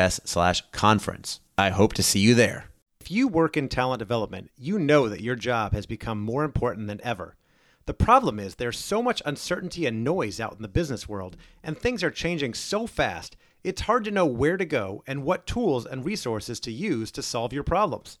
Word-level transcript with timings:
us 0.00 0.20
slash 0.24 0.62
conference. 0.72 1.40
I 1.56 1.70
hope 1.70 1.92
to 1.94 2.02
see 2.02 2.18
you 2.18 2.34
there. 2.34 2.66
If 3.00 3.10
you 3.10 3.28
work 3.28 3.56
in 3.56 3.68
talent 3.68 4.00
development, 4.00 4.50
you 4.56 4.78
know 4.78 5.08
that 5.08 5.20
your 5.20 5.36
job 5.36 5.72
has 5.72 5.86
become 5.86 6.20
more 6.20 6.42
important 6.42 6.88
than 6.88 7.00
ever. 7.04 7.36
The 7.86 7.94
problem 7.94 8.38
is 8.38 8.54
there's 8.54 8.78
so 8.78 9.02
much 9.02 9.22
uncertainty 9.24 9.86
and 9.86 10.04
noise 10.04 10.40
out 10.40 10.54
in 10.54 10.62
the 10.62 10.68
business 10.68 11.08
world, 11.08 11.36
and 11.62 11.78
things 11.78 12.02
are 12.02 12.10
changing 12.10 12.54
so 12.54 12.86
fast, 12.86 13.36
it's 13.62 13.82
hard 13.82 14.04
to 14.04 14.10
know 14.10 14.26
where 14.26 14.56
to 14.56 14.64
go 14.64 15.02
and 15.06 15.24
what 15.24 15.46
tools 15.46 15.86
and 15.86 16.04
resources 16.04 16.60
to 16.60 16.72
use 16.72 17.10
to 17.12 17.22
solve 17.22 17.52
your 17.52 17.64
problems. 17.64 18.18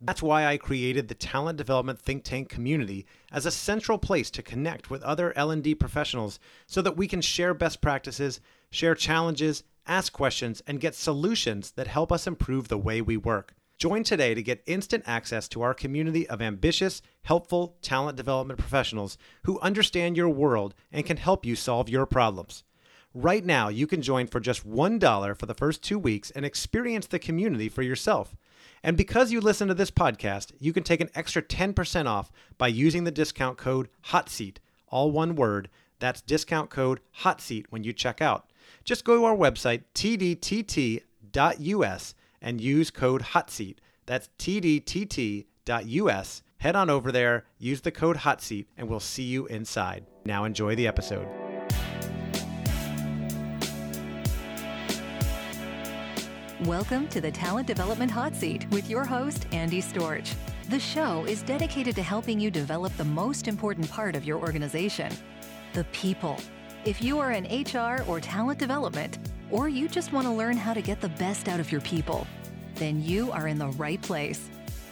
That's 0.00 0.22
why 0.22 0.46
I 0.46 0.56
created 0.56 1.08
the 1.08 1.14
Talent 1.14 1.58
Development 1.58 1.98
Think 1.98 2.22
Tank 2.22 2.48
community 2.48 3.04
as 3.32 3.44
a 3.44 3.50
central 3.50 3.98
place 3.98 4.30
to 4.30 4.42
connect 4.42 4.90
with 4.90 5.02
other 5.02 5.36
L&D 5.36 5.74
professionals 5.74 6.38
so 6.66 6.80
that 6.82 6.96
we 6.96 7.08
can 7.08 7.20
share 7.20 7.52
best 7.52 7.80
practices, 7.80 8.40
share 8.70 8.94
challenges, 8.94 9.64
ask 9.88 10.12
questions, 10.12 10.62
and 10.66 10.80
get 10.80 10.94
solutions 10.94 11.72
that 11.72 11.86
help 11.86 12.12
us 12.12 12.26
improve 12.26 12.68
the 12.68 12.78
way 12.78 13.00
we 13.00 13.16
work. 13.16 13.54
Join 13.78 14.02
today 14.02 14.34
to 14.34 14.42
get 14.42 14.62
instant 14.66 15.04
access 15.06 15.48
to 15.48 15.62
our 15.62 15.72
community 15.72 16.28
of 16.28 16.42
ambitious, 16.42 17.00
helpful 17.22 17.76
talent 17.80 18.16
development 18.16 18.58
professionals 18.58 19.16
who 19.44 19.60
understand 19.60 20.16
your 20.16 20.28
world 20.28 20.74
and 20.90 21.06
can 21.06 21.16
help 21.16 21.46
you 21.46 21.54
solve 21.54 21.88
your 21.88 22.04
problems. 22.04 22.64
Right 23.14 23.44
now, 23.44 23.68
you 23.68 23.86
can 23.86 24.02
join 24.02 24.26
for 24.26 24.40
just 24.40 24.68
$1 24.68 25.38
for 25.38 25.46
the 25.46 25.54
first 25.54 25.82
two 25.82 25.98
weeks 25.98 26.30
and 26.32 26.44
experience 26.44 27.06
the 27.06 27.18
community 27.18 27.68
for 27.68 27.82
yourself. 27.82 28.36
And 28.82 28.96
because 28.96 29.32
you 29.32 29.40
listen 29.40 29.68
to 29.68 29.74
this 29.74 29.90
podcast, 29.90 30.52
you 30.58 30.72
can 30.72 30.82
take 30.82 31.00
an 31.00 31.10
extra 31.14 31.40
10% 31.40 32.06
off 32.06 32.30
by 32.58 32.68
using 32.68 33.04
the 33.04 33.10
discount 33.10 33.58
code 33.58 33.88
HOTSEAT, 34.06 34.58
all 34.88 35.10
one 35.10 35.36
word. 35.36 35.70
That's 36.00 36.20
discount 36.20 36.68
code 36.68 37.00
HOTSEAT 37.22 37.66
when 37.70 37.84
you 37.84 37.92
check 37.92 38.20
out. 38.20 38.47
Just 38.88 39.04
go 39.04 39.16
to 39.18 39.24
our 39.26 39.36
website, 39.36 39.82
tdtt.us, 39.94 41.04
and 42.40 42.58
use 42.58 42.90
code 42.90 43.20
HOTSEAT. 43.20 43.76
That's 44.06 44.30
tdtt.us. 44.38 46.42
Head 46.56 46.74
on 46.74 46.88
over 46.88 47.12
there, 47.12 47.44
use 47.58 47.82
the 47.82 47.90
code 47.90 48.16
HOTSEAT, 48.16 48.64
and 48.78 48.88
we'll 48.88 48.98
see 48.98 49.24
you 49.24 49.44
inside. 49.48 50.06
Now 50.24 50.44
enjoy 50.44 50.74
the 50.74 50.86
episode. 50.86 51.28
Welcome 56.64 57.08
to 57.08 57.20
the 57.20 57.30
Talent 57.30 57.66
Development 57.66 58.10
Hot 58.10 58.34
Seat 58.34 58.66
with 58.70 58.88
your 58.88 59.04
host, 59.04 59.46
Andy 59.52 59.82
Storch. 59.82 60.32
The 60.70 60.80
show 60.80 61.26
is 61.26 61.42
dedicated 61.42 61.94
to 61.96 62.02
helping 62.02 62.40
you 62.40 62.50
develop 62.50 62.96
the 62.96 63.04
most 63.04 63.48
important 63.48 63.90
part 63.90 64.16
of 64.16 64.24
your 64.24 64.38
organization 64.38 65.12
the 65.74 65.84
people. 65.92 66.38
If 66.84 67.02
you 67.02 67.18
are 67.18 67.32
in 67.32 67.44
HR 67.44 68.04
or 68.06 68.20
talent 68.20 68.58
development, 68.58 69.18
or 69.50 69.68
you 69.68 69.88
just 69.88 70.12
want 70.12 70.26
to 70.26 70.32
learn 70.32 70.56
how 70.56 70.72
to 70.72 70.80
get 70.80 71.00
the 71.00 71.08
best 71.10 71.48
out 71.48 71.58
of 71.58 71.72
your 71.72 71.80
people, 71.80 72.26
then 72.76 73.02
you 73.02 73.32
are 73.32 73.48
in 73.48 73.58
the 73.58 73.68
right 73.70 74.00
place. 74.00 74.48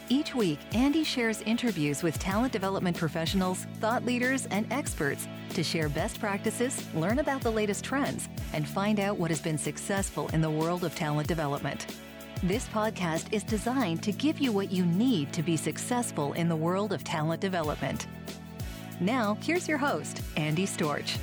Each 0.08 0.34
week, 0.34 0.58
Andy 0.72 1.04
shares 1.04 1.42
interviews 1.42 2.02
with 2.02 2.19
talent 2.19 2.52
development 2.52 2.96
professionals, 2.96 3.66
thought 3.80 4.04
leaders, 4.04 4.46
and 4.46 4.70
experts 4.72 5.28
to 5.50 5.62
share 5.62 5.88
best 5.88 6.20
practices, 6.20 6.84
learn 6.94 7.20
about 7.20 7.41
the 7.41 7.50
latest 7.50 7.84
trends, 7.84 8.28
and 8.52 8.66
find 8.66 8.98
out 8.98 9.19
what 9.19 9.30
has 9.30 9.41
been 9.41 9.58
successful 9.58 10.28
in 10.28 10.41
the 10.41 10.50
world 10.50 10.84
of 10.84 10.94
talent 10.94 11.28
development. 11.28 11.86
This 12.42 12.66
podcast 12.69 13.32
is 13.32 13.42
designed 13.42 14.02
to 14.02 14.12
give 14.12 14.38
you 14.38 14.52
what 14.52 14.70
you 14.72 14.84
need 14.84 15.32
to 15.32 15.42
be 15.42 15.56
successful 15.56 16.32
in 16.34 16.48
the 16.48 16.56
world 16.56 16.92
of 16.92 17.04
talent 17.04 17.41
development. 17.41 18.06
Now, 19.00 19.38
here's 19.41 19.69
your 19.69 19.78
host, 19.78 20.22
Andy 20.36 20.66
Storch. 20.66 21.16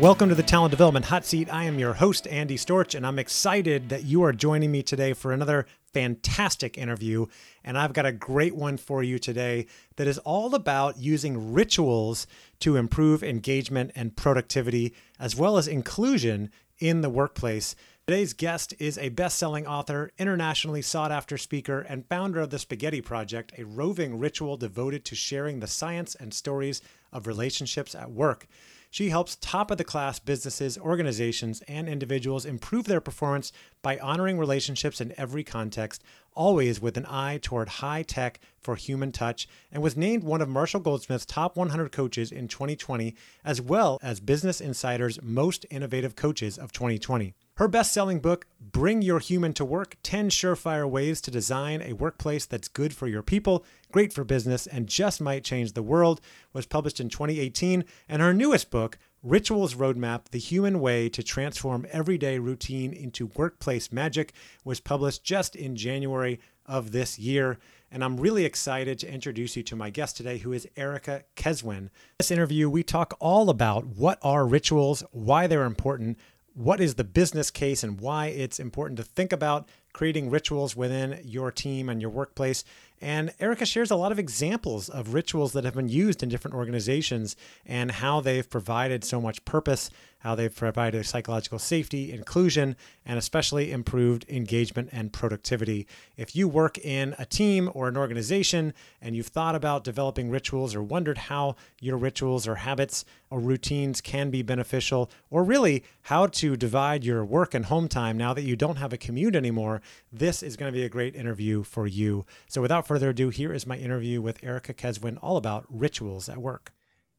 Welcome 0.00 0.28
to 0.28 0.36
the 0.36 0.44
Talent 0.44 0.70
Development 0.70 1.06
Hot 1.06 1.26
Seat. 1.26 1.52
I 1.52 1.64
am 1.64 1.80
your 1.80 1.94
host, 1.94 2.28
Andy 2.28 2.56
Storch, 2.56 2.94
and 2.94 3.04
I'm 3.04 3.18
excited 3.18 3.88
that 3.88 4.04
you 4.04 4.22
are 4.22 4.32
joining 4.32 4.70
me 4.70 4.80
today 4.80 5.12
for 5.12 5.32
another 5.32 5.66
fantastic 5.92 6.78
interview. 6.78 7.26
And 7.64 7.76
I've 7.76 7.94
got 7.94 8.06
a 8.06 8.12
great 8.12 8.54
one 8.54 8.76
for 8.76 9.02
you 9.02 9.18
today 9.18 9.66
that 9.96 10.06
is 10.06 10.18
all 10.18 10.54
about 10.54 10.98
using 10.98 11.52
rituals 11.52 12.28
to 12.60 12.76
improve 12.76 13.24
engagement 13.24 13.90
and 13.96 14.14
productivity, 14.14 14.94
as 15.18 15.34
well 15.34 15.58
as 15.58 15.66
inclusion 15.66 16.52
in 16.78 17.00
the 17.00 17.10
workplace. 17.10 17.74
Today's 18.06 18.34
guest 18.34 18.74
is 18.78 18.98
a 18.98 19.08
best 19.08 19.36
selling 19.36 19.66
author, 19.66 20.12
internationally 20.16 20.80
sought 20.80 21.10
after 21.10 21.36
speaker, 21.36 21.80
and 21.80 22.06
founder 22.06 22.38
of 22.38 22.50
the 22.50 22.60
Spaghetti 22.60 23.00
Project, 23.00 23.52
a 23.58 23.64
roving 23.64 24.20
ritual 24.20 24.56
devoted 24.56 25.04
to 25.06 25.16
sharing 25.16 25.58
the 25.58 25.66
science 25.66 26.14
and 26.14 26.32
stories 26.32 26.82
of 27.12 27.26
relationships 27.26 27.96
at 27.96 28.12
work. 28.12 28.46
She 28.90 29.10
helps 29.10 29.36
top 29.36 29.70
of 29.70 29.76
the 29.76 29.84
class 29.84 30.18
businesses, 30.18 30.78
organizations, 30.78 31.62
and 31.68 31.88
individuals 31.88 32.46
improve 32.46 32.86
their 32.86 33.02
performance 33.02 33.52
by 33.82 33.98
honoring 33.98 34.38
relationships 34.38 35.00
in 35.00 35.12
every 35.18 35.44
context, 35.44 36.02
always 36.34 36.80
with 36.80 36.96
an 36.96 37.04
eye 37.06 37.38
toward 37.42 37.68
high 37.68 38.02
tech 38.02 38.40
for 38.58 38.76
human 38.76 39.12
touch, 39.12 39.46
and 39.70 39.82
was 39.82 39.96
named 39.96 40.22
one 40.22 40.40
of 40.40 40.48
Marshall 40.48 40.80
Goldsmith's 40.80 41.26
top 41.26 41.54
100 41.54 41.92
coaches 41.92 42.32
in 42.32 42.48
2020, 42.48 43.14
as 43.44 43.60
well 43.60 43.98
as 44.02 44.20
Business 44.20 44.60
Insider's 44.60 45.20
most 45.22 45.66
innovative 45.70 46.16
coaches 46.16 46.56
of 46.56 46.72
2020. 46.72 47.34
Her 47.58 47.66
best 47.66 47.92
selling 47.92 48.20
book, 48.20 48.46
Bring 48.60 49.02
Your 49.02 49.18
Human 49.18 49.52
to 49.54 49.64
Work 49.64 49.96
10 50.04 50.30
Surefire 50.30 50.88
Ways 50.88 51.20
to 51.22 51.32
Design 51.32 51.82
a 51.82 51.92
Workplace 51.92 52.46
That's 52.46 52.68
Good 52.68 52.94
for 52.94 53.08
Your 53.08 53.24
People, 53.24 53.64
Great 53.90 54.12
for 54.12 54.22
Business, 54.22 54.68
and 54.68 54.86
Just 54.86 55.20
Might 55.20 55.42
Change 55.42 55.72
the 55.72 55.82
World, 55.82 56.20
was 56.52 56.66
published 56.66 57.00
in 57.00 57.08
2018. 57.08 57.84
And 58.08 58.22
her 58.22 58.32
newest 58.32 58.70
book, 58.70 58.96
Rituals 59.24 59.74
Roadmap 59.74 60.28
The 60.30 60.38
Human 60.38 60.78
Way 60.78 61.08
to 61.08 61.20
Transform 61.20 61.84
Everyday 61.90 62.38
Routine 62.38 62.92
into 62.92 63.32
Workplace 63.34 63.90
Magic, 63.90 64.34
was 64.64 64.78
published 64.78 65.24
just 65.24 65.56
in 65.56 65.74
January 65.74 66.38
of 66.64 66.92
this 66.92 67.18
year. 67.18 67.58
And 67.90 68.04
I'm 68.04 68.18
really 68.18 68.44
excited 68.44 69.00
to 69.00 69.12
introduce 69.12 69.56
you 69.56 69.64
to 69.64 69.74
my 69.74 69.90
guest 69.90 70.16
today, 70.16 70.38
who 70.38 70.52
is 70.52 70.68
Erica 70.76 71.24
Keswin. 71.34 71.78
In 71.78 71.90
this 72.18 72.30
interview, 72.30 72.70
we 72.70 72.84
talk 72.84 73.16
all 73.18 73.50
about 73.50 73.84
what 73.84 74.20
are 74.22 74.46
rituals, 74.46 75.02
why 75.10 75.48
they're 75.48 75.64
important, 75.64 76.18
what 76.58 76.80
is 76.80 76.96
the 76.96 77.04
business 77.04 77.52
case 77.52 77.84
and 77.84 78.00
why 78.00 78.26
it's 78.26 78.58
important 78.58 78.96
to 78.96 79.04
think 79.04 79.32
about 79.32 79.68
creating 79.92 80.28
rituals 80.28 80.74
within 80.74 81.20
your 81.22 81.52
team 81.52 81.88
and 81.88 82.00
your 82.00 82.10
workplace. 82.10 82.64
And 83.00 83.32
Erica 83.38 83.64
shares 83.64 83.90
a 83.90 83.96
lot 83.96 84.12
of 84.12 84.18
examples 84.18 84.88
of 84.88 85.14
rituals 85.14 85.52
that 85.52 85.64
have 85.64 85.74
been 85.74 85.88
used 85.88 86.22
in 86.22 86.28
different 86.28 86.56
organizations 86.56 87.36
and 87.64 87.90
how 87.90 88.20
they've 88.20 88.48
provided 88.48 89.04
so 89.04 89.20
much 89.20 89.44
purpose 89.44 89.90
how 90.20 90.34
they've 90.34 90.54
provided 90.54 91.06
psychological 91.06 91.58
safety, 91.58 92.12
inclusion, 92.12 92.76
and 93.06 93.18
especially 93.18 93.70
improved 93.70 94.24
engagement 94.28 94.88
and 94.92 95.12
productivity. 95.12 95.86
If 96.16 96.34
you 96.34 96.48
work 96.48 96.76
in 96.78 97.14
a 97.18 97.24
team 97.24 97.70
or 97.72 97.88
an 97.88 97.96
organization 97.96 98.74
and 99.00 99.14
you've 99.14 99.28
thought 99.28 99.54
about 99.54 99.84
developing 99.84 100.28
rituals 100.28 100.74
or 100.74 100.82
wondered 100.82 101.18
how 101.18 101.54
your 101.80 101.96
rituals 101.96 102.48
or 102.48 102.56
habits 102.56 103.04
or 103.30 103.38
routines 103.38 104.00
can 104.00 104.30
be 104.30 104.42
beneficial, 104.42 105.10
or 105.30 105.44
really 105.44 105.84
how 106.02 106.26
to 106.26 106.56
divide 106.56 107.04
your 107.04 107.24
work 107.24 107.52
and 107.52 107.66
home 107.66 107.86
time 107.86 108.16
now 108.16 108.32
that 108.32 108.42
you 108.42 108.56
don't 108.56 108.76
have 108.76 108.92
a 108.92 108.96
commute 108.96 109.36
anymore, 109.36 109.82
this 110.10 110.42
is 110.42 110.56
going 110.56 110.72
to 110.72 110.76
be 110.76 110.84
a 110.84 110.88
great 110.88 111.14
interview 111.14 111.62
for 111.62 111.86
you. 111.86 112.24
So 112.48 112.62
without 112.62 112.86
further 112.88 113.10
ado, 113.10 113.28
here 113.28 113.52
is 113.52 113.66
my 113.66 113.76
interview 113.76 114.22
with 114.22 114.42
Erica 114.42 114.72
Keswin 114.72 115.18
all 115.20 115.36
about 115.36 115.66
rituals 115.68 116.30
at 116.30 116.38
work. 116.38 116.72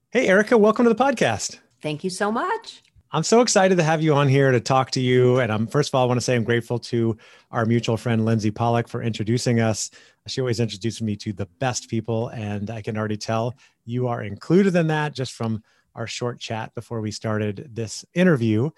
Hey, 0.09 0.27
Erica, 0.27 0.57
welcome 0.57 0.83
to 0.83 0.89
the 0.91 0.95
podcast. 0.95 1.59
Thank 1.79 2.03
you 2.03 2.09
so 2.09 2.31
much. 2.31 2.81
I'm 3.11 3.21
so 3.21 3.41
excited 3.41 3.77
to 3.77 3.83
have 3.83 4.01
you 4.01 4.15
on 4.15 4.27
here 4.27 4.51
to 4.51 4.59
talk 4.59 4.89
to 4.91 4.99
you. 4.99 5.39
And 5.39 5.51
I'm 5.51 5.67
first 5.67 5.91
of 5.91 5.95
all, 5.95 6.03
I 6.03 6.07
want 6.07 6.19
to 6.19 6.23
say 6.23 6.35
I'm 6.35 6.43
grateful 6.43 6.79
to 6.79 7.15
our 7.51 7.67
mutual 7.67 7.97
friend 7.97 8.25
Lindsey 8.25 8.49
Pollak 8.49 8.87
for 8.87 9.03
introducing 9.03 9.59
us. 9.59 9.91
She 10.25 10.41
always 10.41 10.59
introduces 10.59 11.03
me 11.03 11.15
to 11.17 11.33
the 11.33 11.45
best 11.59 11.87
people, 11.87 12.29
and 12.29 12.71
I 12.71 12.81
can 12.81 12.97
already 12.97 13.17
tell 13.17 13.53
you 13.85 14.07
are 14.07 14.23
included 14.23 14.75
in 14.75 14.87
that 14.87 15.13
just 15.13 15.33
from 15.33 15.61
our 15.93 16.07
short 16.07 16.39
chat 16.39 16.73
before 16.73 16.99
we 16.99 17.11
started 17.11 17.69
this 17.71 18.03
interview. 18.15 18.71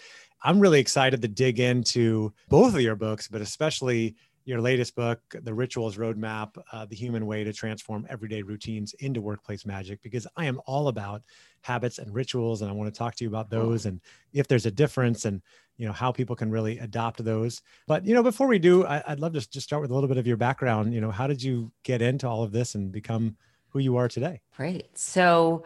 I'm 0.44 0.60
really 0.60 0.82
excited 0.82 1.22
to 1.22 1.30
dig 1.30 1.62
into 1.62 2.34
both 2.50 2.76
of 2.76 2.82
your 2.82 2.96
books, 2.96 3.30
but 3.30 3.40
especially 3.40 4.18
your 4.46 4.62
latest 4.62 4.96
book, 4.96 5.20
The 5.44 5.54
Rituals 5.54 5.98
Roadmap 5.98 6.58
uh, 6.72 6.86
The 6.86 6.96
Human 6.96 7.26
Way 7.26 7.44
to 7.44 7.54
Transform 7.54 8.06
Everyday 8.10 8.42
Routines 8.42 8.94
into 9.00 9.22
Workplace 9.22 9.66
Magic, 9.66 10.02
because 10.02 10.28
I 10.36 10.46
am 10.46 10.60
all 10.66 10.88
about 10.88 11.22
habits 11.62 12.00
and 12.00 12.14
rituals. 12.14 12.62
And 12.62 12.70
I 12.70 12.74
want 12.74 12.94
to 12.94 12.98
talk 12.98 13.16
to 13.16 13.24
you 13.24 13.30
about 13.30 13.50
those 13.50 13.86
and 13.86 14.02
if 14.34 14.48
there's 14.48 14.66
a 14.66 14.72
difference 14.72 15.26
and 15.26 15.42
you 15.78 15.88
know 15.88 15.94
how 15.94 16.12
people 16.12 16.36
can 16.36 16.52
really 16.52 16.78
adopt 16.80 17.24
those. 17.24 17.62
But 17.88 18.06
you 18.06 18.14
know 18.14 18.24
before 18.24 18.48
we 18.48 18.60
do 18.60 18.86
I, 18.86 19.04
would 19.10 19.20
love 19.20 19.34
to 19.34 19.50
just 19.50 19.62
start 19.62 19.82
with 19.82 19.92
a 19.92 19.94
little 19.94 20.08
bit 20.08 20.18
of 20.18 20.28
your 20.28 20.38
background. 20.38 20.94
You 20.94 21.02
know 21.02 21.12
how 21.12 21.28
did 21.28 21.42
you 21.42 21.72
get 21.84 22.02
into 22.02 22.28
all 22.28 22.44
of 22.44 22.52
this 22.52 22.76
and 22.76 22.92
become 22.92 23.36
who 23.70 23.80
you 23.80 23.96
are 23.98 24.08
today? 24.08 24.42
Great. 24.56 24.98
So 24.98 25.66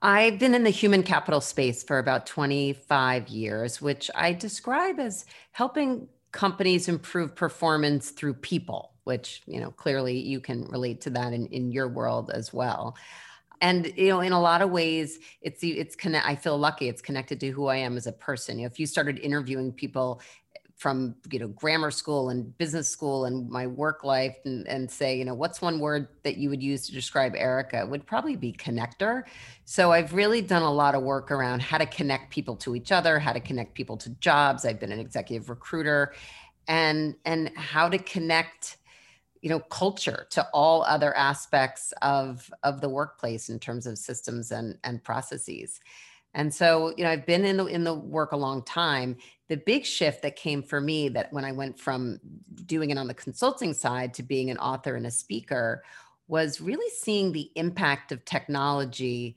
I've 0.00 0.38
been 0.38 0.54
in 0.54 0.64
the 0.64 0.70
human 0.70 1.02
capital 1.02 1.40
space 1.40 1.82
for 1.82 1.98
about 1.98 2.26
25 2.26 3.28
years, 3.28 3.80
which 3.82 4.10
I 4.14 4.32
describe 4.32 5.00
as 5.00 5.24
helping 5.52 6.08
companies 6.32 6.88
improve 6.88 7.34
performance 7.34 8.10
through 8.10 8.34
people, 8.34 8.92
which, 9.04 9.42
you 9.46 9.60
know, 9.60 9.70
clearly 9.70 10.18
you 10.18 10.40
can 10.40 10.64
relate 10.66 11.00
to 11.02 11.10
that 11.10 11.32
in, 11.32 11.46
in 11.46 11.72
your 11.72 11.88
world 11.88 12.30
as 12.30 12.52
well. 12.52 12.96
And 13.60 13.92
you 13.96 14.08
know, 14.08 14.20
in 14.20 14.32
a 14.32 14.40
lot 14.40 14.62
of 14.62 14.70
ways, 14.70 15.18
it's 15.42 15.64
it's 15.64 15.96
connect. 15.96 16.26
I 16.26 16.36
feel 16.36 16.56
lucky. 16.56 16.88
It's 16.88 17.02
connected 17.02 17.40
to 17.40 17.50
who 17.50 17.66
I 17.66 17.76
am 17.76 17.96
as 17.96 18.06
a 18.06 18.12
person. 18.12 18.58
You 18.58 18.64
know, 18.64 18.70
if 18.70 18.78
you 18.78 18.86
started 18.86 19.18
interviewing 19.18 19.72
people 19.72 20.20
from 20.78 21.16
you 21.30 21.40
know 21.40 21.48
grammar 21.48 21.90
school 21.90 22.30
and 22.30 22.56
business 22.56 22.88
school 22.88 23.24
and 23.24 23.50
my 23.50 23.66
work 23.66 24.04
life 24.04 24.36
and, 24.44 24.66
and 24.68 24.88
say 24.88 25.18
you 25.18 25.24
know 25.24 25.34
what's 25.34 25.60
one 25.60 25.80
word 25.80 26.06
that 26.22 26.36
you 26.36 26.48
would 26.48 26.62
use 26.62 26.86
to 26.86 26.92
describe 26.92 27.34
erica? 27.36 27.84
Would 27.84 28.06
probably 28.06 28.36
be 28.36 28.52
connector. 28.52 29.24
So 29.64 29.90
i've 29.92 30.14
really 30.14 30.40
done 30.40 30.62
a 30.62 30.72
lot 30.72 30.94
of 30.94 31.02
work 31.02 31.30
around 31.32 31.62
how 31.62 31.78
to 31.78 31.86
connect 31.86 32.30
people 32.30 32.56
to 32.56 32.76
each 32.76 32.92
other 32.92 33.18
how 33.18 33.32
to 33.32 33.40
connect 33.40 33.74
people 33.74 33.96
to 33.98 34.10
jobs. 34.20 34.64
I've 34.64 34.80
been 34.80 34.92
an 34.92 35.00
executive 35.00 35.50
recruiter. 35.50 36.14
And 36.68 37.16
and 37.24 37.50
how 37.56 37.88
to 37.88 37.98
connect 37.98 38.76
you 39.42 39.48
know 39.48 39.60
culture 39.60 40.26
to 40.30 40.46
all 40.52 40.82
other 40.82 41.16
aspects 41.16 41.92
of 42.02 42.50
of 42.62 42.80
the 42.80 42.88
workplace 42.88 43.48
in 43.48 43.58
terms 43.58 43.86
of 43.86 43.98
systems 43.98 44.52
and 44.52 44.78
and 44.84 45.02
processes 45.02 45.80
and 46.34 46.52
so, 46.52 46.92
you 46.96 47.04
know, 47.04 47.10
I've 47.10 47.26
been 47.26 47.44
in 47.44 47.56
the 47.56 47.66
in 47.66 47.84
the 47.84 47.94
work 47.94 48.32
a 48.32 48.36
long 48.36 48.62
time. 48.62 49.16
The 49.48 49.56
big 49.56 49.84
shift 49.84 50.22
that 50.22 50.36
came 50.36 50.62
for 50.62 50.80
me 50.80 51.08
that 51.10 51.32
when 51.32 51.44
I 51.44 51.52
went 51.52 51.80
from 51.80 52.20
doing 52.66 52.90
it 52.90 52.98
on 52.98 53.06
the 53.06 53.14
consulting 53.14 53.72
side 53.72 54.14
to 54.14 54.22
being 54.22 54.50
an 54.50 54.58
author 54.58 54.94
and 54.94 55.06
a 55.06 55.10
speaker 55.10 55.82
was 56.28 56.60
really 56.60 56.90
seeing 56.90 57.32
the 57.32 57.50
impact 57.56 58.12
of 58.12 58.24
technology 58.24 59.36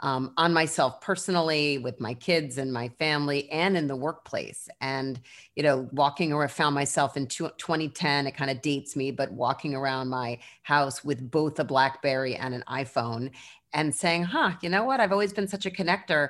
um, 0.00 0.32
on 0.36 0.52
myself 0.52 1.00
personally, 1.00 1.78
with 1.78 2.00
my 2.00 2.12
kids 2.14 2.58
and 2.58 2.72
my 2.72 2.88
family, 2.98 3.48
and 3.50 3.76
in 3.76 3.86
the 3.86 3.94
workplace. 3.94 4.68
And, 4.80 5.20
you 5.54 5.62
know, 5.62 5.88
walking 5.92 6.32
around, 6.32 6.50
found 6.50 6.74
myself 6.74 7.16
in 7.16 7.28
2010, 7.28 8.26
it 8.26 8.32
kind 8.32 8.50
of 8.50 8.60
dates 8.62 8.96
me, 8.96 9.12
but 9.12 9.30
walking 9.30 9.76
around 9.76 10.08
my 10.08 10.40
house 10.62 11.04
with 11.04 11.30
both 11.30 11.60
a 11.60 11.64
Blackberry 11.64 12.34
and 12.34 12.52
an 12.52 12.64
iPhone 12.68 13.30
and 13.72 13.94
saying, 13.94 14.24
huh, 14.24 14.52
you 14.60 14.68
know 14.68 14.84
what? 14.84 15.00
I've 15.00 15.12
always 15.12 15.32
been 15.32 15.48
such 15.48 15.66
a 15.66 15.70
connector 15.70 16.28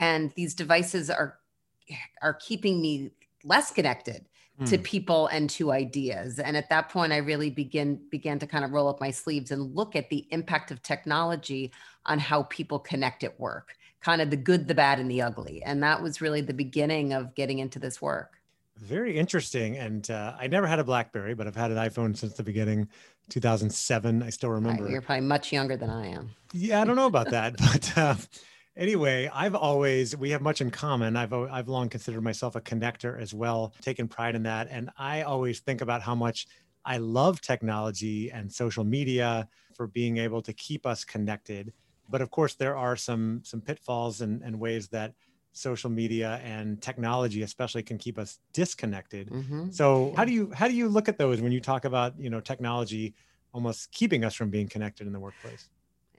and 0.00 0.32
these 0.34 0.54
devices 0.54 1.10
are 1.10 1.38
are 2.22 2.34
keeping 2.34 2.80
me 2.80 3.10
less 3.44 3.72
connected 3.72 4.24
mm. 4.60 4.68
to 4.68 4.76
hmm. 4.76 4.82
people 4.82 5.26
and 5.28 5.50
to 5.50 5.72
ideas. 5.72 6.38
And 6.38 6.56
at 6.56 6.68
that 6.70 6.88
point 6.88 7.12
I 7.12 7.18
really 7.18 7.50
begin 7.50 8.00
began 8.10 8.38
to 8.38 8.46
kind 8.46 8.64
of 8.64 8.72
roll 8.72 8.88
up 8.88 9.00
my 9.00 9.10
sleeves 9.10 9.50
and 9.50 9.74
look 9.74 9.94
at 9.94 10.10
the 10.10 10.26
impact 10.30 10.70
of 10.70 10.82
technology 10.82 11.72
on 12.06 12.18
how 12.18 12.44
people 12.44 12.78
connect 12.78 13.24
at 13.24 13.38
work, 13.38 13.74
kind 14.00 14.22
of 14.22 14.30
the 14.30 14.36
good, 14.36 14.68
the 14.68 14.74
bad 14.74 14.98
and 14.98 15.10
the 15.10 15.22
ugly. 15.22 15.62
And 15.64 15.82
that 15.82 16.02
was 16.02 16.20
really 16.20 16.40
the 16.40 16.54
beginning 16.54 17.12
of 17.12 17.34
getting 17.34 17.58
into 17.58 17.78
this 17.78 18.00
work. 18.00 18.39
Very 18.80 19.18
interesting. 19.18 19.76
And 19.76 20.10
uh, 20.10 20.34
I 20.38 20.46
never 20.46 20.66
had 20.66 20.78
a 20.78 20.84
BlackBerry, 20.84 21.34
but 21.34 21.46
I've 21.46 21.56
had 21.56 21.70
an 21.70 21.76
iPhone 21.76 22.16
since 22.16 22.32
the 22.34 22.42
beginning, 22.42 22.88
2007. 23.28 24.22
I 24.22 24.30
still 24.30 24.50
remember. 24.50 24.88
You're 24.88 25.02
probably 25.02 25.26
much 25.26 25.52
younger 25.52 25.76
than 25.76 25.90
I 25.90 26.08
am. 26.08 26.30
Yeah, 26.52 26.80
I 26.80 26.84
don't 26.84 26.96
know 26.96 27.06
about 27.06 27.30
that, 27.30 27.56
but 27.58 27.98
uh, 27.98 28.14
anyway, 28.76 29.30
I've 29.32 29.54
always 29.54 30.16
we 30.16 30.30
have 30.30 30.40
much 30.40 30.60
in 30.60 30.70
common. 30.70 31.16
I've 31.16 31.32
I've 31.32 31.68
long 31.68 31.88
considered 31.90 32.22
myself 32.22 32.56
a 32.56 32.60
connector 32.60 33.20
as 33.20 33.34
well, 33.34 33.74
taken 33.82 34.08
pride 34.08 34.34
in 34.34 34.44
that, 34.44 34.68
and 34.70 34.90
I 34.96 35.22
always 35.22 35.60
think 35.60 35.82
about 35.82 36.00
how 36.00 36.14
much 36.14 36.46
I 36.84 36.96
love 36.96 37.42
technology 37.42 38.30
and 38.30 38.50
social 38.50 38.84
media 38.84 39.48
for 39.76 39.86
being 39.86 40.16
able 40.16 40.40
to 40.42 40.52
keep 40.54 40.86
us 40.86 41.04
connected. 41.04 41.72
But 42.08 42.22
of 42.22 42.30
course, 42.30 42.54
there 42.54 42.76
are 42.76 42.96
some 42.96 43.42
some 43.44 43.60
pitfalls 43.60 44.22
and, 44.22 44.42
and 44.42 44.58
ways 44.58 44.88
that 44.88 45.12
social 45.52 45.90
media 45.90 46.40
and 46.44 46.80
technology 46.80 47.42
especially 47.42 47.82
can 47.82 47.98
keep 47.98 48.18
us 48.18 48.38
disconnected 48.52 49.28
mm-hmm. 49.30 49.70
so 49.70 50.12
how 50.16 50.24
do 50.24 50.32
you 50.32 50.50
how 50.54 50.68
do 50.68 50.74
you 50.74 50.88
look 50.88 51.08
at 51.08 51.18
those 51.18 51.40
when 51.40 51.52
you 51.52 51.60
talk 51.60 51.84
about 51.84 52.18
you 52.18 52.30
know 52.30 52.40
technology 52.40 53.14
almost 53.52 53.90
keeping 53.92 54.24
us 54.24 54.34
from 54.34 54.48
being 54.48 54.68
connected 54.68 55.06
in 55.06 55.12
the 55.12 55.18
workplace 55.18 55.68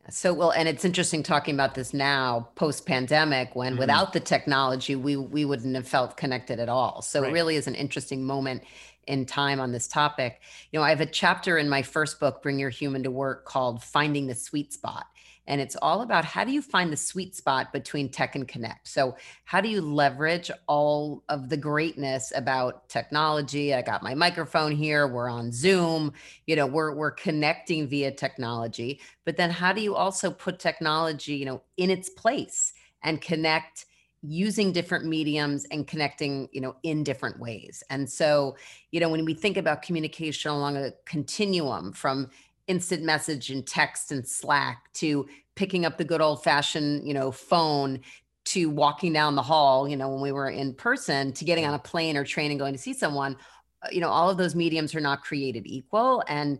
so 0.09 0.33
well 0.33 0.51
and 0.51 0.67
it's 0.67 0.83
interesting 0.83 1.23
talking 1.23 1.53
about 1.53 1.75
this 1.75 1.93
now 1.93 2.49
post 2.55 2.85
pandemic 2.85 3.55
when 3.55 3.73
mm-hmm. 3.73 3.79
without 3.79 4.11
the 4.13 4.19
technology 4.19 4.95
we 4.95 5.15
we 5.15 5.45
wouldn't 5.45 5.75
have 5.75 5.87
felt 5.87 6.17
connected 6.17 6.59
at 6.59 6.67
all 6.67 7.01
so 7.01 7.21
right. 7.21 7.29
it 7.29 7.33
really 7.33 7.55
is 7.55 7.67
an 7.67 7.75
interesting 7.75 8.23
moment 8.23 8.61
in 9.07 9.25
time 9.25 9.59
on 9.59 9.71
this 9.71 9.87
topic 9.87 10.41
you 10.71 10.79
know 10.79 10.83
i 10.83 10.89
have 10.89 11.01
a 11.01 11.05
chapter 11.05 11.57
in 11.57 11.69
my 11.69 11.81
first 11.81 12.19
book 12.19 12.41
bring 12.41 12.59
your 12.59 12.69
human 12.69 13.03
to 13.03 13.11
work 13.11 13.45
called 13.45 13.81
finding 13.81 14.27
the 14.27 14.35
sweet 14.35 14.73
spot 14.73 15.05
and 15.47 15.59
it's 15.59 15.75
all 15.81 16.01
about 16.01 16.23
how 16.23 16.43
do 16.43 16.51
you 16.51 16.61
find 16.61 16.91
the 16.91 16.97
sweet 16.97 17.35
spot 17.35 17.73
between 17.73 18.09
tech 18.09 18.35
and 18.35 18.47
connect? 18.47 18.87
So, 18.87 19.15
how 19.43 19.61
do 19.61 19.69
you 19.69 19.81
leverage 19.81 20.51
all 20.67 21.23
of 21.29 21.49
the 21.49 21.57
greatness 21.57 22.31
about 22.35 22.87
technology? 22.89 23.73
I 23.73 23.81
got 23.81 24.03
my 24.03 24.13
microphone 24.13 24.71
here, 24.71 25.07
we're 25.07 25.29
on 25.29 25.51
Zoom, 25.51 26.13
you 26.47 26.55
know, 26.55 26.67
we're 26.67 26.93
we're 26.93 27.11
connecting 27.11 27.87
via 27.87 28.11
technology, 28.11 29.01
but 29.25 29.37
then 29.37 29.49
how 29.49 29.73
do 29.73 29.81
you 29.81 29.95
also 29.95 30.31
put 30.31 30.59
technology, 30.59 31.35
you 31.35 31.45
know, 31.45 31.61
in 31.77 31.89
its 31.89 32.09
place 32.09 32.73
and 33.03 33.19
connect 33.21 33.85
using 34.23 34.71
different 34.71 35.05
mediums 35.05 35.65
and 35.71 35.87
connecting 35.87 36.47
you 36.51 36.61
know 36.61 36.75
in 36.83 37.03
different 37.03 37.39
ways 37.39 37.83
and 37.89 38.07
so 38.07 38.55
you 38.91 38.99
know 38.99 39.09
when 39.09 39.25
we 39.25 39.33
think 39.33 39.57
about 39.57 39.81
communication 39.81 40.51
along 40.51 40.77
a 40.77 40.91
continuum 41.05 41.91
from 41.91 42.29
instant 42.71 43.03
message 43.03 43.49
and 43.49 43.67
text 43.67 44.11
and 44.11 44.25
Slack 44.25 44.91
to 44.93 45.27
picking 45.55 45.85
up 45.85 45.97
the 45.97 46.05
good 46.05 46.21
old 46.21 46.41
fashioned, 46.41 47.05
you 47.05 47.13
know, 47.13 47.31
phone 47.31 47.99
to 48.45 48.69
walking 48.69 49.13
down 49.13 49.35
the 49.35 49.41
hall, 49.41 49.87
you 49.87 49.97
know, 49.97 50.09
when 50.09 50.21
we 50.21 50.31
were 50.31 50.49
in 50.49 50.73
person 50.73 51.33
to 51.33 51.45
getting 51.45 51.65
on 51.65 51.73
a 51.73 51.79
plane 51.79 52.17
or 52.17 52.23
train 52.23 52.49
and 52.49 52.59
going 52.59 52.73
to 52.73 52.79
see 52.79 52.93
someone, 52.93 53.35
uh, 53.83 53.89
you 53.91 54.01
know, 54.01 54.09
all 54.09 54.29
of 54.29 54.37
those 54.37 54.55
mediums 54.55 54.95
are 54.95 55.01
not 55.01 55.21
created 55.21 55.67
equal. 55.67 56.23
And, 56.27 56.59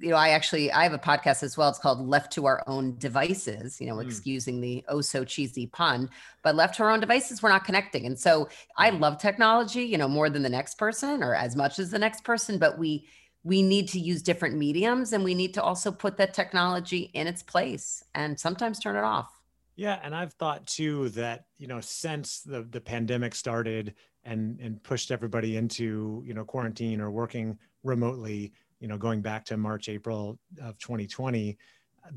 you 0.00 0.10
know, 0.10 0.16
I 0.16 0.30
actually, 0.30 0.72
I 0.72 0.84
have 0.84 0.94
a 0.94 0.98
podcast 0.98 1.42
as 1.42 1.58
well. 1.58 1.68
It's 1.68 1.78
called 1.78 2.00
Left 2.00 2.32
to 2.32 2.46
Our 2.46 2.62
Own 2.66 2.96
Devices, 2.98 3.80
you 3.80 3.88
know, 3.88 3.96
mm. 3.96 4.06
excusing 4.06 4.60
the 4.60 4.84
oh 4.88 5.02
so 5.02 5.24
cheesy 5.24 5.66
pun, 5.66 6.08
but 6.42 6.54
left 6.54 6.76
to 6.76 6.84
our 6.84 6.90
own 6.90 7.00
devices, 7.00 7.42
we're 7.42 7.50
not 7.50 7.64
connecting. 7.64 8.06
And 8.06 8.18
so 8.18 8.48
I 8.78 8.90
love 8.90 9.18
technology, 9.18 9.82
you 9.82 9.98
know, 9.98 10.08
more 10.08 10.30
than 10.30 10.42
the 10.42 10.48
next 10.48 10.78
person 10.78 11.22
or 11.22 11.34
as 11.34 11.56
much 11.56 11.78
as 11.78 11.90
the 11.90 11.98
next 11.98 12.24
person, 12.24 12.58
but 12.58 12.78
we, 12.78 13.04
we 13.44 13.62
need 13.62 13.88
to 13.88 13.98
use 13.98 14.22
different 14.22 14.56
mediums 14.56 15.12
and 15.12 15.24
we 15.24 15.34
need 15.34 15.54
to 15.54 15.62
also 15.62 15.90
put 15.90 16.16
that 16.16 16.32
technology 16.32 17.10
in 17.14 17.26
its 17.26 17.42
place 17.42 18.04
and 18.14 18.38
sometimes 18.38 18.78
turn 18.78 18.96
it 18.96 19.04
off. 19.04 19.40
Yeah, 19.74 19.98
and 20.02 20.14
I've 20.14 20.34
thought 20.34 20.66
too 20.66 21.08
that, 21.10 21.46
you 21.58 21.66
know, 21.66 21.80
since 21.80 22.40
the 22.40 22.62
the 22.62 22.80
pandemic 22.80 23.34
started 23.34 23.94
and 24.24 24.60
and 24.60 24.82
pushed 24.82 25.10
everybody 25.10 25.56
into, 25.56 26.22
you 26.24 26.34
know, 26.34 26.44
quarantine 26.44 27.00
or 27.00 27.10
working 27.10 27.58
remotely, 27.82 28.52
you 28.80 28.88
know, 28.88 28.98
going 28.98 29.22
back 29.22 29.44
to 29.46 29.56
March, 29.56 29.88
April 29.88 30.38
of 30.60 30.78
2020, 30.78 31.56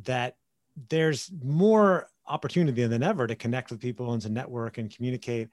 that 0.04 0.36
there's 0.90 1.32
more 1.44 2.08
opportunity 2.28 2.86
than 2.86 3.04
ever 3.04 3.26
to 3.26 3.36
connect 3.36 3.72
with 3.72 3.80
people 3.80 4.14
and 4.14 4.22
to 4.24 4.30
network 4.30 4.78
and 4.78 4.94
communicate, 4.94 5.48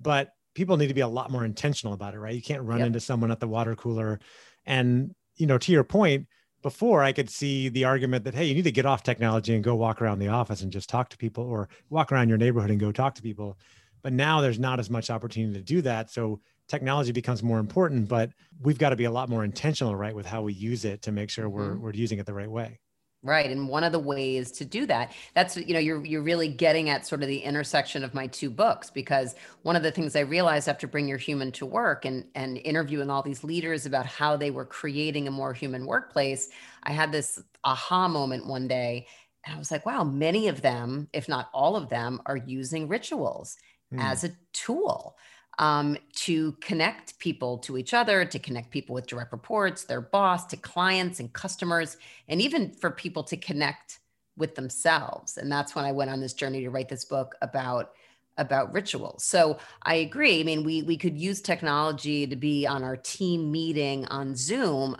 but 0.00 0.32
people 0.54 0.76
need 0.76 0.88
to 0.88 0.94
be 0.94 1.02
a 1.02 1.08
lot 1.08 1.30
more 1.30 1.44
intentional 1.44 1.94
about 1.94 2.14
it, 2.14 2.18
right? 2.18 2.34
You 2.34 2.42
can't 2.42 2.62
run 2.62 2.78
yep. 2.78 2.88
into 2.88 3.00
someone 3.00 3.30
at 3.30 3.40
the 3.40 3.48
water 3.48 3.74
cooler 3.74 4.20
and, 4.66 5.14
you 5.36 5.46
know, 5.46 5.58
to 5.58 5.72
your 5.72 5.84
point, 5.84 6.26
before 6.62 7.02
I 7.02 7.12
could 7.12 7.30
see 7.30 7.68
the 7.68 7.84
argument 7.84 8.24
that, 8.24 8.34
hey, 8.34 8.44
you 8.44 8.54
need 8.54 8.64
to 8.64 8.72
get 8.72 8.86
off 8.86 9.02
technology 9.02 9.54
and 9.54 9.62
go 9.62 9.76
walk 9.76 10.02
around 10.02 10.18
the 10.18 10.28
office 10.28 10.62
and 10.62 10.72
just 10.72 10.88
talk 10.88 11.08
to 11.10 11.16
people 11.16 11.44
or 11.44 11.68
walk 11.90 12.10
around 12.10 12.28
your 12.28 12.38
neighborhood 12.38 12.70
and 12.70 12.80
go 12.80 12.90
talk 12.90 13.14
to 13.14 13.22
people. 13.22 13.56
But 14.02 14.12
now 14.12 14.40
there's 14.40 14.58
not 14.58 14.80
as 14.80 14.90
much 14.90 15.10
opportunity 15.10 15.54
to 15.54 15.62
do 15.62 15.82
that. 15.82 16.10
So 16.10 16.40
technology 16.66 17.12
becomes 17.12 17.42
more 17.42 17.60
important, 17.60 18.08
but 18.08 18.30
we've 18.60 18.78
got 18.78 18.90
to 18.90 18.96
be 18.96 19.04
a 19.04 19.10
lot 19.10 19.28
more 19.28 19.44
intentional, 19.44 19.94
right, 19.94 20.14
with 20.14 20.26
how 20.26 20.42
we 20.42 20.54
use 20.54 20.84
it 20.84 21.02
to 21.02 21.12
make 21.12 21.30
sure 21.30 21.48
we're, 21.48 21.70
mm-hmm. 21.70 21.82
we're 21.82 21.92
using 21.92 22.18
it 22.18 22.26
the 22.26 22.34
right 22.34 22.50
way. 22.50 22.80
Right. 23.26 23.50
And 23.50 23.68
one 23.68 23.82
of 23.82 23.90
the 23.90 23.98
ways 23.98 24.52
to 24.52 24.64
do 24.64 24.86
that, 24.86 25.12
that's, 25.34 25.56
you 25.56 25.74
know, 25.74 25.80
you're, 25.80 26.04
you're 26.04 26.22
really 26.22 26.46
getting 26.46 26.90
at 26.90 27.04
sort 27.04 27.22
of 27.22 27.28
the 27.28 27.40
intersection 27.40 28.04
of 28.04 28.14
my 28.14 28.28
two 28.28 28.50
books, 28.50 28.88
because 28.88 29.34
one 29.62 29.74
of 29.74 29.82
the 29.82 29.90
things 29.90 30.14
I 30.14 30.20
realized 30.20 30.68
after 30.68 30.86
Bring 30.86 31.08
Your 31.08 31.18
Human 31.18 31.50
to 31.52 31.66
Work 31.66 32.04
and, 32.04 32.24
and 32.36 32.58
interviewing 32.58 33.10
all 33.10 33.22
these 33.22 33.42
leaders 33.42 33.84
about 33.84 34.06
how 34.06 34.36
they 34.36 34.52
were 34.52 34.64
creating 34.64 35.26
a 35.26 35.32
more 35.32 35.52
human 35.52 35.86
workplace, 35.86 36.50
I 36.84 36.92
had 36.92 37.10
this 37.10 37.42
aha 37.64 38.06
moment 38.06 38.46
one 38.46 38.68
day. 38.68 39.08
And 39.44 39.56
I 39.56 39.58
was 39.58 39.72
like, 39.72 39.84
wow, 39.84 40.04
many 40.04 40.46
of 40.46 40.62
them, 40.62 41.08
if 41.12 41.28
not 41.28 41.50
all 41.52 41.74
of 41.74 41.88
them, 41.88 42.20
are 42.26 42.36
using 42.36 42.86
rituals 42.86 43.56
mm. 43.92 44.00
as 44.00 44.22
a 44.22 44.30
tool 44.52 45.16
um, 45.58 45.96
to 46.14 46.52
connect 46.60 47.18
people 47.18 47.58
to 47.58 47.78
each 47.78 47.94
other, 47.94 48.24
to 48.24 48.38
connect 48.38 48.70
people 48.70 48.94
with 48.94 49.06
direct 49.06 49.32
reports, 49.32 49.84
their 49.84 50.00
boss, 50.00 50.46
to 50.46 50.56
clients 50.56 51.20
and 51.20 51.32
customers, 51.32 51.96
and 52.28 52.42
even 52.42 52.70
for 52.70 52.90
people 52.90 53.22
to 53.24 53.36
connect 53.36 54.00
with 54.36 54.54
themselves. 54.54 55.38
And 55.38 55.50
that's 55.50 55.74
when 55.74 55.84
I 55.84 55.92
went 55.92 56.10
on 56.10 56.20
this 56.20 56.34
journey 56.34 56.60
to 56.60 56.70
write 56.70 56.88
this 56.88 57.04
book 57.04 57.34
about 57.42 57.92
about 58.38 58.70
rituals. 58.74 59.24
So 59.24 59.56
I 59.82 59.94
agree. 59.94 60.40
I 60.40 60.42
mean, 60.42 60.62
we 60.62 60.82
we 60.82 60.98
could 60.98 61.16
use 61.16 61.40
technology 61.40 62.26
to 62.26 62.36
be 62.36 62.66
on 62.66 62.84
our 62.84 62.96
team 62.96 63.50
meeting 63.50 64.04
on 64.06 64.36
Zoom, 64.36 64.96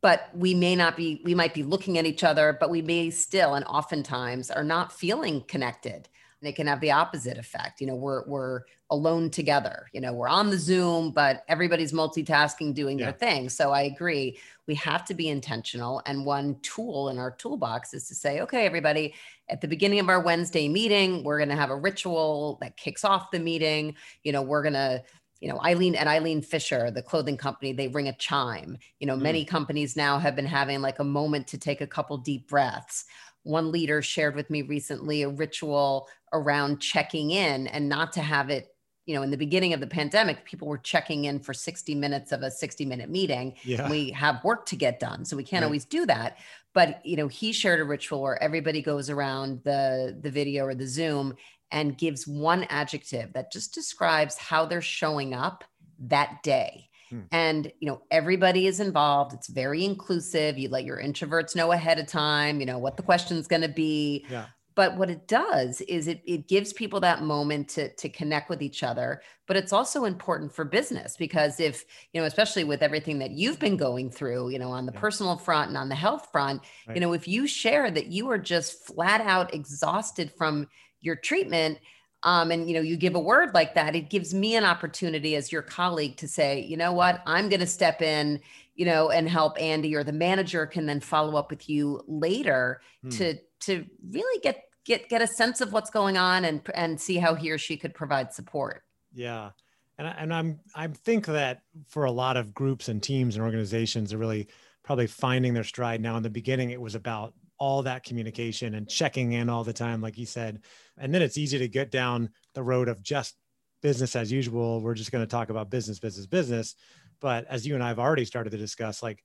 but 0.00 0.30
we 0.34 0.54
may 0.54 0.74
not 0.74 0.96
be 0.96 1.20
we 1.22 1.34
might 1.34 1.52
be 1.52 1.62
looking 1.62 1.98
at 1.98 2.06
each 2.06 2.24
other, 2.24 2.56
but 2.58 2.70
we 2.70 2.80
may 2.80 3.10
still 3.10 3.54
and 3.54 3.66
oftentimes 3.66 4.50
are 4.50 4.64
not 4.64 4.92
feeling 4.92 5.42
connected 5.42 6.08
and 6.40 6.48
it 6.48 6.56
can 6.56 6.66
have 6.66 6.80
the 6.80 6.90
opposite 6.90 7.38
effect. 7.38 7.80
You 7.80 7.86
know, 7.86 7.94
we're 7.94 8.24
we're 8.26 8.62
alone 8.90 9.30
together. 9.30 9.86
You 9.92 10.00
know, 10.00 10.12
we're 10.12 10.28
on 10.28 10.50
the 10.50 10.58
Zoom, 10.58 11.12
but 11.12 11.44
everybody's 11.48 11.92
multitasking, 11.92 12.74
doing 12.74 12.98
yeah. 12.98 13.06
their 13.06 13.18
thing. 13.18 13.48
So 13.48 13.70
I 13.70 13.82
agree. 13.82 14.38
We 14.66 14.74
have 14.76 15.04
to 15.06 15.14
be 15.14 15.28
intentional. 15.28 16.02
And 16.06 16.24
one 16.24 16.58
tool 16.62 17.08
in 17.08 17.18
our 17.18 17.30
toolbox 17.30 17.94
is 17.94 18.08
to 18.08 18.14
say, 18.14 18.40
okay, 18.40 18.66
everybody, 18.66 19.14
at 19.48 19.60
the 19.60 19.68
beginning 19.68 20.00
of 20.00 20.08
our 20.08 20.20
Wednesday 20.20 20.68
meeting, 20.68 21.22
we're 21.24 21.38
going 21.38 21.50
to 21.50 21.56
have 21.56 21.70
a 21.70 21.76
ritual 21.76 22.58
that 22.60 22.76
kicks 22.76 23.04
off 23.04 23.30
the 23.30 23.38
meeting. 23.38 23.94
You 24.24 24.32
know, 24.32 24.42
we're 24.42 24.62
going 24.62 24.74
to 24.74 25.02
you 25.40 25.48
know 25.48 25.58
eileen 25.62 25.94
at 25.94 26.06
eileen 26.06 26.42
fisher 26.42 26.90
the 26.90 27.02
clothing 27.02 27.36
company 27.36 27.72
they 27.72 27.88
ring 27.88 28.08
a 28.08 28.12
chime 28.16 28.76
you 28.98 29.06
know 29.06 29.16
mm. 29.16 29.22
many 29.22 29.42
companies 29.42 29.96
now 29.96 30.18
have 30.18 30.36
been 30.36 30.44
having 30.44 30.82
like 30.82 30.98
a 30.98 31.04
moment 31.04 31.46
to 31.46 31.56
take 31.56 31.80
a 31.80 31.86
couple 31.86 32.18
deep 32.18 32.46
breaths 32.46 33.06
one 33.42 33.72
leader 33.72 34.02
shared 34.02 34.34
with 34.34 34.50
me 34.50 34.62
recently 34.62 35.22
a 35.22 35.28
ritual 35.28 36.08
around 36.32 36.80
checking 36.80 37.30
in 37.30 37.66
and 37.68 37.88
not 37.88 38.12
to 38.12 38.20
have 38.20 38.50
it 38.50 38.74
you 39.06 39.14
know 39.14 39.22
in 39.22 39.30
the 39.30 39.36
beginning 39.36 39.72
of 39.72 39.80
the 39.80 39.86
pandemic 39.86 40.44
people 40.44 40.68
were 40.68 40.78
checking 40.78 41.24
in 41.24 41.40
for 41.40 41.54
60 41.54 41.94
minutes 41.94 42.32
of 42.32 42.42
a 42.42 42.50
60 42.50 42.84
minute 42.84 43.10
meeting 43.10 43.54
yeah. 43.64 43.88
we 43.90 44.10
have 44.10 44.42
work 44.44 44.66
to 44.66 44.76
get 44.76 45.00
done 45.00 45.24
so 45.24 45.36
we 45.36 45.42
can't 45.42 45.62
right. 45.62 45.66
always 45.66 45.84
do 45.84 46.06
that 46.06 46.38
but 46.74 47.04
you 47.04 47.16
know 47.16 47.28
he 47.28 47.52
shared 47.52 47.80
a 47.80 47.84
ritual 47.84 48.22
where 48.22 48.42
everybody 48.42 48.82
goes 48.82 49.10
around 49.10 49.60
the 49.64 50.18
the 50.22 50.30
video 50.30 50.64
or 50.64 50.74
the 50.74 50.86
zoom 50.86 51.34
and 51.72 51.98
gives 51.98 52.26
one 52.26 52.64
adjective 52.64 53.32
that 53.32 53.52
just 53.52 53.72
describes 53.72 54.36
how 54.36 54.66
they're 54.66 54.82
showing 54.82 55.34
up 55.34 55.64
that 55.98 56.42
day 56.42 56.89
Hmm. 57.10 57.20
And, 57.32 57.72
you 57.80 57.88
know, 57.88 58.02
everybody 58.10 58.66
is 58.66 58.80
involved. 58.80 59.34
It's 59.34 59.48
very 59.48 59.84
inclusive. 59.84 60.58
You 60.58 60.68
let 60.68 60.84
your 60.84 60.98
introverts 60.98 61.54
know 61.56 61.72
ahead 61.72 61.98
of 61.98 62.06
time, 62.06 62.60
you 62.60 62.66
know, 62.66 62.78
what 62.78 62.96
the 62.96 63.02
question's 63.02 63.46
going 63.46 63.62
to 63.62 63.68
be. 63.68 64.24
Yeah. 64.30 64.46
But 64.76 64.96
what 64.96 65.10
it 65.10 65.26
does 65.26 65.80
is 65.82 66.06
it, 66.06 66.22
it 66.24 66.48
gives 66.48 66.72
people 66.72 67.00
that 67.00 67.22
moment 67.22 67.68
to, 67.70 67.92
to 67.96 68.08
connect 68.08 68.48
with 68.48 68.62
each 68.62 68.82
other. 68.82 69.20
But 69.46 69.56
it's 69.56 69.72
also 69.72 70.04
important 70.04 70.54
for 70.54 70.64
business 70.64 71.16
because 71.16 71.58
if, 71.58 71.84
you 72.12 72.20
know, 72.20 72.26
especially 72.26 72.64
with 72.64 72.80
everything 72.80 73.18
that 73.18 73.32
you've 73.32 73.58
been 73.58 73.76
going 73.76 74.10
through, 74.10 74.50
you 74.50 74.58
know, 74.58 74.70
on 74.70 74.86
the 74.86 74.92
yeah. 74.92 75.00
personal 75.00 75.36
front 75.36 75.68
and 75.68 75.76
on 75.76 75.88
the 75.88 75.96
health 75.96 76.28
front, 76.30 76.62
right. 76.86 76.96
you 76.96 77.00
know, 77.00 77.12
if 77.12 77.26
you 77.26 77.46
share 77.46 77.90
that 77.90 78.06
you 78.06 78.30
are 78.30 78.38
just 78.38 78.86
flat 78.86 79.20
out 79.20 79.52
exhausted 79.52 80.32
from 80.38 80.68
your 81.00 81.16
treatment, 81.16 81.78
um, 82.22 82.50
and 82.50 82.68
you 82.68 82.74
know 82.74 82.80
you 82.80 82.96
give 82.96 83.14
a 83.14 83.20
word 83.20 83.54
like 83.54 83.74
that 83.74 83.94
it 83.94 84.10
gives 84.10 84.34
me 84.34 84.56
an 84.56 84.64
opportunity 84.64 85.36
as 85.36 85.50
your 85.50 85.62
colleague 85.62 86.16
to 86.16 86.28
say 86.28 86.60
you 86.60 86.76
know 86.76 86.92
what? 86.92 87.22
I'm 87.26 87.48
going 87.48 87.60
to 87.60 87.66
step 87.66 88.02
in 88.02 88.40
you 88.74 88.86
know 88.86 89.10
and 89.10 89.28
help 89.28 89.60
andy 89.60 89.94
or 89.94 90.04
the 90.04 90.12
manager 90.12 90.66
can 90.66 90.86
then 90.86 91.00
follow 91.00 91.36
up 91.36 91.50
with 91.50 91.68
you 91.68 92.02
later 92.06 92.80
hmm. 93.02 93.10
to 93.10 93.34
to 93.60 93.84
really 94.10 94.40
get 94.40 94.64
get 94.84 95.08
get 95.08 95.22
a 95.22 95.26
sense 95.26 95.60
of 95.60 95.72
what's 95.72 95.90
going 95.90 96.16
on 96.16 96.44
and 96.44 96.62
and 96.74 97.00
see 97.00 97.16
how 97.16 97.34
he 97.34 97.50
or 97.50 97.58
she 97.58 97.76
could 97.76 97.94
provide 97.94 98.32
support. 98.32 98.82
Yeah. 99.12 99.50
And, 99.98 100.08
I, 100.08 100.10
and 100.12 100.32
i'm 100.32 100.60
i 100.74 100.86
think 100.86 101.26
that 101.26 101.60
for 101.88 102.04
a 102.04 102.10
lot 102.10 102.38
of 102.38 102.54
groups 102.54 102.88
and 102.88 103.02
teams 103.02 103.36
and 103.36 103.44
organizations 103.44 104.14
are 104.14 104.18
really 104.18 104.48
probably 104.82 105.06
finding 105.06 105.52
their 105.52 105.62
stride. 105.62 106.00
Now 106.00 106.16
in 106.16 106.22
the 106.22 106.30
beginning 106.30 106.70
it 106.70 106.80
was 106.80 106.94
about 106.94 107.34
all 107.60 107.82
that 107.82 108.02
communication 108.02 108.74
and 108.74 108.88
checking 108.88 109.32
in 109.32 109.48
all 109.48 109.62
the 109.62 109.72
time, 109.72 110.00
like 110.00 110.18
you 110.18 110.26
said. 110.26 110.62
And 110.98 111.14
then 111.14 111.22
it's 111.22 111.38
easy 111.38 111.58
to 111.58 111.68
get 111.68 111.90
down 111.90 112.30
the 112.54 112.62
road 112.62 112.88
of 112.88 113.02
just 113.02 113.36
business 113.82 114.16
as 114.16 114.32
usual. 114.32 114.80
We're 114.80 114.94
just 114.94 115.12
going 115.12 115.24
to 115.24 115.30
talk 115.30 115.50
about 115.50 115.70
business, 115.70 115.98
business, 115.98 116.26
business. 116.26 116.74
But 117.20 117.46
as 117.48 117.66
you 117.66 117.74
and 117.74 117.84
I 117.84 117.88
have 117.88 117.98
already 117.98 118.24
started 118.24 118.50
to 118.50 118.56
discuss, 118.56 119.02
like 119.02 119.22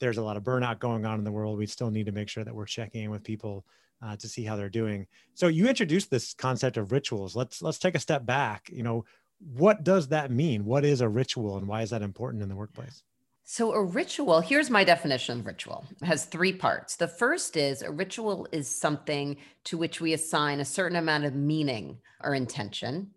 there's 0.00 0.18
a 0.18 0.22
lot 0.22 0.36
of 0.36 0.44
burnout 0.44 0.78
going 0.78 1.06
on 1.06 1.18
in 1.18 1.24
the 1.24 1.32
world. 1.32 1.58
We 1.58 1.66
still 1.66 1.90
need 1.90 2.06
to 2.06 2.12
make 2.12 2.28
sure 2.28 2.44
that 2.44 2.54
we're 2.54 2.66
checking 2.66 3.04
in 3.04 3.10
with 3.10 3.24
people 3.24 3.64
uh, 4.02 4.16
to 4.16 4.28
see 4.28 4.44
how 4.44 4.54
they're 4.54 4.68
doing. 4.68 5.06
So 5.34 5.48
you 5.48 5.66
introduced 5.66 6.10
this 6.10 6.34
concept 6.34 6.76
of 6.76 6.92
rituals. 6.92 7.34
Let's 7.34 7.62
let's 7.62 7.78
take 7.78 7.94
a 7.94 8.00
step 8.00 8.24
back. 8.24 8.68
You 8.70 8.82
know, 8.82 9.06
what 9.40 9.82
does 9.82 10.08
that 10.08 10.30
mean? 10.30 10.64
What 10.66 10.84
is 10.84 11.00
a 11.00 11.08
ritual, 11.08 11.56
and 11.56 11.66
why 11.66 11.82
is 11.82 11.90
that 11.90 12.02
important 12.02 12.42
in 12.42 12.48
the 12.48 12.56
workplace? 12.56 13.02
So, 13.50 13.72
a 13.72 13.82
ritual, 13.82 14.42
here's 14.42 14.68
my 14.68 14.84
definition 14.84 15.40
of 15.40 15.46
ritual. 15.46 15.86
It 16.02 16.04
has 16.04 16.26
three 16.26 16.52
parts. 16.52 16.96
The 16.96 17.08
first 17.08 17.56
is 17.56 17.80
a 17.80 17.90
ritual 17.90 18.46
is 18.52 18.68
something 18.68 19.38
to 19.64 19.78
which 19.78 20.02
we 20.02 20.12
assign 20.12 20.60
a 20.60 20.66
certain 20.66 20.98
amount 20.98 21.24
of 21.24 21.34
meaning 21.34 21.96
or 22.22 22.34
intention. 22.34 23.12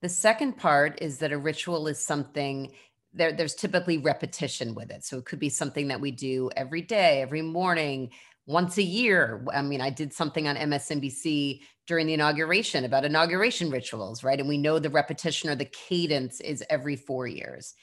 The 0.00 0.08
second 0.08 0.56
part 0.56 1.02
is 1.02 1.18
that 1.18 1.32
a 1.32 1.36
ritual 1.36 1.88
is 1.88 1.98
something 1.98 2.70
there, 3.12 3.32
there's 3.32 3.56
typically 3.56 3.98
repetition 3.98 4.76
with 4.76 4.92
it. 4.92 5.04
So, 5.04 5.18
it 5.18 5.24
could 5.24 5.40
be 5.40 5.48
something 5.48 5.88
that 5.88 6.00
we 6.00 6.12
do 6.12 6.48
every 6.56 6.82
day, 6.82 7.20
every 7.20 7.42
morning, 7.42 8.10
once 8.46 8.78
a 8.78 8.84
year. 8.84 9.44
I 9.52 9.62
mean, 9.62 9.80
I 9.80 9.90
did 9.90 10.12
something 10.12 10.46
on 10.46 10.54
MSNBC 10.54 11.62
during 11.88 12.06
the 12.06 12.14
inauguration 12.14 12.84
about 12.84 13.04
inauguration 13.04 13.68
rituals, 13.68 14.22
right? 14.22 14.38
And 14.38 14.48
we 14.48 14.58
know 14.58 14.78
the 14.78 14.90
repetition 14.90 15.50
or 15.50 15.56
the 15.56 15.64
cadence 15.64 16.40
is 16.40 16.62
every 16.70 16.94
four 16.94 17.26
years. 17.26 17.74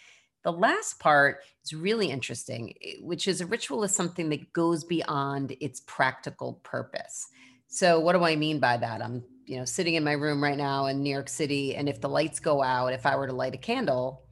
The 0.44 0.52
last 0.52 1.00
part 1.00 1.40
is 1.64 1.74
really 1.74 2.10
interesting, 2.10 2.74
eh, 2.84 2.94
which 3.02 3.28
is 3.28 3.42
a 3.42 3.46
ritual 3.46 3.84
is 3.84 3.94
something 3.94 4.30
that 4.30 4.54
goes 4.54 4.84
beyond 4.84 5.56
its 5.60 5.82
practical 5.82 6.62
purpose. 6.64 7.28
So 7.68 8.00
what 8.00 8.14
do 8.14 8.24
I 8.24 8.36
mean 8.36 8.60
by 8.60 8.78
that? 8.78 9.02
I'm, 9.02 9.24
you 9.46 9.58
know, 9.58 9.66
sitting 9.66 9.96
in 9.96 10.04
my 10.04 10.14
room 10.14 10.44
right 10.44 10.58
now 10.58 10.88
in 10.88 11.04
New 11.04 11.12
York 11.12 11.30
City 11.30 11.76
and 11.76 11.90
if 11.90 12.02
the 12.02 12.10
lights 12.10 12.40
go 12.40 12.64
out, 12.64 12.94
if 12.94 13.06
I 13.06 13.16
were 13.16 13.28
to 13.28 13.34
light 13.34 13.54
a 13.54 13.58
candle 13.58 14.24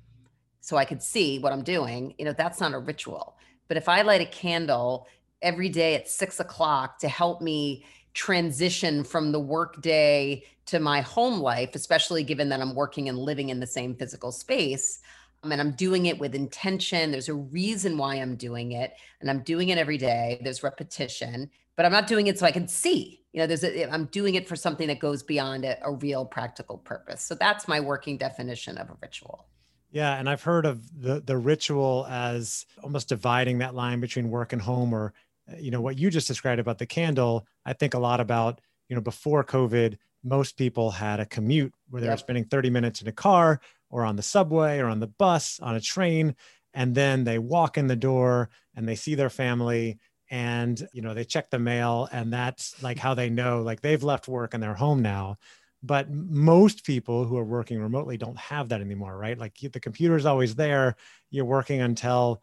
so 0.62 0.78
I 0.78 0.86
could 0.86 1.04
see 1.04 1.40
what 1.40 1.54
I'm 1.54 1.64
doing, 1.64 2.16
you 2.18 2.26
know, 2.26 2.34
that's 2.34 2.60
not 2.60 2.74
a 2.74 2.80
ritual. 2.80 3.38
But 3.68 3.78
if 3.78 3.88
I 3.90 4.02
light 4.02 4.22
a 4.22 4.26
candle 4.26 5.08
every 5.42 5.70
day 5.70 5.96
at 5.96 6.10
six 6.10 6.40
o'clock 6.40 7.00
to 7.00 7.08
help 7.08 7.42
me 7.42 7.86
transition 8.14 9.04
from 9.04 9.32
the 9.32 9.40
work 9.40 9.82
day 9.82 10.44
to 10.66 10.80
my 10.80 11.02
home 11.02 11.40
life, 11.40 11.76
especially 11.76 12.24
given 12.24 12.50
that 12.50 12.62
I'm 12.62 12.76
working 12.76 13.08
and 13.10 13.18
living 13.18 13.50
in 13.50 13.60
the 13.60 13.68
same 13.68 13.96
physical 13.96 14.32
space, 14.32 15.00
and 15.44 15.62
I'm 15.62 15.72
doing 15.72 16.08
it 16.08 16.20
with 16.20 16.36
intention. 16.36 17.12
There's 17.12 17.30
a 17.30 17.34
reason 17.34 17.98
why 17.98 18.16
I'm 18.16 18.36
doing 18.36 18.72
it, 18.72 18.94
and 19.22 19.30
I'm 19.30 19.42
doing 19.42 19.70
it 19.70 19.78
every 19.78 19.98
day. 19.98 20.40
There's 20.42 20.64
repetition, 20.64 21.50
but 21.76 21.86
I'm 21.86 21.92
not 21.92 22.08
doing 22.08 22.28
it 22.28 22.40
so 22.40 22.46
I 22.46 22.52
can 22.52 22.68
see. 22.68 23.22
You 23.34 23.42
know, 23.42 23.48
there's 23.48 23.64
a, 23.64 23.92
I'm 23.92 24.06
doing 24.06 24.36
it 24.36 24.48
for 24.48 24.56
something 24.56 24.88
that 24.88 25.00
goes 25.00 25.22
beyond 25.24 25.66
a, 25.66 25.78
a 25.84 25.92
real 25.92 26.26
practical 26.26 26.78
purpose. 26.80 27.22
So 27.22 27.36
that's 27.36 27.68
my 27.68 27.80
working 27.80 28.18
definition 28.18 28.78
of 28.78 28.90
a 28.90 28.98
ritual. 29.02 29.46
Yeah, 29.92 30.18
and 30.18 30.30
I've 30.30 30.44
heard 30.44 30.66
of 30.66 31.02
the 31.02 31.22
the 31.22 31.38
ritual 31.38 32.06
as 32.10 32.66
almost 32.84 33.10
dividing 33.10 33.60
that 33.60 33.74
line 33.74 34.00
between 34.00 34.30
work 34.30 34.54
and 34.54 34.62
home, 34.62 34.94
or 34.94 35.14
uh, 35.52 35.56
you 35.58 35.72
know 35.72 35.82
what 35.82 35.98
you 35.98 36.10
just 36.10 36.28
described 36.28 36.60
about 36.60 36.78
the 36.78 36.86
candle. 36.86 37.46
I 37.66 37.74
think 37.74 37.94
a 37.94 38.00
lot 38.00 38.20
about 38.20 38.60
you 38.90 38.96
know 38.96 39.02
before 39.02 39.44
COVID, 39.44 39.98
most 40.24 40.58
people 40.58 40.92
had 40.92 41.20
a 41.20 41.26
commute 41.26 41.74
where 41.90 42.02
they 42.02 42.08
yep. 42.08 42.16
were 42.16 42.20
spending 42.20 42.44
30 42.44 42.70
minutes 42.70 43.02
in 43.02 43.08
a 43.08 43.14
car 43.14 43.62
or 43.90 44.04
on 44.04 44.16
the 44.16 44.24
subway 44.24 44.80
or 44.80 44.88
on 44.88 45.00
the 45.00 45.08
bus, 45.08 45.60
on 45.62 45.76
a 45.76 45.82
train, 45.82 46.36
and 46.74 46.94
then 46.94 47.24
they 47.24 47.40
walk 47.40 47.78
in 47.78 47.88
the 47.88 47.96
door 47.96 48.50
and 48.76 48.88
they 48.88 48.96
see 48.96 49.16
their 49.16 49.30
family 49.30 49.98
and 50.30 50.88
you 50.92 51.02
know 51.02 51.14
they 51.14 51.24
check 51.24 51.50
the 51.50 51.60
mail 51.60 52.10
and 52.12 52.32
that's 52.34 52.82
like 52.84 52.98
how 52.98 53.14
they 53.14 53.30
know 53.30 53.62
like 53.62 53.80
they've 53.82 54.04
left 54.04 54.28
work 54.28 54.54
and 54.54 54.62
they're 54.62 54.74
home 54.74 55.02
now. 55.02 55.38
But 55.84 56.12
most 56.12 56.86
people 56.86 57.26
who 57.26 57.38
are 57.38 57.46
working 57.46 57.82
remotely 57.82 58.18
don't 58.18 58.38
have 58.38 58.70
that 58.70 58.82
anymore 58.82 59.18
right? 59.18 59.38
Like 59.38 59.58
the 59.60 59.80
computer's 59.80 60.26
always 60.26 60.56
there. 60.56 60.96
You're 61.30 61.46
working 61.46 61.82
until 61.82 62.42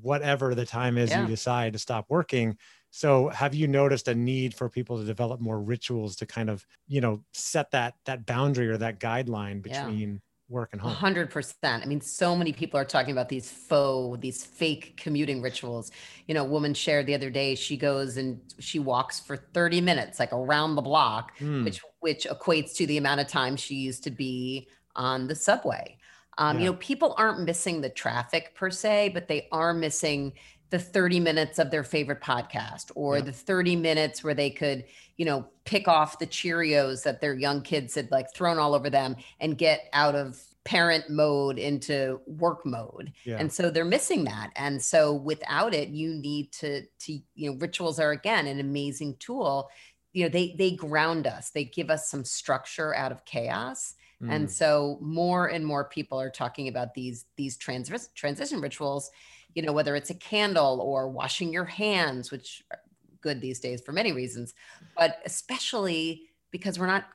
whatever 0.00 0.54
the 0.54 0.66
time 0.66 0.98
is 0.98 1.10
yeah. 1.10 1.22
you 1.22 1.26
decide 1.26 1.72
to 1.72 1.78
stop 1.78 2.06
working. 2.08 2.56
So 2.90 3.28
have 3.28 3.54
you 3.54 3.68
noticed 3.68 4.08
a 4.08 4.14
need 4.14 4.54
for 4.54 4.68
people 4.68 4.98
to 4.98 5.04
develop 5.04 5.40
more 5.40 5.60
rituals 5.60 6.16
to 6.16 6.26
kind 6.26 6.48
of, 6.48 6.64
you 6.86 7.00
know, 7.00 7.22
set 7.34 7.70
that 7.72 7.94
that 8.06 8.24
boundary 8.24 8.68
or 8.68 8.78
that 8.78 9.00
guideline 9.00 9.62
between 9.62 10.20
work 10.48 10.70
and 10.72 10.80
home. 10.80 10.92
hundred 10.92 11.30
percent. 11.30 11.82
I 11.82 11.86
mean, 11.86 12.00
so 12.00 12.36
many 12.36 12.52
people 12.52 12.78
are 12.78 12.84
talking 12.84 13.12
about 13.12 13.28
these 13.28 13.50
faux, 13.50 14.20
these 14.20 14.44
fake 14.44 14.96
commuting 14.96 15.42
rituals. 15.42 15.90
You 16.26 16.34
know, 16.34 16.42
a 16.42 16.48
woman 16.48 16.72
shared 16.74 17.06
the 17.06 17.14
other 17.14 17.30
day, 17.30 17.54
she 17.54 17.76
goes 17.76 18.16
and 18.16 18.40
she 18.60 18.78
walks 18.78 19.18
for 19.20 19.36
30 19.36 19.80
minutes, 19.80 20.18
like 20.20 20.32
around 20.32 20.74
the 20.76 20.82
block, 20.82 21.36
Mm. 21.38 21.64
which 21.64 21.80
which 22.00 22.26
equates 22.26 22.74
to 22.76 22.86
the 22.86 22.98
amount 22.98 23.20
of 23.20 23.26
time 23.26 23.56
she 23.56 23.74
used 23.74 24.04
to 24.04 24.10
be 24.10 24.68
on 24.94 25.26
the 25.26 25.34
subway. 25.34 25.98
Um, 26.38 26.56
Yeah. 26.58 26.64
You 26.66 26.70
know, 26.72 26.76
people 26.78 27.14
aren't 27.18 27.40
missing 27.40 27.80
the 27.80 27.90
traffic 27.90 28.54
per 28.54 28.70
se, 28.70 29.10
but 29.14 29.26
they 29.26 29.48
are 29.52 29.72
missing 29.74 30.32
the 30.70 30.78
30 30.78 31.20
minutes 31.20 31.58
of 31.58 31.70
their 31.70 31.84
favorite 31.84 32.20
podcast 32.20 32.90
or 32.94 33.18
Yeah. 33.18 33.24
the 33.24 33.32
30 33.32 33.76
minutes 33.76 34.24
where 34.24 34.34
they 34.34 34.50
could, 34.50 34.84
you 35.16 35.24
know, 35.24 35.46
pick 35.64 35.86
off 35.88 36.18
the 36.18 36.26
Cheerios 36.26 37.02
that 37.04 37.20
their 37.20 37.34
young 37.34 37.62
kids 37.62 37.94
had 37.94 38.10
like 38.10 38.32
thrown 38.34 38.58
all 38.58 38.74
over 38.74 38.90
them 38.90 39.16
and 39.40 39.56
get 39.56 39.88
out 39.92 40.14
of 40.16 40.40
parent 40.64 41.08
mode 41.08 41.58
into 41.60 42.20
work 42.26 42.66
mode. 42.66 43.12
Yeah. 43.24 43.36
And 43.38 43.52
so 43.52 43.70
they're 43.70 43.84
missing 43.84 44.24
that. 44.24 44.50
And 44.56 44.82
so 44.82 45.14
without 45.14 45.72
it, 45.72 45.90
you 45.90 46.14
need 46.14 46.50
to 46.54 46.82
to 47.00 47.12
you 47.36 47.50
know 47.52 47.56
rituals 47.58 48.00
are 48.00 48.10
again 48.10 48.48
an 48.48 48.58
amazing 48.58 49.16
tool. 49.20 49.70
You 50.12 50.24
know, 50.24 50.28
they 50.28 50.56
they 50.58 50.72
ground 50.72 51.28
us. 51.28 51.50
They 51.50 51.64
give 51.64 51.90
us 51.90 52.10
some 52.10 52.24
structure 52.24 52.92
out 52.96 53.12
of 53.12 53.24
chaos. 53.24 53.94
And 54.20 54.48
Mm. 54.48 54.50
so 54.50 54.98
more 55.02 55.46
and 55.46 55.64
more 55.64 55.84
people 55.84 56.18
are 56.18 56.30
talking 56.30 56.66
about 56.68 56.94
these 56.94 57.26
these 57.36 57.56
trans- 57.58 58.08
transition 58.14 58.60
rituals, 58.62 59.10
you 59.56 59.62
know, 59.62 59.72
whether 59.72 59.96
it's 59.96 60.10
a 60.10 60.14
candle 60.14 60.80
or 60.82 61.08
washing 61.08 61.50
your 61.50 61.64
hands, 61.64 62.30
which 62.30 62.62
are 62.70 62.78
good 63.22 63.40
these 63.40 63.58
days 63.58 63.80
for 63.80 63.90
many 63.90 64.12
reasons, 64.12 64.52
but 64.96 65.18
especially 65.24 66.28
because 66.50 66.78
we're 66.78 66.86
not 66.86 67.06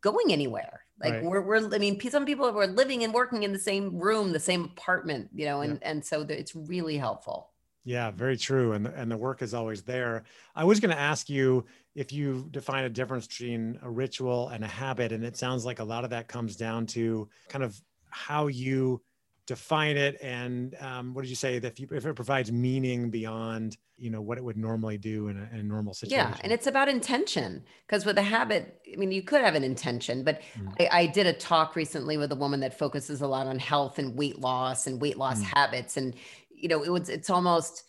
going 0.00 0.32
anywhere. 0.32 0.80
Like 1.00 1.14
Right. 1.14 1.24
we're, 1.24 1.40
we're, 1.40 1.74
I 1.74 1.78
mean, 1.78 2.00
some 2.10 2.26
people 2.26 2.46
are 2.46 2.66
living 2.66 3.04
and 3.04 3.14
working 3.14 3.44
in 3.44 3.52
the 3.52 3.58
same 3.58 3.96
room, 3.98 4.32
the 4.32 4.40
same 4.40 4.64
apartment, 4.64 5.30
you 5.32 5.46
know, 5.46 5.60
and, 5.60 5.78
and 5.82 6.04
so 6.04 6.22
it's 6.22 6.54
really 6.54 6.96
helpful. 6.96 7.50
Yeah, 7.84 8.10
very 8.10 8.36
true. 8.36 8.72
And 8.72 8.86
and 8.86 9.10
the 9.10 9.16
work 9.16 9.42
is 9.42 9.54
always 9.54 9.82
there. 9.82 10.24
I 10.56 10.64
was 10.64 10.80
going 10.80 10.94
to 10.94 11.00
ask 11.00 11.28
you 11.28 11.66
if 11.94 12.12
you 12.12 12.48
define 12.50 12.84
a 12.84 12.88
difference 12.88 13.26
between 13.26 13.78
a 13.82 13.90
ritual 13.90 14.48
and 14.48 14.64
a 14.64 14.68
habit. 14.68 15.12
And 15.12 15.22
it 15.22 15.36
sounds 15.36 15.64
like 15.64 15.80
a 15.80 15.84
lot 15.84 16.02
of 16.02 16.10
that 16.10 16.26
comes 16.26 16.56
down 16.56 16.86
to 16.86 17.28
kind 17.48 17.62
of 17.62 17.78
how 18.08 18.46
you 18.46 19.02
define 19.46 19.96
it. 19.96 20.16
And 20.22 20.74
um, 20.80 21.14
what 21.14 21.22
did 21.22 21.28
you 21.28 21.36
say? 21.36 21.58
That 21.58 21.72
if, 21.72 21.80
you, 21.80 21.88
if 21.92 22.06
it 22.06 22.14
provides 22.14 22.50
meaning 22.50 23.10
beyond, 23.10 23.76
you 23.96 24.10
know, 24.10 24.20
what 24.20 24.38
it 24.38 24.44
would 24.44 24.56
normally 24.56 24.98
do 24.98 25.28
in 25.28 25.36
a, 25.38 25.48
in 25.52 25.60
a 25.60 25.62
normal 25.62 25.94
situation. 25.94 26.30
Yeah, 26.32 26.36
and 26.42 26.52
it's 26.52 26.66
about 26.66 26.88
intention 26.88 27.64
because 27.86 28.04
with 28.04 28.18
a 28.18 28.22
habit, 28.22 28.80
I 28.92 28.96
mean, 28.96 29.12
you 29.12 29.22
could 29.22 29.40
have 29.42 29.54
an 29.54 29.64
intention, 29.64 30.24
but 30.24 30.40
Mm. 30.58 30.74
I, 30.80 31.00
I 31.00 31.06
did 31.06 31.26
a 31.26 31.32
talk 31.32 31.76
recently 31.76 32.16
with 32.16 32.32
a 32.32 32.36
woman 32.36 32.60
that 32.60 32.78
focuses 32.78 33.20
a 33.20 33.26
lot 33.26 33.46
on 33.46 33.58
health 33.58 33.98
and 33.98 34.16
weight 34.16 34.38
loss 34.40 34.86
and 34.86 35.00
weight 35.00 35.18
loss 35.18 35.40
Mm. 35.40 35.52
habits, 35.54 35.96
and 35.96 36.14
you 36.50 36.68
know, 36.68 36.82
it 36.82 36.90
was 36.90 37.08
it's 37.08 37.30
almost, 37.30 37.84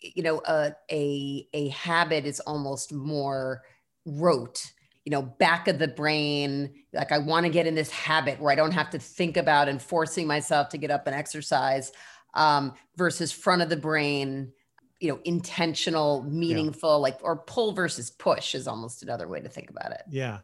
you 0.00 0.22
know, 0.22 0.42
a 0.46 0.72
a 0.90 1.48
a 1.52 1.68
habit 1.68 2.26
is 2.26 2.40
almost 2.40 2.92
more 2.92 3.62
rote. 4.04 4.72
You 5.06 5.10
know, 5.10 5.22
back 5.22 5.68
of 5.68 5.78
the 5.78 5.88
brain, 5.88 6.74
like 6.92 7.12
I 7.12 7.18
want 7.18 7.46
to 7.46 7.50
get 7.50 7.66
in 7.66 7.74
this 7.74 7.90
habit 7.90 8.38
where 8.40 8.52
I 8.52 8.56
don't 8.56 8.72
have 8.72 8.90
to 8.90 8.98
think 8.98 9.38
about 9.38 9.68
and 9.68 9.80
forcing 9.80 10.26
myself 10.26 10.68
to 10.70 10.78
get 10.78 10.90
up 10.90 11.06
and 11.06 11.16
exercise, 11.16 11.92
um, 12.34 12.74
versus 12.96 13.32
front 13.32 13.62
of 13.62 13.70
the 13.70 13.76
brain, 13.76 14.52
you 15.00 15.08
know 15.08 15.20
intentional 15.24 16.22
meaningful 16.22 17.00
like 17.00 17.18
or 17.22 17.36
pull 17.36 17.72
versus 17.72 18.10
push 18.10 18.54
is 18.54 18.66
almost 18.66 19.02
another 19.02 19.28
way 19.28 19.40
to 19.40 19.48
think 19.48 19.70
about 19.70 19.92
it 19.92 20.02
Yeah. 20.08 20.38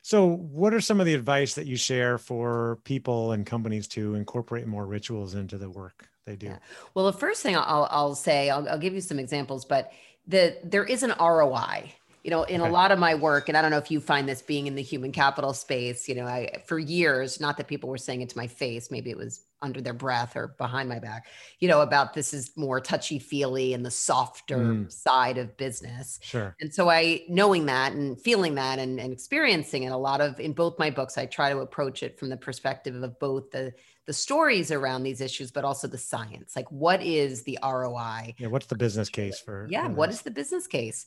So, 0.00 0.26
what 0.26 0.72
are 0.72 0.80
some 0.80 1.00
of 1.00 1.06
the 1.06 1.14
advice 1.14 1.54
that 1.54 1.66
you 1.66 1.76
share 1.76 2.18
for 2.18 2.78
people 2.84 3.32
and 3.32 3.44
companies 3.44 3.88
to 3.88 4.14
incorporate 4.14 4.66
more 4.66 4.86
rituals 4.86 5.34
into 5.34 5.58
the 5.58 5.68
work 5.68 6.08
they 6.24 6.36
do? 6.36 6.46
Yeah. 6.46 6.58
well 6.94 7.06
the 7.06 7.18
first 7.18 7.42
thing 7.42 7.56
i'll, 7.56 7.88
I'll 7.90 8.14
say 8.14 8.48
I'll, 8.48 8.68
I'll 8.68 8.78
give 8.78 8.94
you 8.94 9.00
some 9.00 9.18
examples 9.18 9.64
but 9.64 9.92
the 10.26 10.58
there 10.64 10.84
is 10.84 11.02
an 11.02 11.14
roi 11.18 11.92
you 12.24 12.30
know 12.30 12.42
in 12.44 12.60
Okay. 12.60 12.68
a 12.68 12.72
lot 12.72 12.90
of 12.92 12.98
my 12.98 13.14
work 13.14 13.48
and 13.48 13.56
i 13.56 13.62
don't 13.62 13.70
know 13.70 13.78
if 13.78 13.90
you 13.90 14.00
find 14.00 14.28
this 14.28 14.42
being 14.42 14.66
in 14.66 14.74
the 14.74 14.82
human 14.82 15.12
capital 15.12 15.52
space 15.52 16.08
you 16.08 16.14
know 16.14 16.26
i 16.26 16.62
for 16.66 16.78
years 16.78 17.40
not 17.40 17.56
that 17.56 17.68
people 17.68 17.88
were 17.88 17.98
saying 17.98 18.20
it 18.22 18.28
to 18.30 18.36
my 18.36 18.46
face 18.46 18.90
maybe 18.90 19.10
it 19.10 19.16
was 19.16 19.44
under 19.60 19.80
their 19.80 19.92
breath 19.92 20.36
or 20.36 20.54
behind 20.58 20.88
my 20.88 20.98
back 20.98 21.26
you 21.58 21.68
know 21.68 21.80
about 21.80 22.14
this 22.14 22.32
is 22.32 22.56
more 22.56 22.80
touchy 22.80 23.18
feely 23.18 23.74
and 23.74 23.84
the 23.84 23.90
softer 23.90 24.58
Mm. 24.58 24.90
side 24.92 25.38
of 25.38 25.56
business 25.56 26.18
Sure. 26.22 26.54
And 26.60 26.72
so 26.72 26.88
I 26.90 27.22
knowing 27.28 27.66
that 27.66 27.92
and 27.92 28.20
feeling 28.20 28.54
that 28.56 28.78
and, 28.78 29.00
and 29.00 29.12
experiencing 29.12 29.82
it 29.84 29.90
a 29.92 29.96
lot 29.96 30.20
of 30.20 30.38
in 30.40 30.52
both 30.52 30.78
my 30.78 30.90
books, 30.90 31.18
I 31.18 31.26
try 31.26 31.50
to 31.50 31.58
approach 31.58 32.02
it 32.02 32.18
from 32.18 32.28
the 32.28 32.36
perspective 32.36 32.94
of 33.02 33.18
both 33.18 33.50
the 33.50 33.72
the 34.06 34.12
stories 34.12 34.70
around 34.70 35.02
these 35.02 35.20
issues, 35.20 35.50
but 35.50 35.64
also 35.64 35.86
the 35.86 35.98
science. 35.98 36.54
Like 36.56 36.70
what 36.70 37.02
is 37.02 37.42
the 37.42 37.58
ROI? 37.62 38.34
Yeah. 38.38 38.46
What's 38.48 38.66
the 38.66 38.76
business 38.76 39.08
case 39.08 39.38
for? 39.40 39.66
Yeah, 39.70 39.88
what 39.88 40.08
is 40.10 40.22
the 40.22 40.30
business 40.30 40.66
case? 40.66 41.06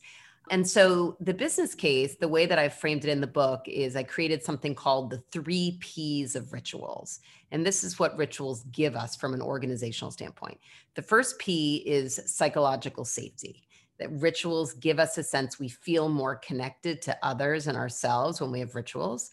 And 0.50 0.68
so 0.68 1.16
the 1.20 1.34
business 1.34 1.76
case, 1.76 2.16
the 2.16 2.28
way 2.28 2.46
that 2.46 2.60
I 2.60 2.68
framed 2.68 3.06
it 3.06 3.10
in 3.10 3.22
the 3.22 3.28
book 3.28 3.62
is 3.68 3.96
I 3.96 4.04
created 4.04 4.44
something 4.44 4.76
called 4.76 5.10
the 5.10 5.24
three 5.32 5.78
P's 5.80 6.36
of 6.36 6.52
rituals. 6.52 7.20
And 7.52 7.66
this 7.66 7.84
is 7.84 8.00
what 8.00 8.18
rituals 8.18 8.64
give 8.72 8.96
us 8.96 9.16
from 9.16 9.34
an 9.34 9.42
organizational 9.42 10.12
standpoint. 10.12 10.60
The 10.96 11.02
first 11.02 11.38
P 11.40 11.78
is 11.86 12.20
psychological 12.26 13.06
safety. 13.06 13.64
That 14.00 14.12
rituals 14.14 14.74
give 14.74 15.00
us 15.00 15.18
a 15.20 15.24
sense 15.24 15.60
we 15.60 15.70
feel 15.70 16.10
more 16.10 16.36
connected 16.38 17.04
to 17.04 17.18
others 17.22 17.68
and 17.68 17.78
ourselves 17.78 18.42
when 18.42 18.52
we 18.52 18.60
have 18.60 18.74
rituals. 18.74 19.32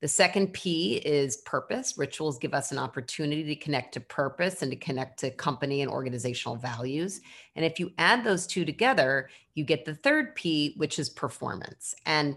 The 0.00 0.08
second 0.08 0.52
P 0.52 0.96
is 0.96 1.38
purpose. 1.38 1.98
Rituals 1.98 2.38
give 2.38 2.54
us 2.54 2.70
an 2.70 2.78
opportunity 2.78 3.42
to 3.44 3.56
connect 3.56 3.94
to 3.94 4.00
purpose 4.00 4.62
and 4.62 4.70
to 4.70 4.76
connect 4.76 5.18
to 5.20 5.30
company 5.32 5.82
and 5.82 5.90
organizational 5.90 6.56
values. 6.56 7.20
And 7.56 7.64
if 7.64 7.80
you 7.80 7.92
add 7.98 8.22
those 8.22 8.46
two 8.46 8.64
together, 8.64 9.28
you 9.54 9.64
get 9.64 9.84
the 9.84 9.94
third 9.94 10.36
P, 10.36 10.74
which 10.76 11.00
is 11.00 11.08
performance. 11.08 11.96
And 12.06 12.36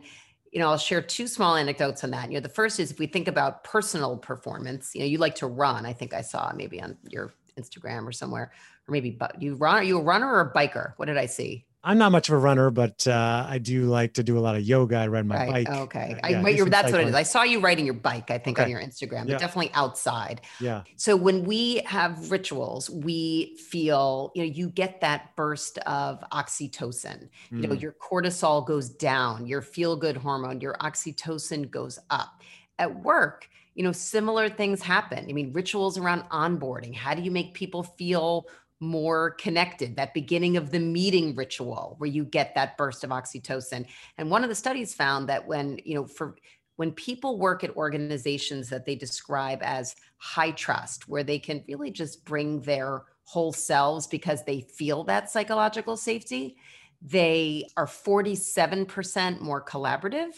you 0.52 0.60
know, 0.60 0.70
I'll 0.70 0.78
share 0.78 1.02
two 1.02 1.28
small 1.28 1.56
anecdotes 1.56 2.04
on 2.04 2.12
that. 2.12 2.30
You 2.30 2.36
know, 2.36 2.42
the 2.42 2.50
first 2.50 2.80
is 2.80 2.92
if 2.92 3.00
we 3.00 3.08
think 3.08 3.30
about 3.30 3.64
personal 3.64 4.18
performance, 4.18 4.94
you 4.94 5.00
know, 5.00 5.06
you 5.06 5.18
like 5.18 5.36
to 5.36 5.48
run. 5.48 5.86
I 5.86 5.94
think 5.94 6.14
I 6.14 6.22
saw 6.22 6.52
maybe 6.54 6.82
on 6.82 6.98
your 7.08 7.34
Instagram 7.58 8.06
or 8.06 8.12
somewhere, 8.12 8.52
or 8.88 8.92
maybe 8.92 9.12
but 9.12 9.42
you 9.42 9.56
run. 9.56 9.76
Are 9.76 9.84
you 9.84 10.00
a 10.00 10.04
runner 10.04 10.30
or 10.30 10.42
a 10.42 10.54
biker? 10.54 10.94
What 10.98 11.06
did 11.06 11.18
I 11.18 11.26
see? 11.26 11.66
I'm 11.84 11.98
not 11.98 12.12
much 12.12 12.30
of 12.30 12.36
a 12.36 12.38
runner, 12.38 12.70
but 12.70 13.08
uh, 13.08 13.46
I 13.50 13.58
do 13.58 13.86
like 13.86 14.14
to 14.14 14.24
do 14.24 14.38
a 14.38 14.42
lot 14.42 14.56
of 14.56 14.62
yoga. 14.62 14.98
I 14.98 15.08
ride 15.08 15.26
my 15.26 15.36
right. 15.48 15.66
bike. 15.68 15.78
Okay. 15.80 16.16
Uh, 16.24 16.28
yeah, 16.28 16.42
but 16.42 16.50
do 16.50 16.56
you're, 16.56 16.66
some 16.66 16.70
that's 16.70 16.92
what 16.92 17.02
it 17.02 17.08
is. 17.08 17.16
I 17.16 17.24
saw 17.24 17.42
you 17.42 17.60
riding 17.60 17.86
your 17.86 17.96
bike, 17.96 18.30
I 18.30 18.38
think, 18.38 18.60
on 18.60 18.70
your 18.70 18.80
Instagram, 18.80 19.26
Yeah. 19.26 19.34
but 19.34 19.40
definitely 19.40 19.72
outside. 19.74 20.42
Yeah. 20.60 20.84
So 20.96 21.16
when 21.16 21.44
we 21.44 21.78
have 21.86 22.30
rituals, 22.30 22.88
we 22.90 23.56
feel, 23.58 24.32
you 24.36 24.44
know, 24.44 24.50
you 24.50 24.70
get 24.70 25.02
that 25.02 25.36
burst 25.36 25.80
of 25.80 26.24
oxytocin. 26.32 27.30
You 27.50 27.68
know, 27.68 27.70
Mm. 27.76 27.82
your 27.82 27.94
cortisol 27.94 28.66
goes 28.66 28.90
down, 28.90 29.48
your 29.48 29.62
feel 29.64 29.96
good 29.96 30.18
hormone, 30.18 30.62
your 30.62 30.76
oxytocin 30.82 31.72
goes 31.72 31.98
up. 32.12 32.42
At 32.78 33.04
work, 33.04 33.48
you 33.74 33.84
know, 33.84 33.92
similar 33.92 34.50
things 34.50 34.82
happen. 34.82 35.26
I 35.30 35.34
mean, 35.34 35.54
rituals 35.54 35.98
around 35.98 36.24
onboarding. 36.30 36.94
How 36.94 37.14
do 37.14 37.22
you 37.22 37.32
make 37.32 37.54
people 37.54 37.84
feel 37.84 38.48
more 38.82 39.32
connected? 39.32 39.96
That 39.96 40.14
beginning 40.14 40.58
of 40.58 40.72
the 40.72 40.80
meeting 40.80 41.34
ritual 41.36 41.96
where 42.00 42.10
you 42.10 42.26
get 42.26 42.54
that 42.56 42.78
burst 42.78 43.06
of 43.06 43.12
oxytocin. 43.12 43.86
And 44.18 44.30
one 44.30 44.44
of 44.44 44.50
the 44.50 44.56
studies 44.56 44.94
found 44.94 45.30
that 45.30 45.48
when, 45.48 45.80
you 45.86 45.96
know, 45.96 46.06
for 46.06 46.36
when 46.76 46.92
people 46.92 47.38
work 47.38 47.64
at 47.64 47.76
organizations 47.78 48.68
that 48.70 48.86
they 48.86 48.96
describe 48.96 49.60
as 49.62 49.96
high 50.18 50.52
trust, 50.52 51.08
where 51.08 51.24
they 51.24 51.38
can 51.38 51.64
really 51.68 51.92
just 51.92 52.26
bring 52.26 52.60
their 52.62 53.04
whole 53.24 53.54
selves 53.54 54.08
because 54.08 54.44
they 54.44 54.62
feel 54.62 55.04
that 55.04 55.30
psychological 55.30 55.96
safety, 55.96 56.58
they 57.02 57.68
are 57.78 57.86
47% 57.86 59.42
more 59.42 59.64
collaborative 59.64 60.32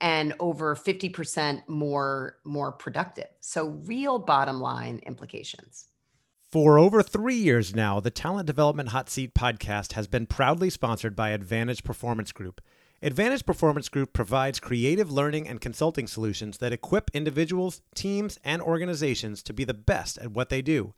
and 0.00 0.32
over 0.40 0.74
50% 0.74 1.68
more 1.68 2.38
more 2.44 2.72
productive. 2.72 3.28
So 3.40 3.68
real 3.84 4.18
bottom 4.18 4.60
line 4.60 5.00
implications. 5.06 5.89
For 6.50 6.80
over 6.80 7.00
three 7.00 7.36
years 7.36 7.76
now, 7.76 8.00
the 8.00 8.10
Talent 8.10 8.48
Development 8.48 8.88
Hot 8.88 9.08
Seat 9.08 9.34
podcast 9.34 9.92
has 9.92 10.08
been 10.08 10.26
proudly 10.26 10.68
sponsored 10.68 11.14
by 11.14 11.30
Advantage 11.30 11.84
Performance 11.84 12.32
Group. 12.32 12.60
Advantage 13.00 13.46
Performance 13.46 13.88
Group 13.88 14.12
provides 14.12 14.58
creative 14.58 15.12
learning 15.12 15.46
and 15.46 15.60
consulting 15.60 16.08
solutions 16.08 16.58
that 16.58 16.72
equip 16.72 17.08
individuals, 17.14 17.82
teams, 17.94 18.40
and 18.42 18.60
organizations 18.60 19.44
to 19.44 19.52
be 19.52 19.62
the 19.62 19.72
best 19.72 20.18
at 20.18 20.32
what 20.32 20.48
they 20.48 20.60
do. 20.60 20.92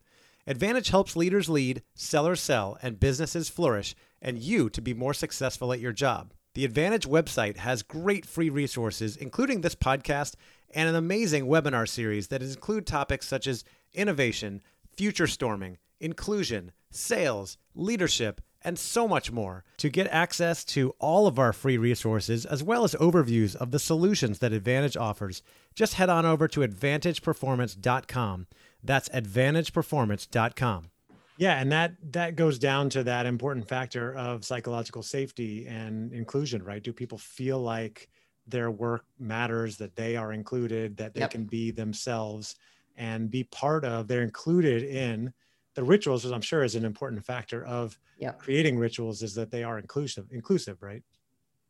Advantage 0.47 0.89
helps 0.89 1.15
leaders 1.15 1.47
lead, 1.47 1.83
sellers 1.93 2.41
sell, 2.41 2.79
and 2.81 2.99
businesses 2.99 3.47
flourish, 3.47 3.93
and 4.23 4.39
you 4.39 4.71
to 4.71 4.81
be 4.81 4.95
more 4.95 5.13
successful 5.13 5.71
at 5.71 5.79
your 5.79 5.93
job. 5.93 6.33
The 6.55 6.65
Advantage 6.65 7.07
website 7.07 7.57
has 7.57 7.83
great 7.83 8.25
free 8.25 8.49
resources, 8.49 9.15
including 9.15 9.61
this 9.61 9.75
podcast 9.75 10.33
and 10.73 10.89
an 10.89 10.95
amazing 10.95 11.45
webinar 11.45 11.87
series 11.87 12.29
that 12.29 12.41
include 12.41 12.87
topics 12.87 13.27
such 13.27 13.45
as 13.45 13.63
innovation, 13.93 14.63
future 14.95 15.27
storming, 15.27 15.77
inclusion, 15.99 16.71
sales, 16.91 17.57
leadership, 17.75 18.41
and 18.63 18.79
so 18.79 19.07
much 19.07 19.31
more. 19.31 19.63
To 19.77 19.89
get 19.89 20.07
access 20.07 20.63
to 20.65 20.95
all 20.99 21.27
of 21.27 21.37
our 21.37 21.53
free 21.53 21.77
resources, 21.77 22.45
as 22.45 22.63
well 22.63 22.83
as 22.83 22.95
overviews 22.95 23.55
of 23.55 23.71
the 23.71 23.79
solutions 23.79 24.39
that 24.39 24.53
Advantage 24.53 24.95
offers, 24.95 25.41
just 25.75 25.95
head 25.95 26.09
on 26.09 26.25
over 26.25 26.47
to 26.47 26.61
advantageperformance.com. 26.61 28.47
That's 28.83 29.09
advantageperformance.com. 29.09 30.89
Yeah, 31.37 31.59
and 31.59 31.71
that 31.71 31.95
that 32.11 32.35
goes 32.35 32.59
down 32.59 32.89
to 32.91 33.03
that 33.05 33.25
important 33.25 33.67
factor 33.67 34.13
of 34.15 34.45
psychological 34.45 35.01
safety 35.01 35.65
and 35.67 36.13
inclusion, 36.13 36.63
right? 36.63 36.83
Do 36.83 36.93
people 36.93 37.17
feel 37.17 37.59
like 37.59 38.07
their 38.45 38.69
work 38.69 39.05
matters, 39.17 39.77
that 39.77 39.95
they 39.95 40.15
are 40.15 40.31
included, 40.31 40.97
that 40.97 41.15
they 41.15 41.21
yep. 41.21 41.31
can 41.31 41.45
be 41.45 41.71
themselves 41.71 42.55
and 42.95 43.29
be 43.29 43.43
part 43.45 43.85
of, 43.85 44.07
they're 44.07 44.21
included 44.21 44.83
in 44.83 45.33
the 45.75 45.83
rituals, 45.83 46.23
which 46.23 46.33
I'm 46.33 46.41
sure 46.41 46.63
is 46.63 46.75
an 46.75 46.85
important 46.85 47.25
factor 47.25 47.65
of 47.65 47.97
yep. 48.17 48.39
creating 48.39 48.77
rituals, 48.77 49.23
is 49.23 49.33
that 49.35 49.51
they 49.51 49.63
are 49.63 49.79
inclusive, 49.79 50.27
inclusive, 50.31 50.81
right? 50.81 51.03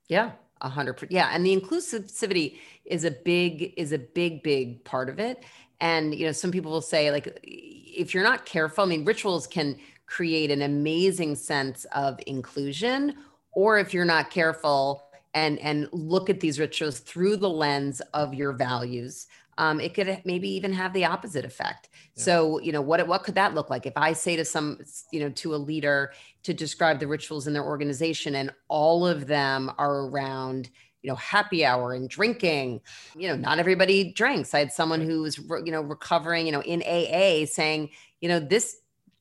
Yeah, 0.10 0.32
a 0.62 0.70
hundred 0.70 0.94
percent. 0.94 1.12
Yeah, 1.12 1.30
and 1.32 1.46
the 1.46 1.56
inclusivity 1.56 2.58
is 2.86 3.06
a 3.06 3.12
big 3.12 3.74
is 3.78 3.94
a 3.94 3.98
big 3.98 4.44
big 4.44 4.84
part 4.84 5.10
of 5.10 5.20
it. 5.20 5.44
And 5.80 6.14
you 6.14 6.26
know, 6.26 6.32
some 6.32 6.52
people 6.52 6.72
will 6.72 6.82
say 6.82 7.12
like, 7.12 7.40
if 7.44 8.14
you're 8.14 8.24
not 8.24 8.46
careful, 8.46 8.84
I 8.84 8.88
mean, 8.88 9.06
rituals 9.06 9.48
can 9.48 9.78
create 10.06 10.52
an 10.52 10.62
amazing 10.62 11.36
sense 11.36 11.86
of 11.96 12.20
inclusion, 12.28 13.16
or 13.52 13.80
if 13.80 13.94
you're 13.94 14.06
not 14.06 14.30
careful 14.30 15.04
and 15.34 15.60
and 15.60 15.88
look 15.92 16.30
at 16.30 16.40
these 16.40 16.60
rituals 16.60 17.00
through 17.00 17.38
the 17.38 17.50
lens 17.50 18.02
of 18.14 18.34
your 18.34 18.52
values 18.52 19.28
um, 19.58 19.80
it 19.80 19.94
could 19.94 20.22
maybe 20.26 20.50
even 20.50 20.74
have 20.74 20.94
the 20.94 21.06
opposite 21.06 21.46
effect. 21.46 21.90
Yeah. 22.16 22.24
So, 22.24 22.60
you 22.60 22.72
know, 22.72 22.82
what 22.82 23.06
what 23.08 23.24
could 23.24 23.36
that 23.36 23.54
look 23.54 23.70
like 23.70 23.86
if 23.86 23.94
I 23.96 24.14
say 24.14 24.36
to 24.36 24.46
some, 24.46 24.80
you 25.12 25.20
know, 25.20 25.30
to 25.30 25.56
a 25.56 25.58
leader 25.58 26.14
to 26.44 26.54
describe 26.54 27.00
the 27.00 27.08
rituals 27.08 27.48
in 27.48 27.54
their 27.54 27.64
organization, 27.64 28.36
and 28.36 28.52
all 28.68 29.06
of 29.08 29.28
them 29.28 29.72
are 29.78 30.08
around, 30.08 30.70
you 31.02 31.10
know, 31.10 31.16
happy 31.16 31.66
hour 31.66 31.94
and 31.94 32.10
drinking. 32.10 32.82
You 33.16 33.30
know, 33.30 33.36
not 33.36 33.60
everybody 33.60 34.14
drinks. 34.14 34.54
I 34.54 34.60
had 34.60 34.72
someone 34.72 35.02
who 35.02 35.22
was, 35.22 35.38
you 35.38 35.72
know, 35.72 35.82
recovering, 35.82 36.46
you 36.46 36.52
know, 36.52 36.62
in 36.62 36.82
AA 36.84 37.46
saying, 37.46 37.90
you 38.22 38.30
know, 38.30 38.40
this 38.40 38.78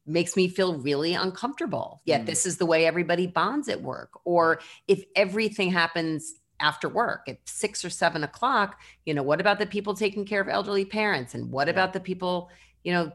makes 0.07 0.37
me 0.37 0.49
feel 0.49 0.79
really 0.79 1.15
uncomfortable. 1.15 2.01
Yet 2.05 2.23
mm. 2.23 2.27
this 2.27 2.45
is 2.45 2.57
the 2.57 2.67
way 2.67 2.87
everybody 2.87 3.27
bonds 3.27 3.69
at 3.69 3.83
work. 3.83 4.11
Or 4.25 4.61
if 4.89 5.05
everything 5.15 5.71
happens 5.71 6.35
after 6.61 6.89
work 6.89 7.29
at 7.29 7.39
six 7.45 7.85
or 7.85 7.91
seven 7.91 8.25
o'clock, 8.25 8.81
you 9.05 9.15
know, 9.15 9.23
what 9.23 9.41
about 9.41 9.59
the 9.59 9.67
people 9.67 9.95
taking 9.95 10.25
care 10.25 10.41
of 10.41 10.49
elderly 10.49 10.85
parents? 10.85 11.35
And 11.35 11.51
what 11.51 11.67
yeah. 11.67 11.73
about 11.73 11.93
the 11.93 12.01
people, 12.01 12.51
you 12.85 12.93
know, 12.93 13.13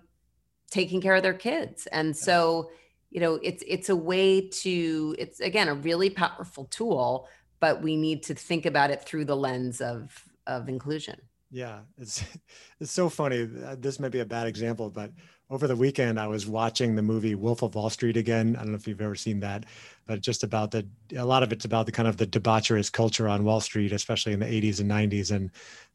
taking 0.70 1.02
care 1.02 1.16
of 1.16 1.24
their 1.24 1.34
kids? 1.34 1.88
And 1.88 2.10
yeah. 2.10 2.14
so, 2.14 2.72
you 3.10 3.20
know, 3.20 3.36
it's 3.42 3.64
it's 3.66 3.90
a 3.90 3.96
way 3.96 4.50
to, 4.50 5.16
it's 5.18 5.40
again 5.40 5.68
a 5.68 5.74
really 5.74 6.10
powerful 6.10 6.66
tool, 6.66 7.28
but 7.60 7.82
we 7.82 7.96
need 7.96 8.24
to 8.24 8.36
think 8.36 8.66
about 8.66 8.92
it 8.92 9.02
through 9.04 9.26
the 9.26 9.36
lens 9.36 9.82
of 9.82 10.24
of 10.46 10.70
inclusion. 10.70 11.20
Yeah, 11.52 11.80
it's 11.98 12.24
it's 12.80 12.92
so 12.92 13.10
funny. 13.10 13.48
Uh, 13.66 13.76
this 13.80 14.00
may 14.00 14.10
be 14.10 14.20
a 14.20 14.26
bad 14.26 14.48
example, 14.48 14.90
but 14.90 15.12
over 15.50 15.66
the 15.66 15.76
weekend 15.76 16.20
I 16.20 16.28
was 16.28 16.46
watching 16.46 16.96
the 16.96 17.02
movie 17.02 17.36
Wolf 17.36 17.62
of 17.62 17.76
Wall 17.76 17.90
Street 17.90 18.18
again. 18.18 18.56
I 18.56 18.60
don't 18.64 18.72
know 18.72 18.76
if 18.76 18.88
you've 18.88 19.02
ever 19.02 19.16
seen 19.16 19.40
that, 19.40 19.66
but 20.06 20.20
just 20.20 20.44
about 20.44 20.72
the 20.72 20.86
a 21.16 21.24
lot 21.24 21.44
of 21.44 21.54
it's 21.54 21.64
about 21.64 21.86
the 21.86 21.92
kind 21.94 22.08
of 22.08 22.18
the 22.18 22.28
debaucherous 22.28 22.92
culture 22.92 23.30
on 23.30 23.46
Wall 23.46 23.62
Street, 23.62 23.94
especially 23.94 24.34
in 24.34 24.40
the 24.40 24.46
80s 24.46 24.82
and 24.82 24.92
90s, 24.92 25.32
and 25.32 25.52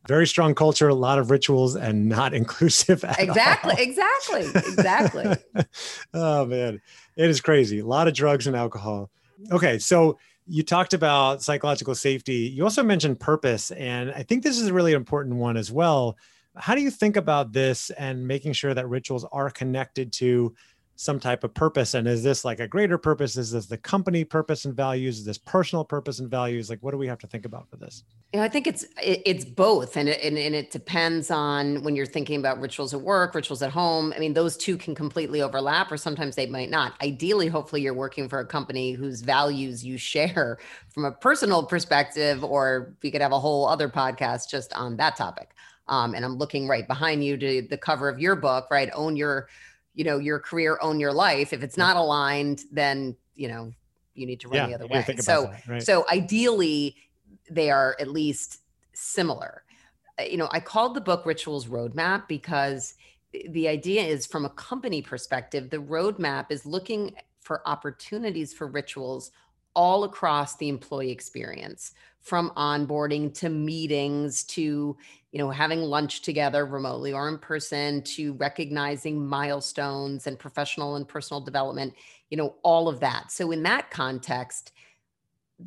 very 0.09 0.27
strong 0.27 0.55
culture, 0.55 0.89
a 0.89 0.95
lot 0.95 1.19
of 1.19 1.31
rituals, 1.31 1.77
and 1.77 2.09
not 2.09 2.33
inclusive 2.33 3.05
exactly, 3.19 3.75
Exactly, 3.79 4.41
exactly, 4.41 4.41
exactly. 4.73 5.67
oh 6.15 6.47
man, 6.47 6.81
it 7.17 7.29
is 7.29 7.41
crazy. 7.43 7.81
A 7.81 7.87
lot 7.87 8.09
of 8.09 8.15
drugs 8.15 8.47
and 8.47 8.57
alcohol. 8.57 9.11
Okay, 9.51 9.79
so 9.79 10.19
you 10.47 10.63
talked 10.63 10.95
about 10.95 11.43
psychological 11.43 11.95
safety. 11.95 12.35
You 12.35 12.65
also 12.65 12.83
mentioned 12.83 13.21
purpose, 13.21 13.71
and 13.73 14.11
I 14.13 14.23
think 14.23 14.43
this 14.43 14.59
is 14.59 14.69
a 14.69 14.73
really 14.73 14.93
important 14.93 15.37
one 15.37 15.57
as 15.57 15.71
well 15.71 16.17
how 16.57 16.75
do 16.75 16.83
you 16.83 16.91
think 16.91 17.17
about 17.17 17.53
this 17.53 17.91
and 17.91 18.27
making 18.27 18.53
sure 18.53 18.75
that 18.75 18.89
rituals 18.89 19.25
are 19.33 19.51
connected 19.51 20.13
to 20.13 20.55
some 21.03 21.19
type 21.19 21.43
of 21.43 21.53
purpose? 21.53 21.95
And 21.95 22.07
is 22.07 22.23
this 22.23 22.45
like 22.45 22.61
a 22.61 22.69
greater 22.69 22.97
purpose? 22.97 23.37
Is 23.37 23.51
this 23.51 23.67
the 23.67 23.77
company 23.77 24.25
purpose 24.25 24.65
and 24.65 24.75
values? 24.75 25.19
Is 25.19 25.25
this 25.25 25.37
personal 25.37 25.85
purpose 25.85 26.21
and 26.21 26.31
values? 26.31 26.71
Like, 26.71 26.79
what 26.81 26.93
do 26.93 26.99
we 26.99 27.09
have 27.09 27.19
to 27.19 27.27
think 27.27 27.45
about 27.45 27.69
for 27.69 27.77
this? 27.77 28.05
You 28.33 28.39
know, 28.39 28.45
I 28.45 28.49
think 28.49 28.67
it's 28.67 28.87
it's 29.03 29.45
both, 29.45 29.97
and 29.97 30.09
it, 30.09 30.23
and, 30.23 30.39
and 30.39 30.55
it 30.55 30.71
depends 30.71 31.31
on 31.31 31.83
when 31.83 31.97
you're 31.97 32.07
thinking 32.07 32.39
about 32.39 32.61
rituals 32.61 32.95
at 32.95 33.01
work, 33.01 33.35
rituals 33.35 33.63
at 33.63 33.71
home. 33.71 34.13
I 34.15 34.21
mean, 34.21 34.33
those 34.33 34.57
two 34.57 34.79
can 34.79 34.95
completely 34.95 35.43
overlap, 35.43 35.91
or 35.91 35.97
sometimes 35.97 36.37
they 36.37 36.47
might 36.47 36.71
not. 36.71 36.95
Ideally, 37.03 37.49
hopefully, 37.49 37.83
you're 37.83 37.95
working 37.95 38.29
for 38.29 38.39
a 38.39 38.47
company 38.47 38.93
whose 38.93 39.23
values 39.23 39.85
you 39.85 39.99
share 39.99 40.59
from 40.91 41.05
a 41.05 41.13
personal 41.13 41.65
perspective, 41.65 42.45
or 42.45 42.95
we 43.03 43.11
could 43.11 43.21
have 43.21 43.33
a 43.33 43.41
whole 43.41 43.67
other 43.67 43.89
podcast 43.89 44.49
just 44.49 44.73
on 44.75 44.97
that 44.99 45.17
topic 45.17 45.51
um, 45.89 46.15
and 46.15 46.25
i'm 46.25 46.37
looking 46.37 46.69
right 46.69 46.87
behind 46.87 47.25
you 47.25 47.37
to 47.37 47.63
the 47.69 47.77
cover 47.77 48.09
of 48.09 48.19
your 48.19 48.37
book 48.37 48.69
right 48.71 48.91
own 48.95 49.17
your 49.17 49.49
you 49.95 50.05
know 50.05 50.19
your 50.19 50.39
career 50.39 50.79
own 50.81 51.01
your 51.01 51.13
life. 51.13 51.53
If 51.53 51.63
it's 51.63 51.77
not 51.77 51.97
aligned 51.97 52.63
then 52.71 53.17
you 53.35 53.49
know 53.49 53.73
you 54.15 54.27
need 54.27 54.41
to 54.41 54.49
run 54.49 54.57
yeah, 54.57 54.67
the 54.67 54.75
other 54.75 54.87
way. 54.87 55.17
so 55.21 55.43
that, 55.45 55.67
right? 55.67 55.83
so 55.83 56.05
ideally 56.11 56.97
they 57.51 57.71
are 57.71 57.97
at 57.99 58.09
least 58.09 58.61
similar. 58.93 59.63
Uh, 60.19 60.25
you 60.25 60.37
know 60.37 60.49
i 60.53 60.61
called 60.61 60.95
the 60.95 61.01
book 61.01 61.25
rituals 61.25 61.67
roadmap 61.67 62.29
because 62.29 62.95
the 63.49 63.67
idea 63.67 64.03
is 64.03 64.27
from 64.27 64.45
a 64.45 64.51
company 64.51 65.01
perspective 65.01 65.71
the 65.71 65.79
roadmap 65.79 66.47
is 66.51 66.67
looking 66.67 67.15
for 67.41 67.67
opportunities 67.67 68.53
for 68.53 68.67
rituals 68.67 69.31
all 69.75 70.05
across 70.05 70.57
the 70.57 70.69
employee 70.69 71.11
experience 71.11 71.93
from 72.21 72.51
onboarding 72.51 73.35
to 73.35 73.49
meetings 73.49 74.45
to 74.45 74.97
you 75.33 75.39
know 75.39 75.51
having 75.51 75.81
lunch 75.81 76.23
together 76.23 76.65
remotely 76.65 77.13
or 77.13 77.29
in 77.29 77.39
person 77.39 78.03
to 78.03 78.35
recognizing 78.35 79.27
milestones 79.27 80.27
and 80.27 80.39
professional 80.39 80.97
and 80.97 81.09
personal 81.09 81.41
development 81.41 81.95
you 82.31 82.37
know 82.37 82.55
all 82.63 82.89
of 82.89 83.01
that. 83.01 83.31
So 83.31 83.51
in 83.51 83.63
that 83.65 83.91
context 83.91 84.73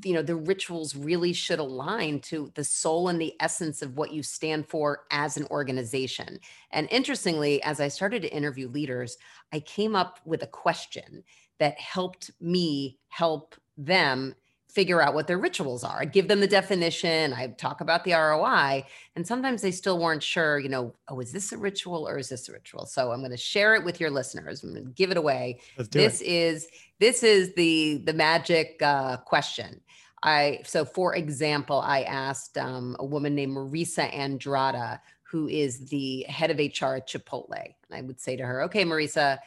you 0.04 0.14
know 0.14 0.22
the 0.22 0.36
rituals 0.36 0.96
really 0.96 1.32
should 1.34 1.60
align 1.60 2.20
to 2.20 2.52
the 2.56 2.64
soul 2.64 3.08
and 3.08 3.20
the 3.20 3.34
essence 3.40 3.82
of 3.82 3.98
what 3.98 4.12
you 4.12 4.24
stand 4.24 4.68
for 4.68 5.04
as 5.12 5.38
an 5.38 5.46
organization. 5.52 6.40
And 6.72 6.88
interestingly 6.92 7.62
as 7.64 7.80
i 7.80 7.88
started 7.88 8.22
to 8.22 8.34
interview 8.34 8.68
leaders 8.68 9.18
i 9.54 9.60
came 9.60 9.96
up 9.96 10.20
with 10.26 10.44
a 10.44 10.48
question 10.48 11.24
that 11.60 11.80
helped 11.80 12.32
me 12.42 12.98
help 13.08 13.56
them 13.78 14.36
figure 14.76 15.02
out 15.02 15.14
what 15.14 15.26
their 15.26 15.38
rituals 15.38 15.86
are. 15.86 16.02
I 16.02 16.06
give 16.06 16.28
them 16.28 16.42
the 16.42 16.48
definition, 16.48 17.32
I 17.32 17.48
talk 17.48 17.80
about 17.80 18.04
the 18.04 18.12
ROI, 18.12 18.86
and 19.16 19.26
sometimes 19.26 19.62
they 19.62 19.72
still 19.72 20.00
weren't 20.00 20.22
sure, 20.22 20.60
you 20.60 20.68
know, 20.68 20.94
oh, 21.08 21.22
is 21.22 21.32
this 21.32 21.54
a 21.54 21.58
ritual 21.58 22.06
or 22.06 22.18
is 22.18 22.28
this 22.28 22.50
a 22.50 22.52
ritual? 22.52 22.86
So 22.86 23.14
I'm 23.14 23.20
going 23.20 23.32
to 23.32 23.38
share 23.38 23.76
it 23.76 23.86
with 23.86 24.02
your 24.02 24.10
listeners. 24.10 24.64
I'm 24.64 24.74
going 24.74 24.86
to 24.86 24.92
give 24.92 25.12
it 25.12 25.18
away. 25.18 25.62
this 25.92 26.20
it. 26.20 26.28
is 26.28 26.68
this 27.00 27.24
is 27.24 27.54
the 27.56 28.02
the 28.06 28.14
magic 28.14 28.82
uh, 28.82 29.18
question. 29.18 29.80
I 30.22 30.60
so 30.66 30.84
for 30.84 31.16
example, 31.16 31.80
I 31.80 32.02
asked 32.02 32.58
um, 32.58 32.98
a 33.00 33.06
woman 33.06 33.34
named 33.34 33.56
Marissa 33.56 34.12
Andrada, 34.12 35.00
who 35.24 35.48
is 35.48 35.86
the 35.86 36.26
head 36.28 36.52
of 36.52 36.58
HR 36.58 36.96
at 36.96 37.08
Chipotle, 37.08 37.64
and 37.64 37.94
I 37.94 38.02
would 38.02 38.20
say 38.20 38.36
to 38.36 38.46
her, 38.46 38.64
"Okay, 38.64 38.84
Marisa, 38.84 39.38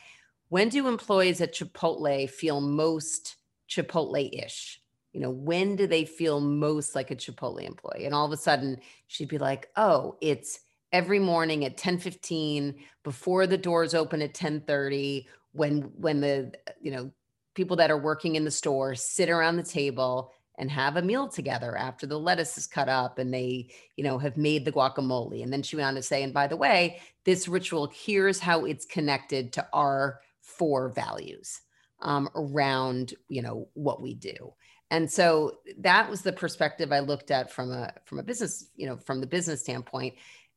when 0.49 0.71
do 0.71 0.89
employees 0.89 1.43
at 1.43 1.55
Chipotle 1.55 2.31
feel 2.31 2.63
most 2.63 3.37
Chipotle-ish?" 3.69 4.81
you 5.13 5.21
know, 5.21 5.31
when 5.31 5.75
do 5.75 5.87
they 5.87 6.05
feel 6.05 6.39
most 6.39 6.95
like 6.95 7.11
a 7.11 7.17
Chipotle 7.17 7.65
employee? 7.65 8.05
And 8.05 8.15
all 8.15 8.27
of 8.27 8.33
a 8.33 8.37
sudden 8.37 8.79
she'd 9.07 9.29
be 9.29 9.39
like, 9.39 9.69
oh, 9.77 10.17
it's 10.21 10.61
every 10.93 11.19
morning 11.19 11.65
at 11.65 11.77
10 11.77 11.99
15 11.99 12.75
before 13.03 13.47
the 13.47 13.59
doors 13.59 13.95
open 13.95 14.23
at 14.23 14.35
10 14.35 14.63
30 14.63 15.27
when 15.53 15.83
when 15.97 16.21
the 16.21 16.53
you 16.81 16.91
know 16.91 17.11
people 17.55 17.77
that 17.77 17.91
are 17.91 17.99
working 17.99 18.37
in 18.37 18.45
the 18.45 18.51
store 18.51 18.95
sit 18.95 19.29
around 19.29 19.57
the 19.57 19.63
table 19.63 20.33
and 20.57 20.71
have 20.71 20.97
a 20.97 21.03
meal 21.03 21.29
together 21.29 21.77
after 21.77 22.07
the 22.07 22.19
lettuce 22.19 22.57
is 22.57 22.67
cut 22.67 22.89
up 22.89 23.19
and 23.19 23.35
they 23.35 23.69
you 23.97 24.05
know 24.05 24.17
have 24.19 24.37
made 24.37 24.65
the 24.65 24.73
guacamole 24.73 25.43
and 25.43 25.53
then 25.53 25.63
she 25.63 25.77
went 25.77 25.89
on 25.89 25.95
to 25.95 26.03
say 26.03 26.23
and 26.23 26.33
by 26.33 26.47
the 26.47 26.57
way 26.57 27.01
this 27.25 27.49
ritual 27.49 27.91
here's 27.95 28.39
how 28.39 28.65
it's 28.65 28.87
connected 28.87 29.53
to 29.53 29.67
our 29.73 30.21
four 30.41 30.89
values 30.89 31.61
um, 32.01 32.29
around 32.35 33.15
you 33.29 33.43
know 33.43 33.69
what 33.75 34.01
we 34.01 34.15
do. 34.15 34.53
And 34.91 35.11
so 35.11 35.59
that 35.81 36.09
was 36.09 36.23
the 36.23 36.33
perspective 36.33 36.93
i 36.93 37.01
looked 37.01 37.31
at 37.31 37.53
from 37.53 37.71
a 37.71 37.93
from 38.07 38.19
a 38.19 38.23
business 38.23 38.71
you 38.77 38.87
know 38.87 38.97
from 38.97 39.21
the 39.21 39.27
business 39.27 39.61
standpoint. 39.61 40.15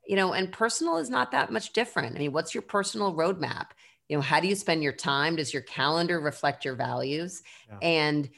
You 0.07 0.15
know 0.15 0.33
and 0.33 0.51
personal 0.51 0.97
is 0.97 1.09
not 1.09 1.31
that 1.31 1.51
much 1.51 1.73
different. 1.73 2.15
I 2.15 2.19
mean 2.19 2.31
what's 2.31 2.53
your 2.53 2.63
personal 2.63 3.13
roadmap? 3.13 3.67
You 4.09 4.17
know 4.17 4.21
how 4.21 4.39
do 4.39 4.47
you 4.47 4.55
spend 4.55 4.83
your 4.83 4.93
time? 4.93 5.35
Does 5.35 5.53
your 5.53 5.63
calendar 5.63 6.19
reflect 6.19 6.65
your 6.65 6.75
values? 6.75 7.43
Yeah. 7.69 7.77
and 7.81 8.29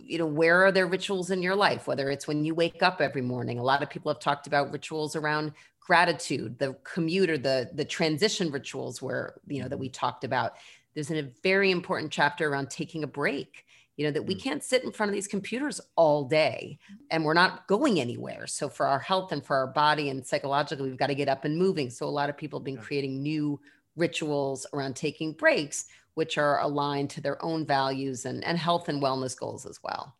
you 0.00 0.16
know 0.16 0.26
where 0.26 0.64
are 0.64 0.72
there 0.72 0.86
rituals 0.86 1.30
in 1.30 1.42
your 1.42 1.56
life? 1.56 1.86
Whether 1.86 2.10
it's 2.10 2.28
when 2.28 2.44
you 2.44 2.54
wake 2.54 2.82
up 2.82 3.00
every 3.00 3.22
morning. 3.22 3.58
A 3.58 3.62
lot 3.64 3.82
of 3.82 3.90
people 3.90 4.12
have 4.12 4.20
talked 4.20 4.46
about 4.46 4.72
rituals 4.72 5.16
around 5.16 5.52
gratitude 5.80 6.58
the 6.58 6.76
commute 6.84 7.28
or 7.28 7.38
the 7.38 7.68
the 7.74 7.84
transition 7.84 8.50
rituals 8.50 9.02
where 9.02 9.34
you 9.48 9.60
know 9.60 9.68
that 9.68 9.78
we 9.78 9.88
talked 9.88 10.24
about 10.24 10.54
there's 10.94 11.10
a 11.10 11.22
very 11.42 11.70
important 11.70 12.12
chapter 12.12 12.48
around 12.48 12.70
taking 12.70 13.02
a 13.04 13.06
break 13.06 13.64
you 13.96 14.06
know 14.06 14.10
that 14.12 14.22
we 14.26 14.34
Mm. 14.34 14.42
can't 14.42 14.64
sit 14.64 14.84
in 14.84 14.92
front 14.92 15.10
of 15.10 15.14
these 15.14 15.28
computers 15.28 15.80
all 15.96 16.24
day 16.24 16.78
and 17.10 17.24
we're 17.24 17.34
not 17.34 17.66
going 17.68 18.00
anywhere 18.00 18.46
so 18.46 18.68
for 18.68 18.86
our 18.86 18.98
health 18.98 19.32
and 19.32 19.44
for 19.44 19.56
our 19.56 19.66
body 19.66 20.08
and 20.08 20.26
psychologically 20.26 20.88
we've 20.88 20.98
got 20.98 21.08
to 21.08 21.14
get 21.14 21.28
up 21.28 21.44
and 21.44 21.56
moving 21.58 21.90
so 21.90 22.06
a 22.06 22.08
lot 22.08 22.30
of 22.30 22.36
people 22.36 22.58
have 22.58 22.64
been 22.64 22.78
creating 22.78 23.22
new 23.22 23.60
rituals 23.96 24.66
around 24.72 24.96
taking 24.96 25.32
breaks 25.32 25.86
which 26.14 26.36
are 26.38 26.60
aligned 26.60 27.08
to 27.10 27.20
their 27.22 27.42
own 27.44 27.64
values 27.66 28.24
and, 28.26 28.44
and 28.44 28.58
health 28.58 28.88
and 28.88 29.02
wellness 29.02 29.36
goals 29.38 29.66
as 29.66 29.78
well 29.82 30.16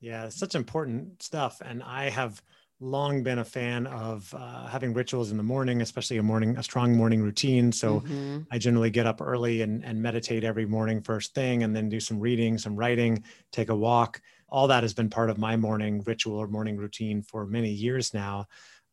Yeah, 0.00 0.26
it's 0.26 0.38
such 0.38 0.54
important 0.54 1.22
stuff. 1.22 1.60
And 1.64 1.82
I 1.82 2.10
have 2.10 2.42
long 2.80 3.22
been 3.22 3.38
a 3.38 3.44
fan 3.44 3.86
of 3.86 4.32
uh, 4.34 4.66
having 4.66 4.92
rituals 4.92 5.30
in 5.30 5.36
the 5.36 5.42
morning, 5.42 5.80
especially 5.80 6.18
a 6.18 6.22
morning, 6.22 6.56
a 6.56 6.62
strong 6.62 6.96
morning 6.96 7.22
routine. 7.22 7.72
So 7.72 8.02
Mhm. 8.02 8.46
I 8.50 8.58
generally 8.58 8.90
get 8.90 9.06
up 9.06 9.20
early 9.20 9.62
and, 9.62 9.84
and 9.84 10.02
meditate 10.02 10.44
every 10.44 10.66
morning 10.66 11.02
first 11.02 11.34
thing, 11.34 11.62
and 11.62 11.74
then 11.74 11.88
do 11.88 12.00
some 12.00 12.20
reading, 12.20 12.58
some 12.58 12.76
writing, 12.76 13.24
take 13.50 13.68
a 13.70 13.76
walk. 13.76 14.20
All 14.48 14.68
that 14.68 14.84
has 14.84 14.94
been 14.94 15.10
part 15.10 15.30
of 15.30 15.38
my 15.38 15.56
morning 15.56 16.02
ritual 16.02 16.36
or 16.36 16.46
morning 16.48 16.76
routine 16.76 17.22
for 17.22 17.46
many 17.46 17.70
years 17.70 18.14
now. 18.14 18.46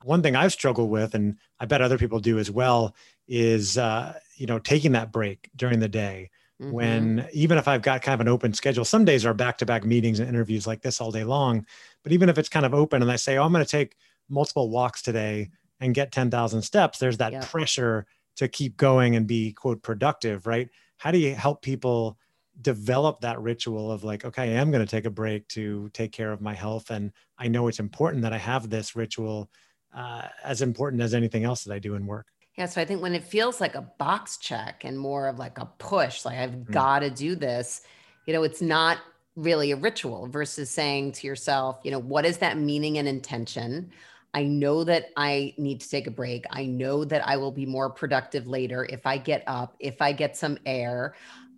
One 0.03 0.21
thing 0.21 0.35
I've 0.35 0.51
struggled 0.51 0.89
with, 0.89 1.15
and 1.15 1.37
I 1.59 1.65
bet 1.65 1.81
other 1.81 1.97
people 1.97 2.19
do 2.19 2.37
as 2.39 2.51
well, 2.51 2.95
is 3.27 3.77
uh, 3.77 4.19
you 4.35 4.45
know 4.47 4.59
taking 4.59 4.93
that 4.93 5.11
break 5.11 5.49
during 5.55 5.79
the 5.79 5.87
day 5.87 6.29
Mhm. 6.59 7.13
when 7.13 7.27
even 7.33 7.57
if 7.57 7.67
I've 7.67 7.81
got 7.81 8.01
kind 8.01 8.13
of 8.15 8.21
an 8.21 8.27
open 8.29 8.53
schedule, 8.53 8.85
some 8.85 9.05
days 9.05 9.25
are 9.25 9.33
back 9.33 9.57
to 9.59 9.65
back 9.65 9.83
meetings 9.83 10.19
and 10.19 10.29
interviews 10.29 10.65
like 10.65 10.81
this 10.81 11.01
all 11.01 11.11
day 11.11 11.23
long. 11.23 11.65
But 12.03 12.11
even 12.13 12.29
if 12.29 12.37
it's 12.37 12.49
kind 12.49 12.65
of 12.65 12.73
open 12.73 13.01
and 13.01 13.11
I 13.11 13.15
say, 13.17 13.37
oh, 13.37 13.43
I'm 13.43 13.51
going 13.51 13.65
to 13.65 13.69
take 13.69 13.95
multiple 14.29 14.69
walks 14.69 15.01
today 15.01 15.51
and 15.79 15.93
get 15.93 16.11
10,000 16.11 16.61
steps, 16.61 16.99
there's 16.99 17.17
that 17.17 17.39
pressure 17.41 18.05
to 18.37 18.47
keep 18.47 18.77
going 18.77 19.15
and 19.15 19.27
be, 19.27 19.53
quote, 19.53 19.83
productive, 19.83 20.47
right? 20.47 20.69
How 20.97 21.11
do 21.11 21.19
you 21.19 21.35
help 21.35 21.61
people 21.61 22.17
develop 22.61 23.21
that 23.21 23.39
ritual 23.41 23.91
of 23.91 24.03
like, 24.03 24.25
okay, 24.25 24.43
I 24.43 24.59
am 24.59 24.71
going 24.71 24.85
to 24.85 24.89
take 24.89 25.05
a 25.05 25.09
break 25.11 25.47
to 25.49 25.89
take 25.89 26.11
care 26.11 26.31
of 26.31 26.41
my 26.41 26.53
health? 26.53 26.89
And 26.91 27.11
I 27.37 27.47
know 27.47 27.67
it's 27.67 27.79
important 27.79 28.23
that 28.23 28.33
I 28.33 28.37
have 28.37 28.69
this 28.69 28.95
ritual 28.95 29.49
uh, 29.93 30.29
as 30.43 30.61
important 30.61 31.01
as 31.03 31.13
anything 31.13 31.43
else 31.43 31.63
that 31.63 31.73
I 31.73 31.79
do 31.79 31.95
in 31.95 32.05
work. 32.07 32.32
Yeah, 32.57 32.67
so 32.67 32.81
I 32.81 32.85
think 32.85 33.01
when 33.01 33.15
it 33.15 33.23
feels 33.23 33.59
like 33.59 33.73
a 33.75 33.81
box 33.81 34.37
check 34.37 34.83
and 34.85 34.97
more 34.99 35.27
of 35.27 35.39
like 35.39 35.57
a 35.57 35.65
push, 35.79 36.23
like 36.23 36.37
I've 36.37 36.51
Mm. 36.51 36.71
got 36.71 36.99
to 36.99 37.09
do 37.09 37.35
this, 37.35 37.81
you 38.25 38.33
know, 38.33 38.43
it's 38.43 38.61
not 38.61 38.99
really 39.35 39.71
a 39.71 39.75
ritual 39.75 40.27
versus 40.27 40.69
saying 40.69 41.13
to 41.13 41.27
yourself, 41.27 41.79
you 41.83 41.89
know, 41.89 41.99
what 41.99 42.25
is 42.25 42.37
that 42.37 42.57
meaning 42.57 42.97
and 42.99 43.07
intention? 43.07 43.91
I 44.35 44.43
know 44.43 44.83
that 44.83 45.07
I 45.17 45.55
need 45.57 45.81
to 45.81 45.89
take 45.89 46.05
a 46.07 46.11
break. 46.11 46.45
I 46.51 46.65
know 46.65 47.05
that 47.05 47.27
I 47.27 47.37
will 47.37 47.51
be 47.51 47.65
more 47.65 47.89
productive 47.89 48.47
later 48.47 48.85
if 48.85 49.05
I 49.05 49.17
get 49.17 49.43
up, 49.47 49.75
if 49.79 50.01
I 50.01 50.11
get 50.11 50.37
some 50.37 50.57
air, 50.65 51.15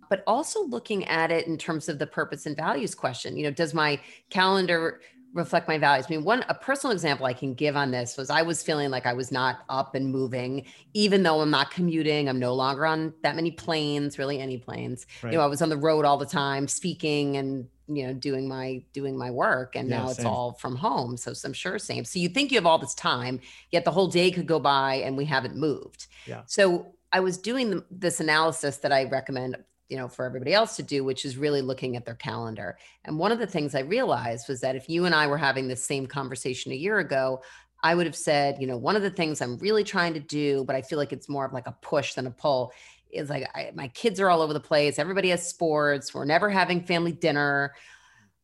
but 0.08 0.22
also 0.26 0.64
looking 0.64 1.04
at 1.06 1.30
it 1.30 1.46
in 1.46 1.58
terms 1.58 1.88
of 1.88 1.98
the 1.98 2.06
purpose 2.06 2.46
and 2.46 2.56
values 2.56 2.94
question. 2.94 3.36
You 3.36 3.44
know, 3.44 3.50
does 3.50 3.74
my 3.74 4.00
calendar 4.30 5.00
reflect 5.36 5.68
my 5.68 5.78
values. 5.78 6.06
I 6.08 6.10
mean, 6.10 6.24
one 6.24 6.44
a 6.48 6.54
personal 6.54 6.92
example 6.92 7.26
I 7.26 7.32
can 7.34 7.54
give 7.54 7.76
on 7.76 7.90
this 7.90 8.16
was 8.16 8.30
I 8.30 8.42
was 8.42 8.62
feeling 8.62 8.90
like 8.90 9.06
I 9.06 9.12
was 9.12 9.30
not 9.30 9.60
up 9.68 9.94
and 9.94 10.10
moving, 10.10 10.66
even 10.94 11.22
though 11.22 11.40
I'm 11.40 11.50
not 11.50 11.70
commuting. 11.70 12.28
I'm 12.28 12.38
no 12.40 12.54
longer 12.54 12.86
on 12.86 13.12
that 13.22 13.36
many 13.36 13.50
planes, 13.50 14.18
really 14.18 14.40
any 14.40 14.58
planes. 14.58 15.06
Right. 15.22 15.32
You 15.32 15.38
know, 15.38 15.44
I 15.44 15.46
was 15.46 15.62
on 15.62 15.68
the 15.68 15.76
road 15.76 16.04
all 16.04 16.16
the 16.16 16.26
time, 16.26 16.66
speaking 16.66 17.36
and 17.36 17.68
you 17.88 18.04
know 18.06 18.12
doing 18.14 18.48
my 18.48 18.82
doing 18.92 19.16
my 19.16 19.30
work, 19.30 19.76
and 19.76 19.88
Yeah, 19.88 19.98
now 19.98 20.08
it's 20.08 20.16
same. 20.16 20.26
all 20.26 20.54
from 20.54 20.74
home. 20.74 21.16
So 21.16 21.32
I'm 21.44 21.52
sure 21.52 21.78
same. 21.78 22.04
So 22.04 22.18
you 22.18 22.28
think 22.28 22.50
you 22.50 22.56
have 22.56 22.66
all 22.66 22.78
this 22.78 22.94
time, 22.94 23.38
yet 23.70 23.84
the 23.84 23.92
whole 23.92 24.08
day 24.08 24.30
could 24.30 24.46
go 24.46 24.58
by 24.58 24.96
and 24.96 25.16
we 25.16 25.26
haven't 25.26 25.56
moved. 25.56 26.06
Yeah. 26.26 26.42
So 26.46 26.94
I 27.12 27.20
was 27.20 27.38
doing 27.38 27.70
the, 27.70 27.84
this 27.90 28.20
analysis 28.20 28.78
that 28.78 28.92
I 28.92 29.04
recommend 29.04 29.56
you 29.88 29.96
know 29.96 30.08
for 30.08 30.24
everybody 30.24 30.52
else 30.52 30.76
to 30.76 30.82
do 30.82 31.04
which 31.04 31.24
is 31.24 31.36
really 31.36 31.62
looking 31.62 31.96
at 31.96 32.04
their 32.04 32.14
calendar 32.14 32.76
and 33.04 33.18
one 33.18 33.32
of 33.32 33.38
the 33.38 33.46
things 33.46 33.74
I 33.74 33.80
realized 33.80 34.48
was 34.48 34.60
that 34.60 34.76
if 34.76 34.88
you 34.88 35.04
and 35.04 35.14
I 35.14 35.26
were 35.26 35.38
having 35.38 35.68
this 35.68 35.84
same 35.84 36.06
conversation 36.06 36.72
a 36.72 36.76
year 36.76 36.98
ago, 36.98 37.40
I 37.82 37.94
would 37.94 38.06
have 38.06 38.16
said, 38.16 38.56
you 38.60 38.66
know, 38.66 38.76
one 38.76 38.96
of 38.96 39.02
the 39.02 39.10
things 39.10 39.40
I'm 39.40 39.58
really 39.58 39.84
trying 39.84 40.14
to 40.14 40.20
do, 40.20 40.64
but 40.64 40.74
I 40.74 40.82
feel 40.82 40.98
like 40.98 41.12
it's 41.12 41.28
more 41.28 41.44
of 41.44 41.52
like 41.52 41.66
a 41.66 41.76
push 41.82 42.14
than 42.14 42.26
a 42.26 42.30
pull, 42.30 42.72
is 43.10 43.30
like 43.30 43.48
I, 43.54 43.70
my 43.74 43.88
kids 43.88 44.18
are 44.18 44.28
all 44.28 44.42
over 44.42 44.52
the 44.52 44.60
place. 44.60 44.98
Everybody 44.98 45.28
has 45.30 45.46
sports. 45.46 46.12
We're 46.12 46.24
never 46.24 46.50
having 46.50 46.82
family 46.82 47.12
dinner. 47.12 47.74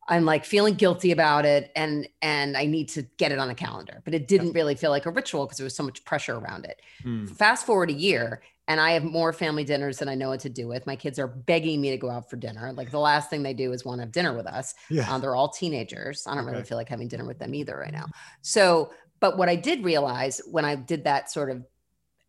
I'm 0.07 0.25
like 0.25 0.45
feeling 0.45 0.75
guilty 0.75 1.11
about 1.11 1.45
it, 1.45 1.71
and 1.75 2.07
and 2.21 2.57
I 2.57 2.65
need 2.65 2.89
to 2.89 3.03
get 3.17 3.31
it 3.31 3.39
on 3.39 3.47
the 3.47 3.55
calendar. 3.55 4.01
But 4.03 4.13
it 4.13 4.27
didn't 4.27 4.53
really 4.53 4.75
feel 4.75 4.91
like 4.91 5.05
a 5.05 5.11
ritual 5.11 5.45
because 5.45 5.57
there 5.57 5.65
was 5.65 5.75
so 5.75 5.83
much 5.83 6.03
pressure 6.05 6.35
around 6.35 6.65
it. 6.65 6.81
Hmm. 7.03 7.25
Fast 7.25 7.65
forward 7.65 7.89
a 7.89 7.93
year, 7.93 8.41
and 8.67 8.79
I 8.79 8.91
have 8.91 9.03
more 9.03 9.33
family 9.33 9.63
dinners 9.63 9.97
than 9.97 10.07
I 10.07 10.15
know 10.15 10.29
what 10.29 10.39
to 10.41 10.49
do 10.49 10.67
with. 10.67 10.87
My 10.87 10.95
kids 10.95 11.19
are 11.19 11.27
begging 11.27 11.81
me 11.81 11.89
to 11.91 11.97
go 11.97 12.09
out 12.09 12.29
for 12.29 12.37
dinner. 12.37 12.71
Like 12.73 12.91
the 12.91 12.99
last 12.99 13.29
thing 13.29 13.43
they 13.43 13.53
do 13.53 13.73
is 13.73 13.83
want 13.83 13.99
to 13.99 14.03
have 14.03 14.11
dinner 14.11 14.33
with 14.35 14.47
us. 14.47 14.73
Yeah. 14.89 15.11
Um, 15.13 15.19
they're 15.21 15.35
all 15.35 15.49
teenagers. 15.49 16.25
I 16.27 16.35
don't 16.35 16.45
really 16.45 16.63
feel 16.63 16.77
like 16.77 16.87
having 16.89 17.07
dinner 17.09 17.25
with 17.25 17.39
them 17.39 17.53
either 17.53 17.77
right 17.77 17.91
now. 17.91 18.05
So, 18.41 18.91
but 19.19 19.37
what 19.37 19.49
I 19.49 19.55
did 19.57 19.83
realize 19.83 20.41
when 20.49 20.63
I 20.65 20.75
did 20.75 21.03
that 21.03 21.29
sort 21.29 21.49
of 21.49 21.65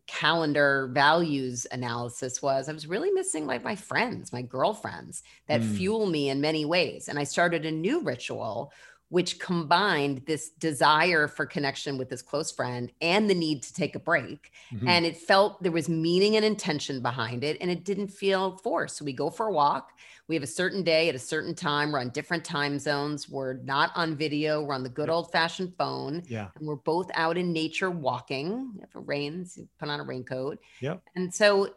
calendar 0.07 0.89
values 0.93 1.65
analysis 1.71 2.41
was 2.41 2.69
I 2.69 2.73
was 2.73 2.85
really 2.85 3.11
missing 3.11 3.47
like 3.47 3.63
my 3.63 3.75
friends, 3.75 4.31
my 4.31 4.43
girlfriends 4.43 5.23
that 5.47 5.61
Mm. 5.61 5.75
fuel 5.77 6.05
me 6.05 6.29
in 6.29 6.41
many 6.41 6.63
ways. 6.63 7.07
And 7.07 7.17
I 7.17 7.23
started 7.23 7.65
a 7.65 7.71
new 7.71 8.01
ritual 8.01 8.71
which 9.09 9.39
combined 9.39 10.23
this 10.25 10.49
desire 10.49 11.27
for 11.27 11.45
connection 11.45 11.97
with 11.97 12.09
this 12.09 12.21
close 12.21 12.51
friend 12.51 12.91
and 13.01 13.29
the 13.29 13.35
need 13.35 13.61
to 13.63 13.73
take 13.73 13.95
a 13.95 13.99
break. 13.99 14.51
Mhm. 14.73 14.87
And 14.89 15.05
it 15.05 15.15
felt 15.15 15.61
there 15.61 15.71
was 15.71 15.87
meaning 15.87 16.35
and 16.35 16.43
intention 16.43 17.01
behind 17.01 17.43
it, 17.43 17.57
and 17.61 17.69
it 17.69 17.85
didn't 17.85 18.07
feel 18.07 18.57
forced. 18.57 18.97
So 18.97 19.05
we 19.05 19.13
go 19.13 19.29
for 19.29 19.47
a 19.47 19.51
walk. 19.51 19.91
We 20.27 20.33
have 20.35 20.43
a 20.43 20.47
certain 20.47 20.81
day 20.81 21.07
at 21.07 21.13
a 21.13 21.19
certain 21.19 21.53
time. 21.53 21.91
We're 21.91 21.99
on 21.99 22.09
different 22.09 22.43
time 22.43 22.79
zones. 22.79 23.29
We're 23.29 23.53
not 23.53 23.91
on 23.95 24.15
video. 24.15 24.63
We're 24.63 24.73
on 24.73 24.81
the 24.81 24.89
good 24.89 25.09
old 25.09 25.31
fashioned 25.31 25.75
phone. 25.77 26.23
yeah. 26.27 26.49
And 26.55 26.67
we're 26.67 26.75
both 26.75 27.11
out 27.13 27.37
in 27.37 27.53
nature 27.53 27.91
walking. 27.91 28.79
If 28.81 28.95
it 28.95 29.03
rains, 29.05 29.55
you 29.57 29.67
put 29.77 29.89
on 29.89 29.99
a 29.99 30.03
raincoat. 30.03 30.59
Yep. 30.81 31.03
And 31.15 31.31
so, 31.33 31.75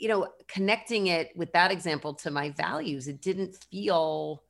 you 0.00 0.08
know, 0.08 0.26
connecting 0.48 1.08
it 1.08 1.36
with 1.36 1.52
that 1.52 1.70
example 1.70 2.14
to 2.14 2.30
my 2.30 2.48
values, 2.50 3.08
it 3.08 3.20
didn't 3.20 3.56
feel 3.70 4.42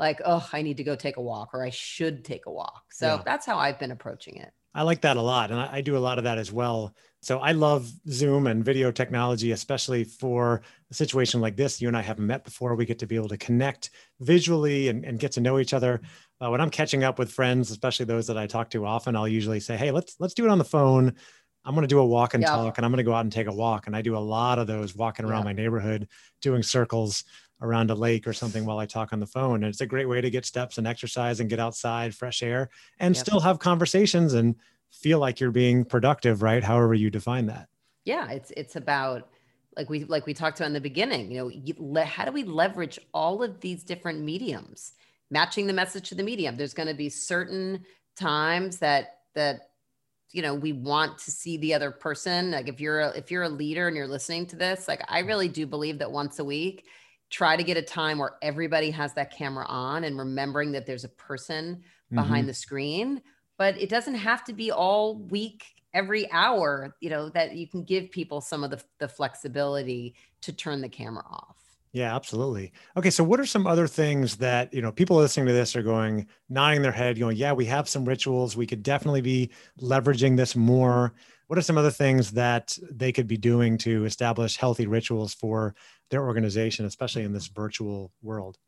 like, 0.00 0.20
oh, 0.24 0.48
I 0.52 0.62
need 0.62 0.78
to 0.78 0.84
go 0.84 0.96
take 0.96 1.16
a 1.18 1.22
walk 1.22 1.50
or 1.54 1.64
I 1.64 1.70
should 1.70 2.24
take 2.24 2.46
a 2.46 2.50
walk. 2.50 2.92
So 2.92 3.06
Yeah. 3.06 3.22
that's 3.24 3.46
how 3.46 3.58
I've 3.58 3.78
been 3.78 3.92
approaching 3.92 4.36
it. 4.36 4.50
I 4.74 4.82
like 4.82 5.00
that 5.02 5.16
a 5.16 5.22
lot. 5.22 5.50
And 5.50 5.60
I, 5.60 5.76
I 5.76 5.80
do 5.80 5.96
a 5.96 5.98
lot 5.98 6.18
of 6.18 6.24
that 6.24 6.38
as 6.38 6.52
well. 6.52 6.94
So 7.22 7.38
I 7.40 7.52
love 7.52 7.90
Zoom 8.08 8.46
and 8.46 8.64
video 8.64 8.90
technology, 8.90 9.50
especially 9.50 10.04
for 10.04 10.62
a 10.90 10.94
situation 10.94 11.40
like 11.40 11.56
this. 11.56 11.80
You 11.82 11.88
and 11.88 11.96
I 11.96 12.02
haven't 12.02 12.26
met 12.26 12.44
before. 12.44 12.74
We 12.74 12.86
get 12.86 12.98
to 13.00 13.06
be 13.06 13.16
able 13.16 13.28
to 13.28 13.36
connect 13.36 13.90
visually 14.20 14.88
and, 14.88 15.04
and 15.04 15.18
get 15.18 15.32
to 15.32 15.40
know 15.40 15.58
each 15.58 15.74
other. 15.74 16.00
Uh, 16.40 16.50
when 16.50 16.60
I'm 16.60 16.70
catching 16.70 17.04
up 17.04 17.18
with 17.18 17.30
friends, 17.30 17.70
especially 17.70 18.06
those 18.06 18.28
that 18.28 18.38
I 18.38 18.46
talk 18.46 18.70
to 18.70 18.86
often, 18.86 19.16
I'll 19.16 19.28
usually 19.28 19.60
say, 19.60 19.76
Hey, 19.76 19.90
let's 19.90 20.16
let's 20.18 20.34
do 20.34 20.44
it 20.44 20.50
on 20.50 20.58
the 20.58 20.64
phone. 20.64 21.14
I'm 21.64 21.74
going 21.74 21.82
to 21.82 21.88
do 21.88 21.98
a 21.98 22.06
walk 22.06 22.32
and 22.34 22.42
Yeah. 22.42 22.52
talk, 22.52 22.78
and 22.78 22.86
I'm 22.86 22.90
going 22.90 23.04
to 23.04 23.10
go 23.10 23.12
out 23.12 23.20
and 23.26 23.32
take 23.32 23.48
a 23.48 23.52
walk. 23.52 23.86
And 23.86 23.94
I 23.94 24.00
do 24.02 24.16
a 24.16 24.18
lot 24.18 24.58
of 24.58 24.66
those 24.66 24.94
walking 24.96 25.26
around 25.26 25.40
Yeah. 25.40 25.44
my 25.44 25.52
neighborhood, 25.52 26.08
doing 26.40 26.62
circles 26.62 27.24
around 27.62 27.90
a 27.90 27.94
lake 27.94 28.26
or 28.26 28.32
something 28.32 28.64
while 28.64 28.78
I 28.78 28.86
talk 28.86 29.12
on 29.12 29.20
the 29.20 29.26
phone. 29.26 29.56
And 29.56 29.66
it's 29.66 29.80
a 29.80 29.86
great 29.86 30.08
way 30.08 30.20
to 30.20 30.30
get 30.30 30.44
steps 30.46 30.78
and 30.78 30.86
exercise 30.86 31.40
and 31.40 31.50
get 31.50 31.58
outside, 31.60 32.14
fresh 32.14 32.42
air, 32.42 32.70
and 32.98 33.14
Yep. 33.14 33.26
still 33.26 33.40
have 33.40 33.58
conversations 33.58 34.34
and 34.34 34.56
feel 34.90 35.18
like 35.18 35.40
you're 35.40 35.50
being 35.50 35.84
productive, 35.84 36.42
right? 36.42 36.64
However 36.64 36.94
you 36.94 37.10
define 37.10 37.46
that. 37.46 37.68
yeah 38.04 38.30
it's 38.30 38.50
it's 38.56 38.76
about 38.76 39.28
like 39.76 39.88
we 39.90 40.04
like 40.04 40.26
we 40.26 40.34
talked 40.34 40.58
about 40.58 40.66
in 40.66 40.72
the 40.72 40.80
beginning 40.80 41.30
you 41.30 41.38
know 41.38 41.48
you, 41.48 41.74
le, 41.78 42.02
how 42.04 42.24
do 42.24 42.32
we 42.32 42.42
leverage 42.44 42.98
all 43.12 43.42
of 43.42 43.60
these 43.60 43.84
different 43.84 44.20
mediums 44.20 44.94
matching 45.30 45.66
the 45.66 45.72
message 45.72 46.08
to 46.08 46.14
the 46.14 46.22
medium 46.22 46.56
there's 46.56 46.74
going 46.74 46.88
to 46.88 46.94
be 46.94 47.08
certain 47.08 47.84
times 48.16 48.78
that 48.78 49.18
that 49.34 49.70
you 50.32 50.42
know 50.42 50.54
we 50.54 50.72
want 50.72 51.18
to 51.18 51.30
see 51.30 51.56
the 51.58 51.74
other 51.74 51.90
person 51.90 52.50
like 52.52 52.68
if 52.68 52.80
you're 52.80 53.00
a, 53.00 53.08
if 53.10 53.30
you're 53.30 53.42
a 53.44 53.48
leader 53.48 53.86
and 53.86 53.96
you're 53.96 54.08
listening 54.08 54.46
to 54.46 54.56
this 54.56 54.88
like 54.88 55.02
i 55.08 55.20
really 55.20 55.48
do 55.48 55.66
believe 55.66 55.98
that 55.98 56.10
once 56.10 56.38
a 56.38 56.44
week 56.44 56.86
try 57.30 57.56
to 57.56 57.62
get 57.62 57.76
a 57.76 57.82
time 57.82 58.18
where 58.18 58.34
everybody 58.42 58.90
has 58.90 59.14
that 59.14 59.34
camera 59.34 59.64
on 59.68 60.04
and 60.04 60.18
remembering 60.18 60.72
that 60.72 60.86
there's 60.86 61.04
a 61.04 61.08
person 61.10 61.82
behind 62.12 62.42
mm-hmm. 62.42 62.48
the 62.48 62.54
screen 62.54 63.22
but 63.56 63.80
it 63.80 63.88
doesn't 63.88 64.14
have 64.14 64.44
to 64.44 64.52
be 64.52 64.72
all 64.72 65.16
week 65.16 65.64
every 65.94 66.30
hour 66.32 66.96
you 67.00 67.08
know 67.08 67.28
that 67.28 67.56
you 67.56 67.68
can 67.68 67.84
give 67.84 68.10
people 68.10 68.40
some 68.40 68.64
of 68.64 68.70
the, 68.70 68.82
the 68.98 69.08
flexibility 69.08 70.14
to 70.40 70.52
turn 70.52 70.80
the 70.80 70.88
camera 70.88 71.24
off 71.30 71.56
Yeah, 71.92 72.14
absolutely. 72.14 72.72
Okay, 72.96 73.10
so 73.10 73.24
what 73.24 73.40
are 73.40 73.46
some 73.46 73.66
other 73.66 73.88
things 73.88 74.36
that, 74.36 74.72
you 74.72 74.80
know, 74.80 74.92
people 74.92 75.16
listening 75.16 75.46
to 75.46 75.52
this 75.52 75.74
are 75.74 75.82
going 75.82 76.28
nodding 76.48 76.82
their 76.82 76.92
head 76.92 77.18
going, 77.18 77.36
"Yeah, 77.36 77.52
we 77.52 77.64
have 77.66 77.88
some 77.88 78.04
rituals. 78.04 78.56
We 78.56 78.66
could 78.66 78.84
definitely 78.84 79.22
be 79.22 79.50
leveraging 79.80 80.36
this 80.36 80.54
more." 80.54 81.14
What 81.48 81.58
are 81.58 81.62
some 81.62 81.76
other 81.76 81.90
things 81.90 82.30
that 82.32 82.78
they 82.92 83.10
could 83.10 83.26
be 83.26 83.36
doing 83.36 83.76
to 83.78 84.04
establish 84.04 84.56
healthy 84.56 84.86
rituals 84.86 85.34
for 85.34 85.74
their 86.10 86.24
organization, 86.24 86.86
especially 86.86 87.24
in 87.24 87.32
this 87.32 87.46
virtual 87.46 88.12
world? 88.22 88.58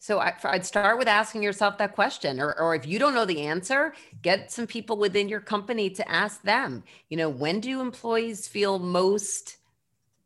so 0.00 0.18
I, 0.18 0.34
i'd 0.46 0.66
start 0.66 0.98
with 0.98 1.08
asking 1.08 1.42
yourself 1.42 1.78
that 1.78 1.94
question 1.94 2.40
or, 2.40 2.60
or 2.60 2.74
if 2.74 2.84
you 2.84 2.98
don't 2.98 3.14
know 3.14 3.24
the 3.24 3.42
answer 3.42 3.94
get 4.20 4.50
some 4.50 4.66
people 4.66 4.98
within 4.98 5.28
your 5.28 5.40
company 5.40 5.88
to 5.88 6.10
ask 6.10 6.42
them 6.42 6.82
you 7.08 7.16
know 7.16 7.28
when 7.30 7.60
do 7.60 7.80
employees 7.80 8.48
feel 8.48 8.80
most 8.80 9.56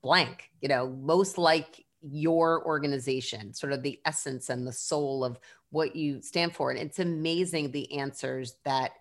blank 0.02 0.50
you 0.62 0.68
know 0.68 0.88
most 0.88 1.36
like 1.36 1.84
your 2.02 2.64
organization, 2.64 3.52
sort 3.52 3.72
of 3.72 3.82
the 3.82 4.00
essence 4.04 4.50
and 4.50 4.66
the 4.66 4.72
soul 4.72 5.24
of 5.24 5.38
what 5.70 5.96
you 5.96 6.20
stand 6.22 6.54
for. 6.54 6.70
And 6.70 6.78
it's 6.78 6.98
amazing 6.98 7.70
the 7.70 7.98
answers 7.98 8.56
that 8.64 8.92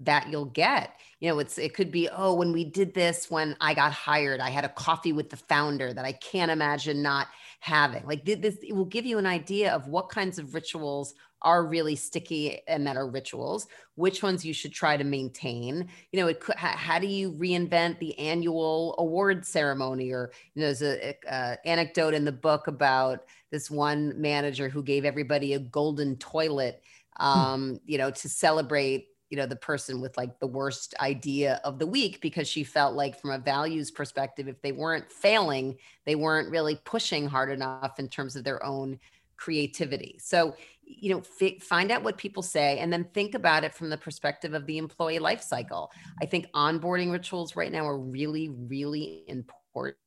that 0.00 0.28
you'll 0.30 0.46
get. 0.46 0.98
You 1.20 1.30
know, 1.30 1.38
it's 1.38 1.58
it 1.58 1.74
could 1.74 1.90
be, 1.90 2.08
oh, 2.10 2.34
when 2.34 2.52
we 2.52 2.64
did 2.64 2.94
this 2.94 3.30
when 3.30 3.56
I 3.60 3.74
got 3.74 3.92
hired, 3.92 4.40
I 4.40 4.50
had 4.50 4.64
a 4.64 4.68
coffee 4.68 5.12
with 5.12 5.30
the 5.30 5.36
founder 5.36 5.92
that 5.92 6.04
I 6.04 6.12
can't 6.12 6.50
imagine 6.50 7.02
not 7.02 7.28
having. 7.60 8.04
Like 8.06 8.24
this 8.24 8.58
it 8.62 8.74
will 8.74 8.84
give 8.84 9.06
you 9.06 9.18
an 9.18 9.26
idea 9.26 9.72
of 9.72 9.88
what 9.88 10.08
kinds 10.08 10.38
of 10.38 10.54
rituals 10.54 11.14
are 11.44 11.66
really 11.66 11.94
sticky 11.94 12.60
and 12.66 12.86
that 12.86 12.96
are 12.96 13.06
rituals, 13.06 13.68
which 13.96 14.22
ones 14.22 14.44
you 14.44 14.54
should 14.54 14.72
try 14.72 14.96
to 14.96 15.04
maintain. 15.04 15.88
You 16.10 16.20
know, 16.20 16.26
it 16.26 16.40
could, 16.40 16.56
how, 16.56 16.68
how 16.68 16.98
do 16.98 17.06
you 17.06 17.32
reinvent 17.32 17.98
the 17.98 18.18
annual 18.18 18.94
award 18.98 19.44
ceremony? 19.44 20.10
Or, 20.10 20.32
you 20.54 20.62
know, 20.62 20.66
there's 20.66 20.82
a, 20.82 21.14
a, 21.28 21.58
anecdote 21.66 22.14
in 22.14 22.24
the 22.24 22.32
book 22.32 22.66
about 22.66 23.26
this 23.50 23.70
one 23.70 24.20
manager 24.20 24.70
who 24.70 24.82
gave 24.82 25.04
everybody 25.04 25.52
a 25.52 25.58
golden 25.58 26.16
toilet, 26.16 26.82
hmm. 27.18 27.26
um, 27.26 27.80
you 27.84 27.98
know, 27.98 28.10
to 28.10 28.28
celebrate 28.28 29.08
you 29.30 29.36
know 29.36 29.46
the 29.46 29.56
person 29.56 30.00
with 30.00 30.16
like 30.16 30.38
the 30.38 30.46
worst 30.46 30.94
idea 31.00 31.60
of 31.64 31.78
the 31.78 31.86
week 31.86 32.20
because 32.20 32.46
she 32.46 32.62
felt 32.62 32.94
like 32.94 33.20
from 33.20 33.30
a 33.30 33.38
values 33.38 33.90
perspective 33.90 34.48
if 34.48 34.60
they 34.62 34.72
weren't 34.72 35.10
failing 35.10 35.76
they 36.06 36.14
weren't 36.14 36.50
really 36.50 36.78
pushing 36.84 37.26
hard 37.26 37.50
enough 37.50 37.98
in 37.98 38.08
terms 38.08 38.36
of 38.36 38.44
their 38.44 38.64
own 38.64 38.98
creativity. 39.36 40.18
So 40.20 40.54
you 40.86 41.14
know 41.14 41.22
f- 41.40 41.62
find 41.62 41.90
out 41.90 42.02
what 42.02 42.18
people 42.18 42.42
say 42.42 42.78
and 42.78 42.92
then 42.92 43.04
think 43.14 43.34
about 43.34 43.64
it 43.64 43.74
from 43.74 43.88
the 43.90 43.96
perspective 43.96 44.54
of 44.54 44.66
the 44.66 44.78
employee 44.78 45.18
life 45.18 45.42
cycle. 45.42 45.90
I 46.22 46.26
think 46.26 46.46
onboarding 46.54 47.10
rituals 47.10 47.56
right 47.56 47.72
now 47.72 47.86
are 47.86 47.98
really 47.98 48.48
really 48.48 49.24
important. 49.28 49.98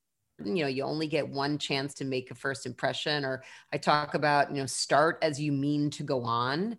You 0.44 0.64
know 0.64 0.68
you 0.68 0.84
only 0.84 1.08
get 1.08 1.28
one 1.28 1.58
chance 1.58 1.94
to 1.96 2.06
make 2.06 2.30
a 2.30 2.36
first 2.36 2.68
impression 2.68 3.26
or 3.26 3.44
i 3.74 3.78
talk 3.78 4.14
about 4.14 4.52
you 4.52 4.58
know 4.58 4.68
start 4.68 5.18
as 5.24 5.42
you 5.42 5.52
mean 5.52 5.90
to 5.90 6.04
go 6.04 6.22
on 6.22 6.78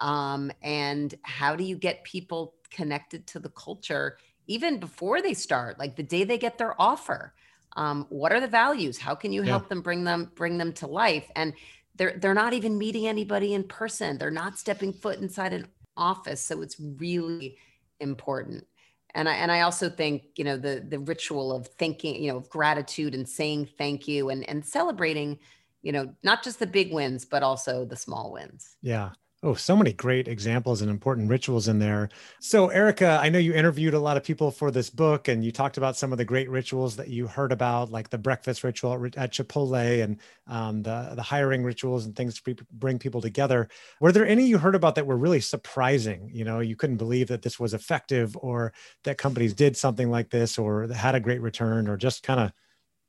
um, 0.00 0.50
and 0.62 1.14
how 1.22 1.56
do 1.56 1.64
you 1.64 1.76
get 1.76 2.04
people 2.04 2.54
connected 2.70 3.26
to 3.26 3.38
the 3.38 3.50
culture 3.50 4.16
even 4.46 4.78
before 4.78 5.22
they 5.22 5.34
start 5.34 5.78
like 5.78 5.96
the 5.96 6.02
day 6.02 6.24
they 6.24 6.38
get 6.38 6.58
their 6.58 6.80
offer? 6.80 7.34
Um, 7.76 8.06
what 8.08 8.32
are 8.32 8.40
the 8.40 8.48
values? 8.48 8.98
How 8.98 9.14
can 9.14 9.32
you 9.32 9.42
help 9.42 9.68
them 9.68 9.80
bring 9.80 10.04
them 10.04 10.32
bring 10.34 10.58
them 10.58 10.72
to 10.74 10.86
life? 10.86 11.30
And 11.36 11.54
they're 11.94 12.18
they're 12.18 12.34
not 12.34 12.52
even 12.52 12.78
meeting 12.78 13.06
anybody 13.06 13.54
in 13.54 13.64
person. 13.64 14.18
They're 14.18 14.30
not 14.30 14.58
stepping 14.58 14.92
foot 14.92 15.18
inside 15.20 15.52
an 15.52 15.66
office. 15.96 16.40
So 16.40 16.62
it's 16.62 16.76
really 16.80 17.58
important. 18.00 18.66
And 19.14 19.28
I 19.28 19.34
and 19.34 19.52
I 19.52 19.60
also 19.60 19.88
think 19.88 20.22
you 20.36 20.44
know 20.44 20.56
the 20.56 20.84
the 20.88 20.98
ritual 20.98 21.52
of 21.52 21.68
thinking 21.68 22.20
you 22.20 22.32
know 22.32 22.38
of 22.38 22.48
gratitude 22.48 23.14
and 23.14 23.28
saying 23.28 23.68
thank 23.78 24.08
you 24.08 24.30
and 24.30 24.48
and 24.48 24.64
celebrating 24.64 25.38
you 25.82 25.92
know 25.92 26.12
not 26.24 26.42
just 26.42 26.58
the 26.58 26.66
big 26.66 26.92
wins 26.92 27.24
but 27.24 27.44
also 27.44 27.84
the 27.84 27.96
small 27.96 28.32
wins. 28.32 28.76
Yeah 28.82 29.10
Oh, 29.42 29.54
so 29.54 29.74
many 29.74 29.94
great 29.94 30.28
examples 30.28 30.82
and 30.82 30.90
important 30.90 31.30
rituals 31.30 31.66
in 31.66 31.78
there. 31.78 32.10
So, 32.40 32.68
Erica, 32.68 33.18
I 33.22 33.30
know 33.30 33.38
you 33.38 33.54
interviewed 33.54 33.94
a 33.94 33.98
lot 33.98 34.18
of 34.18 34.22
people 34.22 34.50
for 34.50 34.70
this 34.70 34.90
book 34.90 35.28
and 35.28 35.42
you 35.42 35.50
talked 35.50 35.78
about 35.78 35.96
some 35.96 36.12
of 36.12 36.18
the 36.18 36.26
great 36.26 36.50
rituals 36.50 36.96
that 36.96 37.08
you 37.08 37.26
heard 37.26 37.50
about, 37.50 37.90
like 37.90 38.10
the 38.10 38.18
breakfast 38.18 38.62
ritual 38.64 38.92
at 39.16 39.32
Chipotle 39.32 40.04
and 40.04 40.18
um, 40.46 40.82
the, 40.82 41.12
the 41.14 41.22
hiring 41.22 41.64
rituals 41.64 42.04
and 42.04 42.14
things 42.14 42.38
to 42.42 42.54
bring 42.70 42.98
people 42.98 43.22
together. 43.22 43.70
Were 43.98 44.12
there 44.12 44.26
any 44.26 44.44
you 44.46 44.58
heard 44.58 44.74
about 44.74 44.94
that 44.96 45.06
were 45.06 45.16
really 45.16 45.40
surprising? 45.40 46.28
You 46.34 46.44
know, 46.44 46.60
you 46.60 46.76
couldn't 46.76 46.98
believe 46.98 47.28
that 47.28 47.40
this 47.40 47.58
was 47.58 47.72
effective 47.72 48.36
or 48.42 48.74
that 49.04 49.16
companies 49.16 49.54
did 49.54 49.74
something 49.74 50.10
like 50.10 50.28
this 50.28 50.58
or 50.58 50.86
had 50.88 51.14
a 51.14 51.20
great 51.20 51.40
return 51.40 51.88
or 51.88 51.96
just 51.96 52.22
kind 52.22 52.40
of, 52.40 52.52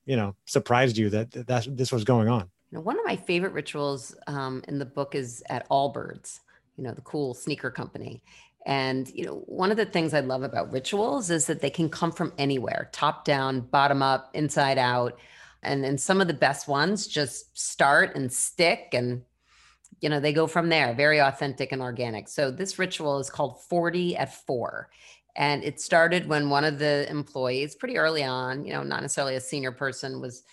you 0.06 0.18
know, 0.18 0.36
surprised 0.46 0.98
you 0.98 1.10
that, 1.12 1.32
that 1.32 1.68
this 1.78 1.92
was 1.92 2.06
going 2.06 2.30
on? 2.30 2.51
You 2.72 2.78
know, 2.78 2.82
one 2.82 2.98
of 2.98 3.06
my 3.06 3.16
favorite 3.16 3.54
rituals 3.54 4.16
um, 4.28 4.64
in 4.68 4.80
the 4.80 4.86
book 4.86 5.14
is 5.14 5.44
at 5.50 5.68
Allbirds, 5.70 6.40
you 6.78 6.84
know, 6.84 6.94
the 6.94 7.02
cool 7.02 7.34
sneaker 7.34 7.70
company. 7.70 8.24
And 8.66 9.10
you 9.14 9.26
know, 9.26 9.44
one 9.48 9.72
of 9.72 9.78
the 9.78 9.86
things 9.86 10.14
I 10.14 10.20
love 10.20 10.44
about 10.44 10.72
rituals 10.72 11.30
is 11.32 11.48
that 11.48 11.62
they 11.62 11.70
can 11.70 11.90
come 11.90 12.12
from 12.12 12.32
anywhere, 12.38 12.90
top 12.92 13.26
down, 13.26 13.62
bottom 13.62 14.02
up, 14.02 14.30
inside 14.34 14.78
out. 14.78 15.20
And 15.64 15.84
then 15.84 15.98
some 15.98 16.22
of 16.22 16.28
the 16.28 16.34
best 16.34 16.68
ones 16.68 17.08
just 17.08 17.58
start 17.58 18.16
and 18.16 18.32
stick 18.32 18.90
and 18.94 19.24
you 20.00 20.10
know, 20.10 20.20
they 20.20 20.34
go 20.34 20.48
from 20.48 20.70
there, 20.70 20.94
very 20.96 21.20
authentic 21.20 21.72
and 21.72 21.82
organic. 21.82 22.28
So 22.28 22.50
this 22.50 22.80
ritual 22.80 23.20
is 23.20 23.30
called 23.30 23.62
40 23.62 24.18
at 24.18 24.34
4. 24.34 24.90
And 25.36 25.64
it 25.64 25.80
started 25.80 26.28
when 26.28 26.50
one 26.50 26.66
of 26.66 26.80
the 26.80 27.08
employees 27.10 27.76
pretty 27.76 27.98
early 27.98 28.24
on, 28.24 28.66
you 28.66 28.74
know, 28.74 28.84
not 28.84 29.02
necessarily 29.02 29.36
a 29.36 29.42
senior 29.42 29.72
person 29.72 30.20
was 30.20 30.44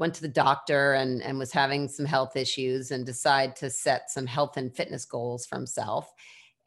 went 0.00 0.14
to 0.14 0.22
the 0.22 0.28
doctor 0.28 0.94
and, 0.94 1.22
and 1.22 1.38
was 1.38 1.52
having 1.52 1.86
some 1.86 2.06
health 2.06 2.34
issues 2.34 2.90
and 2.90 3.04
decided 3.04 3.54
to 3.54 3.70
set 3.70 4.10
some 4.10 4.26
health 4.26 4.56
and 4.56 4.74
fitness 4.74 5.04
goals 5.04 5.46
for 5.46 5.56
himself 5.56 6.12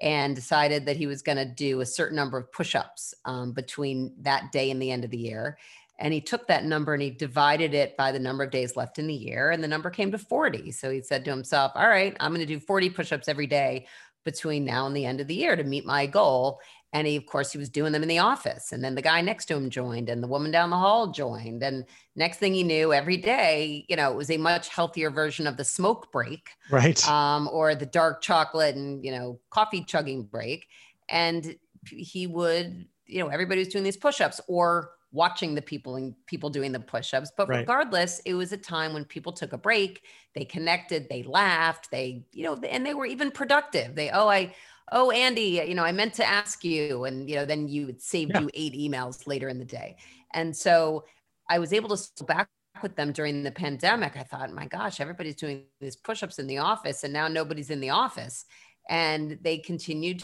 and 0.02 0.36
decided 0.36 0.86
that 0.86 0.98
he 0.98 1.08
was 1.08 1.24
going 1.24 1.38
to 1.38 1.46
do 1.46 1.82
a 1.82 1.86
certain 1.86 2.15
number 2.15 2.38
of 2.38 2.52
push-ups 2.52 3.13
um, 3.26 3.52
between 3.52 4.13
that 4.22 4.52
day 4.52 4.69
and 4.69 4.82
the 4.82 4.91
end 4.91 5.04
of 5.04 5.10
the 5.10 5.17
year. 5.17 5.58
And 6.00 6.13
he 6.13 6.22
took 6.22 6.48
that 6.48 6.65
number 6.65 6.93
and 6.93 7.02
he 7.02 7.10
divided 7.10 7.74
it 7.74 7.98
by 7.98 8.12
the 8.12 8.19
number 8.19 8.43
of 8.43 8.52
days 8.52 8.76
left 8.76 9.00
in 9.00 9.08
the 9.08 9.13
year 9.13 9.52
and 9.52 9.63
the 9.63 9.67
number 9.67 9.89
came 9.89 10.12
to 10.12 10.17
40 10.17 10.72
so 10.72 10.91
he 10.91 11.02
said 11.02 11.24
to 11.24 11.32
himself 11.32 11.72
all 11.76 11.88
right 11.88 12.17
i'm 12.19 12.34
going 12.34 12.46
to 12.46 12.52
do 12.52 12.60
40 12.60 12.89
push-ups 12.89 13.28
every 13.28 13.46
day 13.46 13.86
between 14.26 14.65
now 14.65 14.88
and 14.88 14.96
the 14.96 15.06
end 15.06 15.22
of 15.22 15.28
the 15.28 15.36
year 15.36 15.56
to 15.56 15.63
meet 15.63 15.86
my 15.86 16.08
goal 16.08 16.60
and 16.93 17.08
he 17.08 17.15
of 17.15 17.25
course 17.25 17.51
he 17.51 17.58
was 17.58 17.69
doing 17.69 17.91
them 17.91 18.03
in 18.03 18.08
the 18.08 18.19
office. 18.19 18.71
And 18.71 18.84
then 18.84 18.95
the 18.95 19.01
guy 19.01 19.19
next 19.21 19.45
to 19.45 19.56
him 19.56 19.69
joined 19.69 20.10
and 20.10 20.23
the 20.23 20.27
woman 20.27 20.51
down 20.51 20.69
the 20.69 20.77
hall 20.77 21.12
joined. 21.12 21.63
And 21.63 21.86
next 22.15 22.38
thing 22.38 22.53
he 22.53 22.63
knew 22.63 22.93
every 22.93 23.17
day 23.17 23.86
you 23.89 23.95
know 23.95 24.12
it 24.12 24.15
was 24.15 24.29
a 24.29 24.38
much 24.38 24.69
healthier 24.69 25.10
version 25.10 25.47
of 25.47 25.58
the 25.58 25.65
smoke 25.65 26.12
break 26.12 26.51
right. 26.69 27.06
um, 27.10 27.49
or 27.51 27.75
the 27.75 27.88
dark 27.88 28.21
chocolate 28.21 28.75
and 28.75 29.03
you 29.03 29.12
know 29.12 29.39
coffee 29.49 29.84
chugging 29.84 30.23
break. 30.23 30.67
And 31.10 31.56
he 31.89 32.27
would 32.27 32.86
you 33.08 33.19
know 33.19 33.27
everybody 33.27 33.60
was 33.60 33.67
doing 33.69 33.84
these 33.84 33.97
push-ups 33.97 34.39
or 34.47 34.91
watching 35.12 35.53
the 35.53 35.62
people 35.62 35.95
and 35.95 36.15
people 36.25 36.49
doing 36.49 36.71
the 36.71 36.79
push-ups. 36.79 37.32
But 37.36 37.49
right. 37.49 37.60
regardless 37.60 38.19
it 38.19 38.36
was 38.36 38.51
a 38.51 38.58
time 38.58 38.93
when 38.93 39.03
people 39.03 39.34
took 39.34 39.53
a 39.53 39.58
break 39.58 40.03
they 40.34 40.45
connected 40.45 41.08
they 41.10 41.21
laughed 41.21 41.91
they 41.91 42.25
you 42.32 42.43
know 42.43 42.56
and 42.67 42.86
they 42.86 42.93
were 42.93 43.08
even 43.08 43.32
productive. 43.32 43.95
They 43.95 44.12
oh 44.12 44.27
i 44.27 44.53
oh 44.91 45.12
andy 45.12 45.63
you 45.65 45.74
know 45.74 45.84
i 45.84 45.91
meant 45.91 46.13
to 46.13 46.26
ask 46.26 46.63
you 46.63 47.06
and 47.06 47.30
you 47.30 47.36
know 47.36 47.46
then 47.46 47.67
you 47.67 47.86
would 47.86 48.02
save 48.02 48.30
yeah. 48.30 48.41
you 48.41 48.50
eight 48.54 48.74
emails 48.74 49.26
later 49.28 49.50
in 49.50 49.60
the 49.60 49.65
day. 49.65 49.98
And 50.34 50.56
so 50.56 51.06
i 51.50 51.60
was 51.60 51.74
able 51.74 51.96
to 51.96 52.10
go 52.19 52.26
back 52.26 52.50
with 52.82 52.96
them 52.96 53.12
during 53.12 53.43
the 53.43 53.52
pandemic. 53.52 54.17
I 54.17 54.24
thought 54.24 54.52
my 54.52 54.65
gosh 54.65 55.00
everybody's 55.00 55.36
doing 55.36 55.63
these 55.80 55.96
push-ups 55.96 56.39
in 56.39 56.48
the 56.48 56.58
office 56.58 57.04
and 57.04 57.13
now 57.13 57.28
nobody's 57.28 57.69
in 57.69 57.80
the 57.80 57.91
office. 57.91 58.46
And 58.89 59.38
they 59.41 59.60
continued 59.60 60.24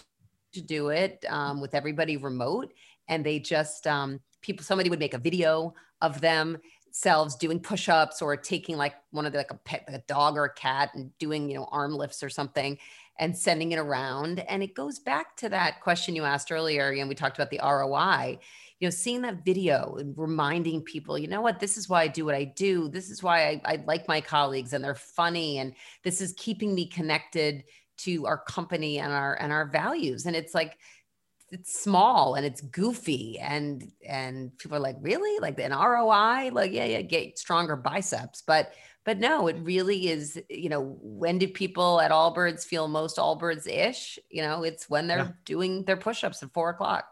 to 0.53 0.61
do 0.61 0.89
it 0.89 1.23
um, 1.29 1.61
with 1.61 1.75
everybody 1.75 2.17
remote. 2.17 2.73
And 3.07 3.25
they 3.25 3.39
just 3.39 3.87
um, 3.87 4.19
people 4.41 4.63
somebody 4.63 4.89
would 4.89 4.99
make 4.99 5.13
a 5.13 5.19
video 5.19 5.73
of 6.01 6.21
themselves 6.21 7.35
doing 7.35 7.59
push-ups 7.59 8.21
or 8.21 8.35
taking 8.37 8.77
like 8.77 8.95
one 9.11 9.25
of 9.25 9.31
the 9.31 9.39
like 9.39 9.51
a 9.51 9.55
pet 9.55 9.83
like 9.87 9.97
a 9.97 10.03
dog 10.07 10.37
or 10.37 10.45
a 10.45 10.53
cat 10.53 10.91
and 10.93 11.11
doing 11.17 11.49
you 11.49 11.55
know 11.55 11.67
arm 11.71 11.93
lifts 11.93 12.23
or 12.23 12.29
something 12.29 12.77
and 13.19 13.37
sending 13.37 13.73
it 13.73 13.79
around. 13.79 14.39
And 14.39 14.63
it 14.63 14.73
goes 14.73 14.97
back 14.97 15.35
to 15.37 15.49
that 15.49 15.81
question 15.81 16.15
you 16.15 16.23
asked 16.23 16.51
earlier. 16.51 16.95
Know, 16.95 17.05
we 17.05 17.15
talked 17.15 17.37
about 17.37 17.51
the 17.51 17.59
ROI, 17.61 18.39
you 18.79 18.87
know, 18.87 18.89
seeing 18.89 19.21
that 19.23 19.43
video 19.45 19.97
and 19.99 20.17
reminding 20.17 20.81
people, 20.81 21.17
you 21.17 21.27
know 21.27 21.41
what, 21.41 21.59
this 21.59 21.77
is 21.77 21.89
why 21.89 22.03
I 22.03 22.07
do 22.07 22.25
what 22.25 22.33
I 22.33 22.45
do. 22.45 22.87
This 22.87 23.09
is 23.09 23.21
why 23.21 23.47
I, 23.47 23.61
I 23.65 23.83
like 23.85 24.07
my 24.07 24.21
colleagues 24.21 24.71
and 24.71 24.83
they're 24.83 24.95
funny. 24.95 25.59
And 25.59 25.73
this 26.03 26.21
is 26.21 26.33
keeping 26.37 26.73
me 26.73 26.87
connected 26.87 27.65
to 27.99 28.25
our 28.25 28.37
company 28.37 28.99
and 28.99 29.11
our 29.11 29.35
and 29.35 29.51
our 29.51 29.67
values. 29.67 30.25
And 30.25 30.35
it's 30.35 30.55
like, 30.55 30.77
it's 31.51 31.81
small 31.81 32.35
and 32.35 32.45
it's 32.45 32.61
goofy 32.61 33.39
and 33.39 33.91
and 34.07 34.55
people 34.57 34.77
are 34.77 34.81
like 34.81 34.97
really 35.01 35.39
like 35.39 35.59
an 35.59 35.71
ROI 35.71 36.51
like 36.51 36.71
yeah 36.71 36.85
yeah 36.85 37.01
get 37.01 37.39
stronger 37.39 37.75
biceps 37.75 38.43
but 38.45 38.73
but 39.05 39.19
no, 39.19 39.47
it 39.47 39.57
really 39.61 40.09
is, 40.09 40.39
you 40.49 40.69
know, 40.69 40.97
when 41.01 41.37
do 41.37 41.47
people 41.47 42.01
at 42.01 42.11
Allbirds 42.11 42.65
feel 42.65 42.87
most 42.87 43.17
Allbirds 43.17 43.67
ish? 43.67 44.19
You 44.29 44.41
know, 44.41 44.63
it's 44.63 44.89
when 44.89 45.07
they're 45.07 45.17
yeah. 45.19 45.31
doing 45.45 45.83
their 45.83 45.97
push 45.97 46.23
ups 46.23 46.43
at 46.43 46.53
four 46.53 46.69
o'clock. 46.69 47.05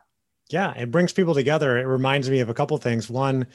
Yeah, 0.50 0.73
it 0.78 0.91
brings 0.91 1.12
people 1.12 1.34
together. 1.34 1.78
It 1.78 1.86
reminds 1.86 2.30
me 2.30 2.39
of 2.39 2.50
a 2.50 2.54
couple 2.54 2.78
things. 2.78 3.10
One, 3.10 3.47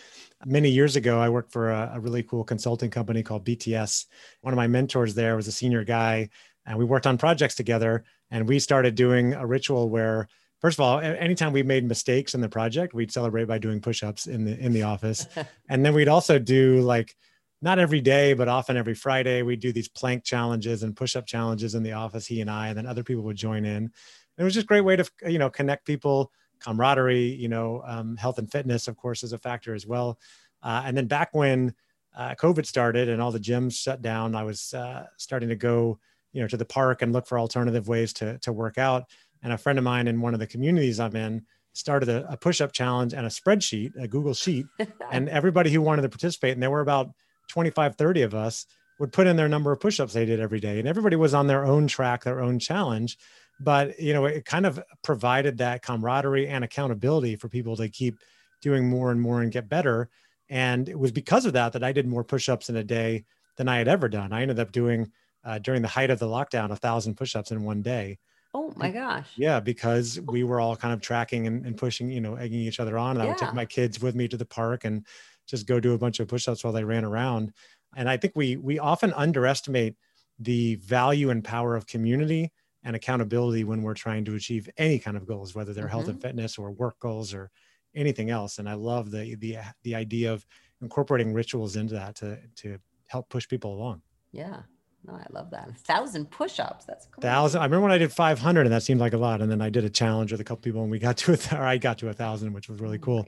many 0.44 0.68
years 0.68 0.96
ago, 0.96 1.18
I 1.18 1.28
worked 1.28 1.52
for 1.52 1.70
a, 1.70 1.92
a, 1.94 2.00
really 2.00 2.22
cool 2.22 2.44
consulting 2.44 2.90
company 2.90 3.22
called 3.22 3.46
BTS. 3.46 4.06
One 4.42 4.52
of 4.52 4.56
my 4.56 4.66
mentors 4.66 5.14
there 5.14 5.36
was 5.36 5.48
a 5.48 5.52
senior 5.52 5.84
guy, 5.84 6.28
and 6.66 6.78
we 6.78 6.84
worked 6.84 7.06
on 7.06 7.16
projects 7.16 7.54
together. 7.54 8.04
And 8.30 8.48
we 8.48 8.58
started 8.58 8.94
doing 8.94 9.32
a 9.34 9.46
ritual 9.46 9.88
where, 9.88 10.28
first 10.60 10.78
of 10.78 10.80
all, 10.82 11.00
anytime 11.00 11.52
we 11.52 11.62
made 11.62 11.84
mistakes 11.84 12.34
in 12.34 12.40
the 12.40 12.48
project, 12.48 12.94
we'd 12.94 13.12
celebrate 13.12 13.44
by 13.44 13.58
doing 13.58 13.80
push-ups 13.80 14.26
in 14.26 14.44
the 14.44 14.58
in 14.58 14.72
the 14.72 14.82
office, 14.82 15.26
and 15.68 15.84
then 15.84 15.94
we'd 15.94 16.08
also 16.08 16.38
do 16.38 16.80
like 16.80 17.14
not 17.62 17.78
every 17.78 18.00
day, 18.00 18.34
but 18.34 18.48
often 18.48 18.76
every 18.76 18.94
Friday, 18.94 19.42
we 19.42 19.54
do 19.54 19.72
these 19.72 19.88
plank 19.88 20.24
challenges 20.24 20.82
and 20.82 20.96
push 20.96 21.14
up 21.14 21.26
challenges 21.26 21.76
in 21.76 21.84
the 21.84 21.92
office, 21.92 22.26
he 22.26 22.40
and 22.40 22.50
I, 22.50 22.68
and 22.68 22.76
then 22.76 22.86
other 22.86 23.04
people 23.04 23.22
would 23.22 23.36
join 23.36 23.64
in. 23.64 23.92
It 24.36 24.42
was 24.42 24.54
just 24.54 24.64
a 24.64 24.66
great 24.66 24.80
way 24.80 24.96
to, 24.96 25.08
you 25.28 25.38
know, 25.38 25.48
connect 25.48 25.86
people, 25.86 26.32
camaraderie, 26.58 27.34
you 27.34 27.48
know, 27.48 27.82
um, 27.86 28.16
health 28.16 28.38
and 28.38 28.50
fitness, 28.50 28.88
of 28.88 28.96
course, 28.96 29.22
is 29.22 29.32
a 29.32 29.38
factor 29.38 29.74
as 29.74 29.86
well. 29.86 30.18
Uh, 30.60 30.82
and 30.84 30.96
then 30.96 31.06
back 31.06 31.30
when 31.32 31.72
uh, 32.16 32.34
COVID 32.34 32.66
started 32.66 33.08
and 33.08 33.22
all 33.22 33.30
the 33.30 33.38
gyms 33.38 33.74
shut 33.74 34.02
down, 34.02 34.34
I 34.34 34.42
was 34.42 34.74
uh, 34.74 35.06
starting 35.16 35.48
to 35.48 35.56
go, 35.56 36.00
you 36.32 36.42
know, 36.42 36.48
to 36.48 36.56
the 36.56 36.64
park 36.64 37.00
and 37.02 37.12
look 37.12 37.26
for 37.26 37.38
alternative 37.38 37.88
ways 37.88 38.12
to 38.14 38.38
to 38.38 38.52
work 38.52 38.76
out. 38.76 39.04
And 39.42 39.52
a 39.52 39.58
friend 39.58 39.78
of 39.78 39.84
mine 39.84 40.08
in 40.08 40.20
one 40.20 40.34
of 40.34 40.40
the 40.40 40.46
communities 40.46 41.00
I'm 41.00 41.16
in 41.16 41.46
started 41.74 42.08
a, 42.08 42.30
a 42.30 42.36
push-up 42.36 42.72
challenge 42.72 43.14
and 43.14 43.26
a 43.26 43.30
spreadsheet, 43.30 43.92
a 44.00 44.06
Google 44.06 44.34
sheet, 44.34 44.66
and 45.10 45.28
everybody 45.28 45.70
who 45.70 45.80
wanted 45.80 46.02
to 46.02 46.08
participate, 46.08 46.52
and 46.52 46.62
there 46.62 46.70
were 46.70 46.80
about 46.80 47.10
25, 47.52 47.96
30 47.96 48.22
of 48.22 48.34
us, 48.34 48.66
would 48.98 49.12
put 49.12 49.26
in 49.26 49.36
their 49.36 49.48
number 49.48 49.72
of 49.72 49.80
push-ups 49.80 50.12
they 50.12 50.24
did 50.24 50.40
every 50.40 50.60
day, 50.60 50.78
and 50.78 50.88
everybody 50.88 51.16
was 51.16 51.34
on 51.34 51.46
their 51.46 51.64
own 51.64 51.86
track, 51.86 52.24
their 52.24 52.40
own 52.40 52.58
challenge. 52.58 53.18
But 53.60 54.00
you 54.00 54.12
know, 54.12 54.24
it 54.24 54.44
kind 54.44 54.64
of 54.64 54.82
provided 55.02 55.58
that 55.58 55.82
camaraderie 55.82 56.48
and 56.48 56.64
accountability 56.64 57.36
for 57.36 57.48
people 57.48 57.76
to 57.76 57.88
keep 57.88 58.18
doing 58.60 58.88
more 58.88 59.10
and 59.10 59.20
more 59.20 59.42
and 59.42 59.52
get 59.52 59.68
better. 59.68 60.08
And 60.48 60.88
it 60.88 60.98
was 60.98 61.12
because 61.12 61.44
of 61.46 61.52
that 61.54 61.72
that 61.72 61.84
I 61.84 61.92
did 61.92 62.06
more 62.06 62.24
push-ups 62.24 62.70
in 62.70 62.76
a 62.76 62.84
day 62.84 63.24
than 63.56 63.68
I 63.68 63.78
had 63.78 63.88
ever 63.88 64.08
done. 64.08 64.32
I 64.32 64.42
ended 64.42 64.58
up 64.58 64.72
doing 64.72 65.10
uh, 65.44 65.58
during 65.58 65.82
the 65.82 65.88
height 65.88 66.10
of 66.10 66.18
the 66.18 66.26
lockdown 66.26 66.70
a 66.70 66.76
thousand 66.76 67.16
push-ups 67.16 67.50
in 67.50 67.64
one 67.64 67.82
day. 67.82 68.18
Oh 68.54 68.72
my 68.76 68.90
gosh. 68.90 69.28
Yeah, 69.36 69.60
because 69.60 70.20
we 70.20 70.44
were 70.44 70.60
all 70.60 70.76
kind 70.76 70.92
of 70.92 71.00
tracking 71.00 71.46
and, 71.46 71.64
and 71.64 71.76
pushing, 71.76 72.10
you 72.10 72.20
know, 72.20 72.34
egging 72.34 72.60
each 72.60 72.80
other 72.80 72.98
on. 72.98 73.16
And 73.16 73.22
I 73.22 73.26
would 73.28 73.38
take 73.38 73.54
my 73.54 73.64
kids 73.64 74.00
with 74.00 74.14
me 74.14 74.28
to 74.28 74.36
the 74.36 74.44
park 74.44 74.84
and 74.84 75.06
just 75.52 75.66
go 75.66 75.78
do 75.78 75.92
a 75.92 75.98
bunch 75.98 76.18
of 76.18 76.26
push-ups 76.26 76.64
while 76.64 76.72
they 76.72 76.82
ran 76.82 77.04
around. 77.04 77.52
And 77.94 78.08
I 78.08 78.16
think 78.16 78.32
we 78.34 78.56
we 78.56 78.78
often 78.78 79.12
underestimate 79.12 79.94
the 80.38 80.76
value 80.76 81.30
and 81.30 81.44
power 81.44 81.76
of 81.76 81.86
community 81.86 82.50
and 82.82 82.96
accountability 82.96 83.64
when 83.64 83.82
we're 83.82 83.94
trying 83.94 84.24
to 84.24 84.34
achieve 84.34 84.68
any 84.78 84.98
kind 84.98 85.16
of 85.16 85.26
goals, 85.26 85.54
whether 85.54 85.72
they're 85.72 85.86
health 85.86 86.08
and 86.08 86.18
mm-hmm. 86.18 86.28
fitness 86.28 86.58
or 86.58 86.72
work 86.72 86.98
goals 86.98 87.34
or 87.34 87.50
anything 87.94 88.30
else. 88.30 88.58
And 88.58 88.68
I 88.68 88.74
love 88.74 89.10
the 89.10 89.36
the 89.36 89.58
the 89.82 89.94
idea 89.94 90.32
of 90.32 90.44
incorporating 90.80 91.34
rituals 91.34 91.76
into 91.76 91.94
that 91.94 92.16
to 92.16 92.38
to 92.56 92.78
help 93.08 93.28
push 93.28 93.46
people 93.46 93.74
along. 93.74 94.00
Yeah. 94.32 94.62
No, 95.04 95.14
I 95.14 95.26
love 95.30 95.50
that. 95.50 95.68
A 95.68 95.72
thousand 95.72 96.30
push-ups. 96.30 96.84
That's 96.84 97.06
cool. 97.06 97.20
thousand. 97.20 97.60
I 97.60 97.64
remember 97.64 97.82
when 97.82 97.92
I 97.92 97.98
did 97.98 98.12
500 98.12 98.62
and 98.62 98.72
that 98.72 98.84
seemed 98.84 99.00
like 99.00 99.14
a 99.14 99.18
lot. 99.18 99.42
And 99.42 99.50
then 99.50 99.60
I 99.60 99.68
did 99.68 99.84
a 99.84 99.90
challenge 99.90 100.30
with 100.30 100.40
a 100.40 100.44
couple 100.44 100.62
people 100.62 100.82
and 100.82 100.92
we 100.92 101.00
got 101.00 101.16
to 101.18 101.32
a, 101.32 101.56
or 101.58 101.64
I 101.64 101.76
got 101.76 101.98
to 101.98 102.08
a 102.08 102.12
thousand, 102.12 102.52
which 102.52 102.68
was 102.68 102.80
really 102.80 102.98
cool. 102.98 103.26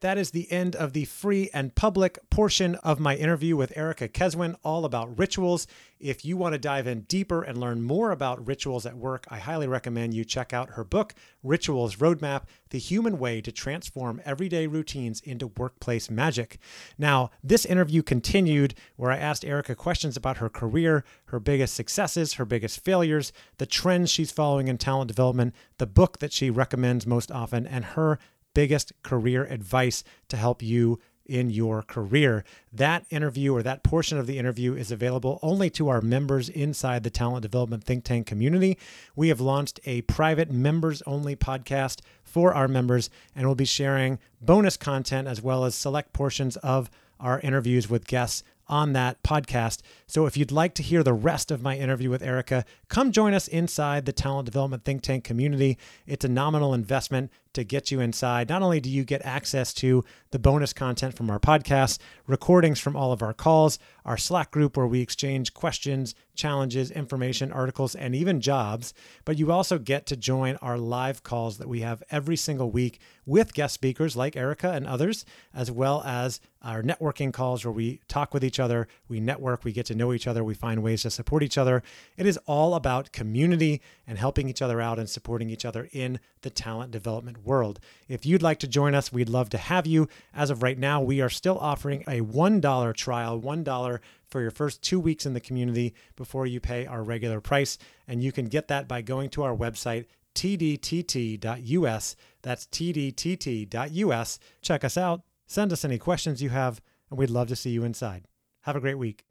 That 0.00 0.16
is 0.16 0.30
the 0.30 0.50
end 0.52 0.76
of 0.76 0.92
the 0.92 1.06
free 1.06 1.50
and 1.52 1.74
public 1.74 2.20
portion 2.30 2.76
of 2.76 3.00
my 3.00 3.16
interview 3.16 3.56
with 3.56 3.76
Erica 3.76 4.08
Keswin, 4.08 4.54
all 4.62 4.84
about 4.84 5.18
rituals. 5.18 5.66
If 5.98 6.24
you 6.24 6.36
want 6.36 6.52
to 6.52 6.58
dive 6.58 6.86
in 6.86 7.00
deeper 7.00 7.42
and 7.42 7.58
learn 7.58 7.82
more 7.82 8.12
about 8.12 8.46
rituals 8.46 8.86
at 8.86 8.96
work, 8.96 9.26
I 9.28 9.40
highly 9.40 9.66
recommend 9.66 10.14
you 10.14 10.24
check 10.24 10.52
out 10.52 10.70
her 10.70 10.84
book, 10.84 11.14
Rituals 11.42 11.96
Roadmap 11.96 12.42
The 12.70 12.78
Human 12.78 13.18
Way 13.18 13.40
to 13.40 13.50
Transform 13.50 14.22
Everyday 14.24 14.68
Routines 14.68 15.20
into 15.20 15.48
Workplace 15.48 16.08
Magic. 16.08 16.60
Now, 16.96 17.30
this 17.42 17.64
interview 17.64 18.04
continued 18.04 18.76
where 18.94 19.10
I 19.10 19.16
asked 19.16 19.44
Erica 19.44 19.74
questions 19.74 20.16
about 20.16 20.36
her 20.36 20.48
career, 20.48 21.04
her 21.26 21.40
biggest 21.40 21.74
successes, 21.74 22.34
her 22.34 22.44
biggest 22.44 22.84
failures, 22.84 23.32
the 23.56 23.66
trends 23.66 24.12
she's 24.12 24.30
following 24.30 24.68
in 24.68 24.78
talent 24.78 25.08
development, 25.08 25.56
the 25.78 25.86
book 25.86 26.18
that 26.20 26.32
she 26.32 26.50
recommends 26.50 27.04
most 27.04 27.32
often, 27.32 27.66
and 27.66 27.84
her 27.84 28.20
biggest 28.58 28.92
career 29.04 29.44
advice 29.44 30.02
to 30.26 30.36
help 30.36 30.64
you 30.64 30.98
in 31.24 31.48
your 31.48 31.80
career. 31.80 32.42
That 32.72 33.06
interview 33.08 33.54
or 33.54 33.62
that 33.62 33.84
portion 33.84 34.18
of 34.18 34.26
the 34.26 34.36
interview 34.36 34.74
is 34.74 34.90
available 34.90 35.38
only 35.42 35.70
to 35.70 35.88
our 35.88 36.00
members 36.00 36.48
inside 36.48 37.04
the 37.04 37.08
Talent 37.08 37.42
Development 37.42 37.84
Think 37.84 38.02
Tank 38.02 38.26
community. 38.26 38.76
We 39.14 39.28
have 39.28 39.40
launched 39.40 39.78
a 39.84 40.02
private 40.02 40.50
members 40.50 41.02
only 41.06 41.36
podcast 41.36 42.00
for 42.24 42.52
our 42.52 42.66
members 42.66 43.10
and 43.32 43.46
we'll 43.46 43.54
be 43.54 43.64
sharing 43.64 44.18
bonus 44.40 44.76
content 44.76 45.28
as 45.28 45.40
well 45.40 45.64
as 45.64 45.76
select 45.76 46.12
portions 46.12 46.56
of 46.56 46.90
our 47.20 47.38
interviews 47.38 47.88
with 47.88 48.08
guests 48.08 48.42
on 48.68 48.92
that 48.92 49.22
podcast. 49.22 49.80
So 50.06 50.26
if 50.26 50.36
you'd 50.36 50.52
like 50.52 50.74
to 50.74 50.82
hear 50.82 51.02
the 51.02 51.12
rest 51.12 51.50
of 51.50 51.62
my 51.62 51.76
interview 51.76 52.10
with 52.10 52.22
Erica, 52.22 52.64
come 52.88 53.12
join 53.12 53.34
us 53.34 53.48
inside 53.48 54.04
the 54.04 54.12
Talent 54.12 54.46
Development 54.46 54.84
Think 54.84 55.02
Tank 55.02 55.24
community. 55.24 55.78
It's 56.06 56.24
a 56.24 56.28
nominal 56.28 56.74
investment 56.74 57.30
to 57.58 57.64
get 57.64 57.90
you 57.90 58.00
inside. 58.00 58.48
Not 58.48 58.62
only 58.62 58.80
do 58.80 58.88
you 58.88 59.04
get 59.04 59.24
access 59.24 59.74
to 59.74 60.04
the 60.30 60.38
bonus 60.38 60.72
content 60.72 61.16
from 61.16 61.28
our 61.28 61.40
podcast, 61.40 61.98
recordings 62.26 62.78
from 62.78 62.94
all 62.94 63.10
of 63.10 63.20
our 63.20 63.34
calls, 63.34 63.78
our 64.04 64.16
Slack 64.16 64.50
group 64.50 64.76
where 64.76 64.86
we 64.86 65.00
exchange 65.00 65.54
questions, 65.54 66.14
challenges, 66.36 66.90
information, 66.92 67.50
articles, 67.50 67.94
and 67.96 68.14
even 68.14 68.40
jobs, 68.40 68.94
but 69.24 69.38
you 69.38 69.50
also 69.50 69.78
get 69.78 70.06
to 70.06 70.16
join 70.16 70.54
our 70.56 70.78
live 70.78 71.22
calls 71.24 71.58
that 71.58 71.68
we 71.68 71.80
have 71.80 72.02
every 72.10 72.36
single 72.36 72.70
week 72.70 73.00
with 73.26 73.52
guest 73.52 73.74
speakers 73.74 74.16
like 74.16 74.36
Erica 74.36 74.70
and 74.70 74.86
others, 74.86 75.26
as 75.52 75.70
well 75.70 76.02
as 76.06 76.40
our 76.62 76.82
networking 76.82 77.32
calls 77.32 77.64
where 77.64 77.72
we 77.72 78.00
talk 78.08 78.32
with 78.32 78.44
each 78.44 78.58
other, 78.60 78.88
we 79.08 79.20
network, 79.20 79.64
we 79.64 79.72
get 79.72 79.86
to 79.86 79.94
know 79.94 80.12
each 80.12 80.26
other, 80.26 80.42
we 80.42 80.54
find 80.54 80.82
ways 80.82 81.02
to 81.02 81.10
support 81.10 81.42
each 81.42 81.58
other. 81.58 81.82
It 82.16 82.26
is 82.26 82.38
all 82.46 82.74
about 82.74 83.12
community 83.12 83.80
and 84.08 84.18
helping 84.18 84.48
each 84.48 84.62
other 84.62 84.80
out 84.80 84.98
and 84.98 85.08
supporting 85.08 85.50
each 85.50 85.66
other 85.66 85.88
in 85.92 86.18
the 86.40 86.50
talent 86.50 86.90
development 86.90 87.44
world. 87.44 87.78
If 88.08 88.24
you'd 88.24 88.42
like 88.42 88.58
to 88.60 88.66
join 88.66 88.94
us, 88.94 89.12
we'd 89.12 89.28
love 89.28 89.50
to 89.50 89.58
have 89.58 89.86
you. 89.86 90.08
As 90.34 90.50
of 90.50 90.62
right 90.62 90.78
now, 90.78 91.00
we 91.02 91.20
are 91.20 91.28
still 91.28 91.58
offering 91.58 92.02
a 92.08 92.22
$1 92.22 92.94
trial, 92.94 93.40
$1 93.40 93.98
for 94.26 94.40
your 94.40 94.50
first 94.50 94.82
two 94.82 94.98
weeks 94.98 95.26
in 95.26 95.34
the 95.34 95.40
community 95.40 95.94
before 96.16 96.46
you 96.46 96.58
pay 96.58 96.86
our 96.86 97.04
regular 97.04 97.40
price. 97.40 97.76
And 98.08 98.22
you 98.22 98.32
can 98.32 98.46
get 98.46 98.68
that 98.68 98.88
by 98.88 99.02
going 99.02 99.28
to 99.30 99.42
our 99.42 99.54
website, 99.54 100.06
tdtt.us. 100.34 102.16
That's 102.42 102.66
tdtt.us. 102.66 104.38
Check 104.62 104.84
us 104.84 104.96
out. 104.96 105.22
Send 105.46 105.72
us 105.72 105.84
any 105.84 105.98
questions 105.98 106.42
you 106.42 106.50
have, 106.50 106.80
and 107.10 107.18
we'd 107.18 107.30
love 107.30 107.48
to 107.48 107.56
see 107.56 107.70
you 107.70 107.84
inside. 107.84 108.24
Have 108.62 108.76
a 108.76 108.80
great 108.80 108.98
week. 108.98 109.27